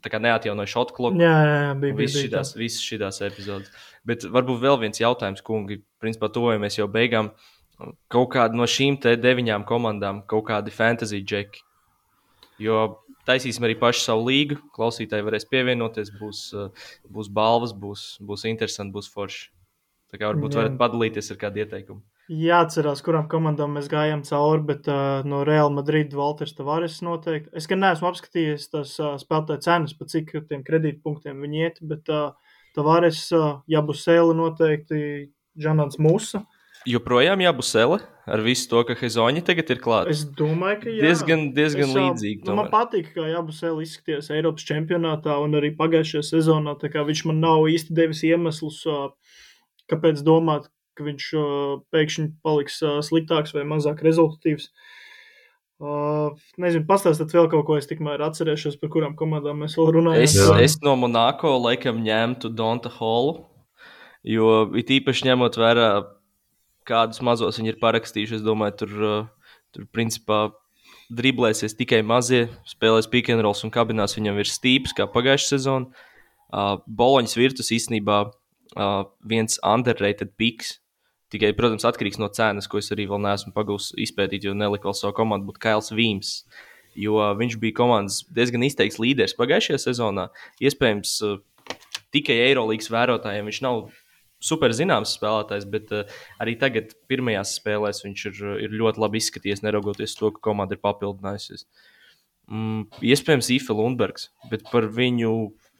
neatjaunoja 0.00 0.72
šādu 0.72 0.96
kloku. 0.96 1.20
Jā, 1.20 1.32
jā, 1.46 1.56
jā 1.66 1.72
bija, 1.82 1.96
bija 1.98 2.12
šīs, 2.14 2.54
visas 2.58 2.84
šīs 2.84 3.20
epizodes. 3.26 3.88
Bet 4.08 4.24
varbūt 4.24 4.62
vēl 4.62 4.78
viens 4.82 5.00
jautājums, 5.00 5.44
kungi. 5.44 5.82
Principā 6.02 6.30
tuvojamies 6.32 6.78
jau 6.78 6.88
beigām. 6.90 7.32
Kaut 8.12 8.32
kāda 8.34 8.56
no 8.56 8.66
šīm 8.68 8.98
te 9.02 9.14
deviņām 9.18 9.64
komandām, 9.66 10.22
kaut 10.30 10.46
kādi 10.50 10.74
fantasy 10.74 11.22
džeki. 11.24 11.64
Jo 12.62 13.02
taisīsim 13.28 13.64
arī 13.66 13.76
pašu 13.80 14.04
savu 14.04 14.28
līgu. 14.28 14.58
Klausītāji 14.76 15.26
varēs 15.26 15.48
pievienoties, 15.50 16.12
būs, 16.18 16.44
būs 17.10 17.30
balvas, 17.32 17.74
būs, 17.74 18.06
būs 18.22 18.46
interesanti, 18.50 18.94
būs 18.94 19.10
forši. 19.12 19.50
Tā 20.12 20.20
kā 20.20 20.28
varbūt 20.28 20.52
Jā. 20.52 20.62
varat 20.62 20.78
padalīties 20.80 21.32
ar 21.32 21.40
kādu 21.40 21.62
ieteikumu. 21.62 22.02
Jāatcerās, 22.32 23.02
kurām 23.04 23.26
komandām 23.28 23.74
mēs 23.76 23.90
gājām 23.92 24.22
cauri, 24.24 24.62
bet 24.70 24.86
uh, 24.88 25.20
no 25.28 25.42
Real 25.44 25.72
Madrid 25.74 26.14
Walters 26.16 26.54
Tavares 26.56 27.00
noteikti. 27.04 27.50
Es 27.58 27.66
gan 27.68 27.82
neesmu 27.82 28.08
apskatījies 28.08 28.70
tās 28.72 28.94
uh, 29.02 29.18
spēlētāju 29.20 29.64
cenas, 29.66 29.92
pa 29.98 30.08
cik 30.08 30.32
tiem 30.48 30.62
kredītpunktiem 30.64 31.42
viņi 31.44 31.62
iet, 31.66 31.82
bet 31.84 32.08
uh, 32.08 32.56
Tavares, 32.76 33.26
uh, 33.36 33.60
Jabusēla 33.68 34.36
noteikti, 34.38 35.02
Džanans 35.60 36.00
Musa. 36.00 36.44
Joprojām 36.88 37.42
sele 37.62 38.00
ar 38.26 38.40
visu 38.42 38.68
to, 38.70 38.80
ka 38.86 38.94
Hezoņa 38.98 39.42
tagad 39.46 39.70
ir 39.70 39.80
klāta. 39.82 40.10
Es 40.10 40.24
domāju, 40.24 40.80
ka 40.82 40.90
jā. 40.90 41.02
Diezgan, 41.04 41.44
diezgan 41.54 41.90
Es, 41.90 41.94
līdzīgi. 41.98 42.46
Nu, 42.48 42.56
man 42.58 42.70
patīk, 42.72 43.12
kā 43.14 43.26
Jabusēla 43.28 43.84
izskatījās 43.84 44.30
Eiropas 44.34 44.66
čempionātā 44.66 45.36
un 45.42 45.58
arī 45.58 45.72
pagājušajā 45.78 46.24
sezonā. 46.32 46.74
tā 46.80 46.90
kā 46.90 47.04
Viņš 47.06 47.24
man 47.30 47.42
nav 47.42 47.68
īsti 47.70 47.94
devis 47.98 48.22
iemeslus, 48.26 48.80
uh, 48.90 49.10
kāpēc 49.92 50.22
domāt, 50.26 50.70
ka 50.98 51.06
viņš 51.06 51.28
pēkšņi 51.94 52.26
paliks 52.44 52.80
sliktāks 53.08 53.54
vai 53.56 53.64
mazāk 53.68 54.02
rezultatīvs. 54.04 54.70
Uh, 55.82 56.36
nezinu, 56.62 56.84
pastāstiet 56.86 57.32
vēl 57.34 57.48
kaut 57.50 57.64
ko, 57.66 57.76
es 57.80 57.88
tikmēr 57.90 58.22
atcerēšos, 58.22 58.76
par 58.78 58.90
kurām 58.92 59.16
komandām 59.18 59.64
mēs 59.64 59.74
vēl 59.74 59.88
runājam. 59.96 60.22
Es, 60.22 60.36
Jā. 60.38 60.54
es 60.62 60.76
no 60.84 60.94
Monako 60.94 61.56
laikam 61.58 62.04
ņemtu 62.04 62.52
Donta 62.54 62.92
Holu, 63.00 63.40
jo 64.22 64.52
it 64.78 64.92
īpaši 64.94 65.26
ņemot 65.26 65.58
vērā, 65.58 65.88
kādus 66.86 67.18
mazos 67.26 67.58
viņi 67.58 67.74
ir 67.74 67.80
parakstījuši. 67.82 68.38
Es 68.38 68.44
domāju, 68.46 68.76
tur, 68.84 68.94
tur 69.74 69.88
principā 69.90 70.44
driblēsies 71.10 71.74
tikai 71.74 72.04
mazie, 72.06 72.44
spēlēs 72.68 73.10
pick 73.10 73.32
and 73.34 73.42
rolls 73.42 73.64
un 73.66 73.74
kabinās 73.74 74.14
viņam 74.14 74.38
ir 74.38 74.50
stīps, 74.50 74.94
kā 74.94 75.08
pagājušā 75.10 75.56
sezonā. 75.56 76.06
Uh, 76.52 76.76
Boloņas 76.86 77.34
virtus 77.40 77.72
īstenībā 77.74 78.26
uh, 78.76 79.04
viens 79.28 79.58
underrated 79.66 80.34
piks. 80.36 80.78
Tikai, 81.32 81.54
protams, 81.56 81.86
atkarīgs 81.88 82.20
no 82.20 82.28
cenas, 82.28 82.68
ko 82.68 82.76
es 82.82 82.92
arī 82.92 83.06
vēl 83.08 83.22
neesmu 83.24 83.54
pagūs 83.56 83.94
izpētīt, 84.04 84.44
jo 84.44 84.52
neliku 84.52 84.90
vēl 84.90 84.96
savu 84.98 85.16
komandu, 85.16 85.48
būtu 85.48 85.62
Kails 85.64 85.88
Vīms. 85.96 86.42
Jo 86.92 87.22
viņš 87.38 87.56
bija 87.56 87.78
komandas 87.78 88.18
diezgan 88.36 88.66
izteikts 88.66 89.00
līderis 89.00 89.36
pagājušajā 89.38 89.80
sezonā. 89.80 90.26
Iespējams, 90.60 91.14
uh, 91.24 91.40
tikai 92.12 92.36
Eirolandes 92.50 92.92
vērotājiem 92.92 93.48
viņš 93.48 93.62
nav 93.64 93.86
super 94.42 94.74
zināms 94.76 95.14
spēlētājs, 95.16 95.64
bet 95.72 95.94
uh, 95.96 96.20
arī 96.42 96.58
tagad, 96.60 96.92
pirmajās 97.08 97.56
spēlēs, 97.62 98.02
viņš 98.04 98.26
ir, 98.28 98.44
ir 98.66 98.76
ļoti 98.82 99.00
labi 99.00 99.22
izskatījies, 99.22 99.64
neraugoties 99.64 100.18
to, 100.18 100.34
ka 100.34 100.44
komanda 100.50 100.76
ir 100.76 100.84
papildinājusies. 100.84 101.64
Mm, 102.50 102.88
iespējams, 103.00 103.52
Ife 103.54 103.72
Lundbergs, 103.76 104.28
bet 104.50 104.66
par 104.68 104.90
viņu 104.92 105.32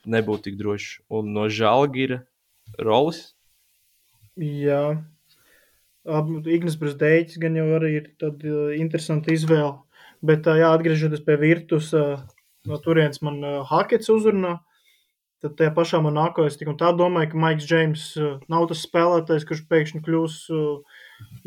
nebūtu 0.09 0.49
tik 0.49 0.59
droši. 0.61 1.03
Un 1.13 1.35
no 1.35 1.49
Žalgira 1.53 2.23
Rolis. 2.81 3.33
Jā, 4.41 4.83
Ignas 6.03 6.79
Brīsdēļs 6.81 7.39
gan 7.39 7.57
jau 7.59 7.69
arī 7.77 7.95
ir 8.01 8.07
tāda 8.19 8.49
uh, 8.51 8.75
interesanta 8.75 9.33
izvēle. 9.35 9.77
Bet, 10.23 10.47
uh, 10.47 10.59
jā, 10.59 10.73
atgriežoties 10.75 11.23
pie 11.27 11.37
virtus, 11.39 11.93
uh, 11.95 12.19
no 12.67 12.79
turienes 12.83 13.23
man 13.23 13.43
Hakets 13.69 14.11
uzrunā. 14.11 14.59
Tad 15.43 15.57
tajā 15.59 15.73
pašā 15.75 15.99
Monako 15.99 16.45
es 16.47 16.55
tik 16.57 16.69
un 16.71 16.77
tā 16.79 16.93
domāju, 16.95 17.33
ka 17.33 17.39
Maiks 17.43 17.67
Džeims 17.67 18.03
nav 18.47 18.69
tas 18.71 18.85
spēlētājs, 18.87 19.43
kurš 19.43 19.65
pēkšņi 19.67 20.01
kļūs 20.07 20.37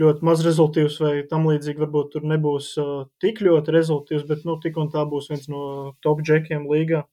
ļoti 0.03 0.27
maz 0.27 0.43
rezultātīvs 0.43 0.97
vai 0.99 1.13
tam 1.29 1.47
līdzīgi. 1.47 1.79
Varbūt 1.79 2.09
tur 2.11 2.27
nebūs 2.27 2.73
tik 3.23 3.39
ļoti 3.39 3.71
rezultātīvs, 3.71 4.25
bet 4.27 4.43
nu, 4.43 4.57
tik 4.59 4.75
un 4.83 4.91
tā 4.91 5.05
būs 5.07 5.31
viens 5.31 5.47
no 5.47 5.61
top 6.03 6.19
džekiem 6.27 6.67
līgā. 6.67 7.05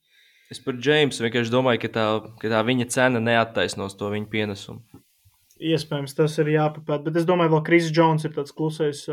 Es 0.52 0.60
par 0.60 0.76
Džeimsu 0.76 1.24
vienkārši 1.24 1.52
domāju, 1.52 1.80
ka 1.86 1.88
tā, 1.94 2.06
ka 2.42 2.50
tā 2.52 2.58
viņa 2.68 2.86
cena 2.92 3.22
neattaisnos 3.24 3.96
to 3.96 4.10
viņa 4.12 4.28
pienesumu. 4.32 4.82
Iespējams, 5.62 6.16
tas 6.18 6.34
ir 6.42 6.50
jāpapēta. 6.52 7.06
Bet 7.06 7.20
es 7.20 7.28
domāju, 7.28 7.54
ka 7.54 7.62
Kris 7.70 7.88
Jones 7.94 8.26
ir 8.26 8.34
tāds 8.34 8.52
klusais, 8.56 9.04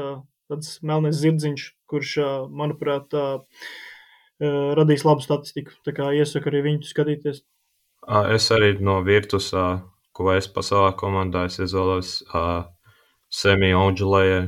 tāds 0.50 0.74
melnais 0.84 1.16
zirdziņš, 1.22 1.68
kurš, 1.88 2.16
manuprāt, 2.50 3.16
radīs 4.80 5.06
labu 5.08 5.24
statistiku. 5.24 5.78
Tā 5.86 5.94
kā 5.96 6.10
iesaku 6.18 6.52
arī 6.52 6.64
viņu 6.66 6.90
skatīties. 6.90 7.44
Es 8.36 8.50
arī 8.56 8.74
no 8.84 8.98
virtus, 9.06 9.52
ā, 9.54 9.68
ko 10.16 10.34
es 10.34 10.50
pa 10.52 10.64
savā 10.66 10.92
komandā 11.00 11.46
es 11.48 11.60
izvēlos 11.62 12.18
Semiju 13.30 13.84
Oģelēju 13.86 14.42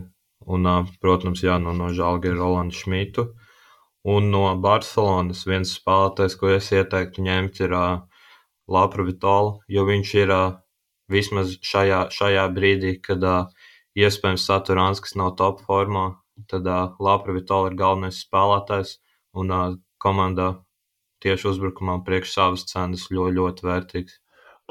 un, 0.51 0.69
protams, 1.03 1.43
jā, 1.45 1.59
no, 1.61 1.75
no 1.77 1.91
Žalga 1.93 2.33
Rolandu 2.33 2.75
Šmitu. 2.75 3.29
Un 4.03 4.31
no 4.33 4.47
Barcelonas 4.57 5.43
viens 5.45 5.75
spēlētājs, 5.77 6.35
ko 6.39 6.49
es 6.55 6.71
ieteiktu 6.73 7.21
ņemt, 7.21 7.59
ir 7.61 7.75
ā, 7.77 7.85
Lapra 8.71 9.03
Vitola, 9.05 9.59
jo 9.69 9.83
viņš 9.85 10.13
ir 10.23 10.31
ā, 10.33 10.41
vismaz 11.11 11.57
šajā, 11.61 12.07
šajā 12.13 12.47
brīdī, 12.55 12.95
kad 13.03 13.21
ā, 13.21 13.35
iespējams 13.99 14.47
Saturāns, 14.47 15.01
kas 15.03 15.13
nav 15.19 15.35
top 15.37 15.61
formā, 15.67 16.15
tad 16.49 16.65
ā, 16.65 16.79
Lapra 16.99 17.35
Vitola 17.35 17.69
ir 17.69 17.77
galvenais 17.77 18.23
spēlētājs 18.25 18.95
un 19.37 19.53
ā, 19.53 19.61
komandā 20.01 20.55
tieši 21.21 21.51
uzbrukumā 21.51 21.99
priekš 22.05 22.33
savas 22.33 22.65
cenas 22.65 23.05
ļoti, 23.13 23.35
ļoti 23.37 23.67
vērtīgs. 23.69 24.17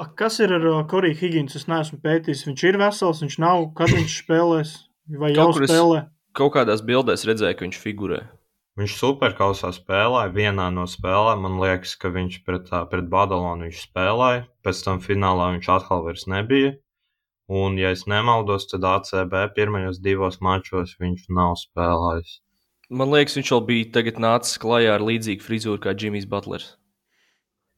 A, 0.01 0.09
kas 0.17 0.39
ir 0.41 0.51
ar 0.57 0.65
Koriju 0.89 1.15
Higgins? 1.19 1.55
Es 1.55 1.67
neesmu 1.69 2.01
pētījis. 2.01 2.43
Viņš 2.49 2.63
ir 2.67 2.77
vesels, 2.81 3.21
viņš 3.21 3.35
nav. 3.39 3.67
Kad 3.77 3.93
viņš 3.93 4.15
spēlēs? 4.23 4.71
Vai 5.21 5.29
jau 5.35 5.51
kur 5.53 5.63
es- 5.63 5.69
spēlē? 5.69 5.99
Kaut 6.33 6.53
kādās 6.55 6.81
bildēs 6.81 7.23
redzēju, 7.27 7.57
ka 7.59 7.65
viņš 7.67 7.77
figurē. 7.83 8.21
Viņš 8.79 8.93
superkausā 8.95 9.73
spēlēja. 9.75 10.31
Vienā 10.31 10.69
no 10.71 10.85
spēlēm 10.87 11.43
man 11.43 11.57
liekas, 11.59 11.97
ka 11.99 12.11
viņš 12.13 12.37
pret, 12.47 12.69
pret 12.91 13.09
Badalonu 13.11 13.67
viņš 13.67 13.81
spēlēja. 13.89 14.45
Pēc 14.63 14.83
tam 14.85 15.01
finālā 15.03 15.49
viņš 15.57 15.67
atkal 15.75 16.05
vairs 16.05 16.23
nebija. 16.31 16.77
Un, 17.51 17.75
ja 17.75 17.91
es 17.91 18.05
nemaldos, 18.07 18.69
tad 18.71 18.85
ACB 18.87 19.33
pirmajos 19.57 19.99
divos 19.99 20.39
mačos 20.39 20.95
viņš 21.01 21.25
nav 21.35 21.57
spēlējis. 21.59 22.37
Man 22.91 23.11
liekas, 23.11 23.35
viņš 23.39 23.51
vēl 23.51 23.63
bija 23.67 23.89
tagad 23.97 24.21
nācis 24.23 24.59
klajā 24.59 24.93
ar 24.95 25.03
līdzīgu 25.03 25.43
frizūru 25.43 25.81
kā 25.83 25.91
Džimijs 25.95 26.27
Butlers. 26.31 26.73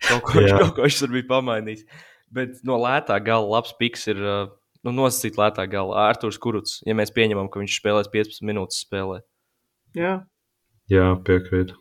Kaut 0.04 0.26
ko, 0.28 0.36
viņš, 0.38 0.54
kaut 0.60 0.76
ko 0.78 0.86
viņš 0.86 1.00
tur 1.02 1.14
bija 1.16 1.30
pamainījis. 1.32 1.88
Bet 2.34 2.62
no 2.66 2.78
lētā 2.82 3.18
gala 3.26 3.50
labs 3.56 3.74
piks 3.80 4.06
ir 4.14 4.22
nu, 4.22 4.94
nosacīt 4.94 5.38
lētā 5.42 5.66
gala 5.70 6.08
Arthurs 6.10 6.38
Kuruts. 6.42 6.80
Ja 6.86 6.94
mēs 6.98 7.14
pieņemam, 7.16 7.50
ka 7.50 7.62
viņš 7.62 7.80
spēlēs 7.80 8.10
15 8.14 8.46
minūtes 8.50 8.82
spēlē. 8.86 9.22
Jā. 9.98 10.20
Jā, 10.92 11.14
piekrītu. 11.26 11.78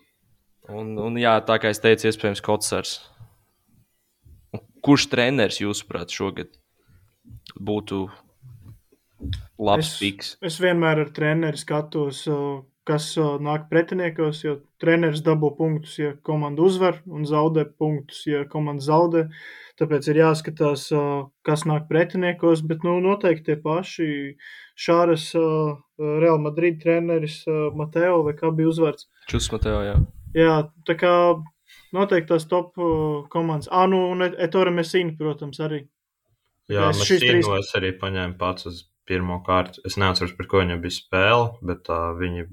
Un, 0.72 0.94
un 1.02 1.16
jā, 1.18 1.34
tā 1.44 1.56
kā 1.60 1.72
es 1.74 1.80
teicu, 1.82 2.06
iespējams, 2.08 2.42
Kotsars. 2.44 2.92
Un 4.54 4.62
Kurš 4.84 5.08
treneris, 5.12 5.58
jūsuprāt, 5.62 6.12
šogad 6.14 6.52
būtu 7.58 8.04
labs 9.58 9.86
Es- 9.88 9.98
piks? 10.00 10.36
Es 10.42 10.58
vienmēr 10.62 11.02
ar 11.06 11.10
treneri 11.14 11.58
skatos, 11.60 12.22
kas 12.86 13.12
nāk 13.42 13.68
pretiniekos, 13.70 14.42
jo 14.44 14.56
treneris 14.82 15.22
dabū 15.22 15.52
punktus, 15.58 15.98
ja 15.98 16.14
komanda 16.26 16.62
uzvar, 16.66 17.00
un 17.06 17.22
zaudē 17.28 17.66
punktus, 17.78 18.24
ja 18.26 18.44
komanda 18.44 18.82
zaudē. 18.82 19.28
Tāpēc 19.80 20.08
ir 20.12 20.18
jāskatās, 20.20 20.82
kas 21.46 21.62
nāk 21.68 21.86
pretiniekos, 21.88 22.60
bet 22.68 22.84
nu, 22.84 22.98
noteikti 23.04 23.46
tie 23.50 23.56
paši 23.62 24.08
Šāras, 24.78 25.30
Real 25.98 26.38
Madrid 26.42 26.80
treneris 26.82 27.42
Mateo 27.76 28.22
vai 28.26 28.34
kā 28.38 28.50
bija 28.54 28.68
uzvārds. 28.72 29.08
Čus 29.32 29.48
Mateo, 29.52 29.80
jā. 29.86 29.96
Jā, 30.36 30.54
tā 30.88 30.96
kā 31.00 31.14
noteikti 31.96 32.30
tās 32.34 32.46
top 32.48 32.76
komandas. 33.32 33.68
Ah, 33.72 33.86
nu, 33.88 34.04
un 34.12 34.22
Ettore 34.28 34.70
Messina, 34.74 35.12
protams, 35.18 35.60
arī. 35.64 35.82
Jā, 36.70 36.88
Es 36.92 37.00
mēs 37.02 37.08
šīs 37.10 37.24
trīs- 37.26 37.52
es 37.58 37.72
arī 37.76 37.90
paņēmu 37.98 38.38
pats 38.38 38.66
uz 38.70 38.84
pirmo 39.08 39.40
kārtu. 39.44 39.80
Es 39.84 39.96
neatceros, 39.98 40.36
par 40.38 40.46
ko 40.46 40.60
viņam 40.62 40.80
bija 40.84 40.94
spēle, 40.94 41.48
bet 41.68 41.88
uh, 41.90 42.12
viņi, 42.20 42.46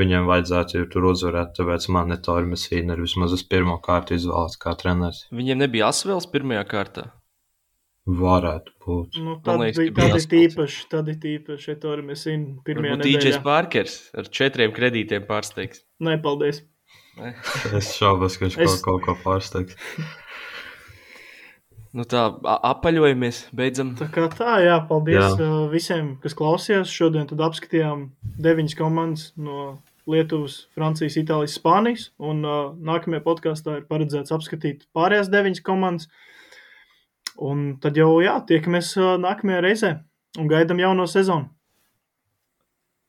viņiem 0.00 0.28
vajadzētu 0.28 0.78
jau 0.78 0.84
tur 0.92 1.08
uzvarēt. 1.12 1.54
Tāpēc 1.58 1.88
man 1.94 2.12
ne 2.12 2.18
Tori 2.22 2.48
Mesīna 2.50 2.96
ir 2.96 3.02
vismaz 3.04 3.34
uz 3.36 3.42
pirmo 3.48 3.78
kārtu 3.84 4.16
izvēlēts 4.18 4.60
kā 4.62 4.74
treneris. 4.80 5.26
Viņiem 5.34 5.64
nebija 5.64 5.90
asvels 5.92 6.28
pirmajā 6.32 6.64
kārtā. 6.70 7.08
Varētu 8.02 8.72
būt. 8.82 9.18
Nu, 9.22 9.36
tad, 9.46 9.60
liekas, 9.62 9.78
bija, 9.78 9.94
tad 9.94 10.16
ir 10.18 10.24
tīpaši, 10.32 10.86
tad 10.90 11.10
ir 11.12 11.18
tīpaši, 11.22 11.68
ja 11.70 11.76
tur 11.84 12.00
mēs 12.02 12.24
zinām, 12.26 12.56
pirmajā 12.66 12.96
Varbūt 12.96 13.06
DJs 13.06 13.20
nedēļā. 13.28 13.42
Parkers 13.46 13.94
ar 14.18 14.30
četriem 14.40 14.74
kredītiem 14.74 15.28
pārsteigs. 15.28 15.84
Nē, 16.02 16.16
paldies. 16.24 16.64
Es 17.78 17.92
šaubos, 17.94 18.40
ka 18.40 18.48
viņš 18.48 18.58
Es- 18.58 18.74
es... 18.74 18.82
kaut 18.82 19.04
ko 19.06 19.14
pārsteigs. 19.22 19.78
Nu 21.92 22.06
tā, 22.08 22.24
apaļojamies, 22.48 23.46
beidzam. 23.56 23.92
Tā 23.98 24.06
kā 24.12 24.24
tā, 24.32 24.56
jā, 24.64 24.78
paldies 24.88 25.36
jā. 25.36 25.48
Visiem, 25.72 26.14
kas 26.22 26.36
klausījās. 26.38 26.88
Šodien 26.88 27.28
tad 27.28 27.42
apskatījām 27.44 28.06
deviņas 28.40 28.76
komandas 28.78 29.26
no 29.36 29.74
Lietuvas, 30.08 30.62
Francijas, 30.72 31.18
Itālijas, 31.20 31.58
Spānijas. 31.60 32.08
Un 32.16 32.40
uh, 32.48 32.72
nākamajā 32.80 33.22
podkāstā 33.26 33.76
ir 33.82 33.88
paredzēts 33.92 34.32
apskatīt 34.32 34.86
pārējās 34.96 35.28
deviņas 35.32 35.64
komandas. 35.68 36.08
Un 37.36 37.74
tad 37.82 38.00
jau, 38.00 38.14
jā, 38.24 38.38
tiekamies 38.48 38.94
uh, 38.96 39.14
nākamajā 39.20 39.60
reizē 39.64 39.96
un 40.40 40.48
gaidām 40.48 40.80
jauno 40.80 41.04
sezonu. 41.10 41.52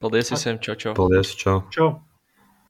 Paldies 0.04 0.34
visiem, 0.36 0.60
čau, 0.60 0.76
čau! 0.76 0.92
Paldies, 0.98 1.32
čau! 1.40 1.62
Čau! 1.72 1.94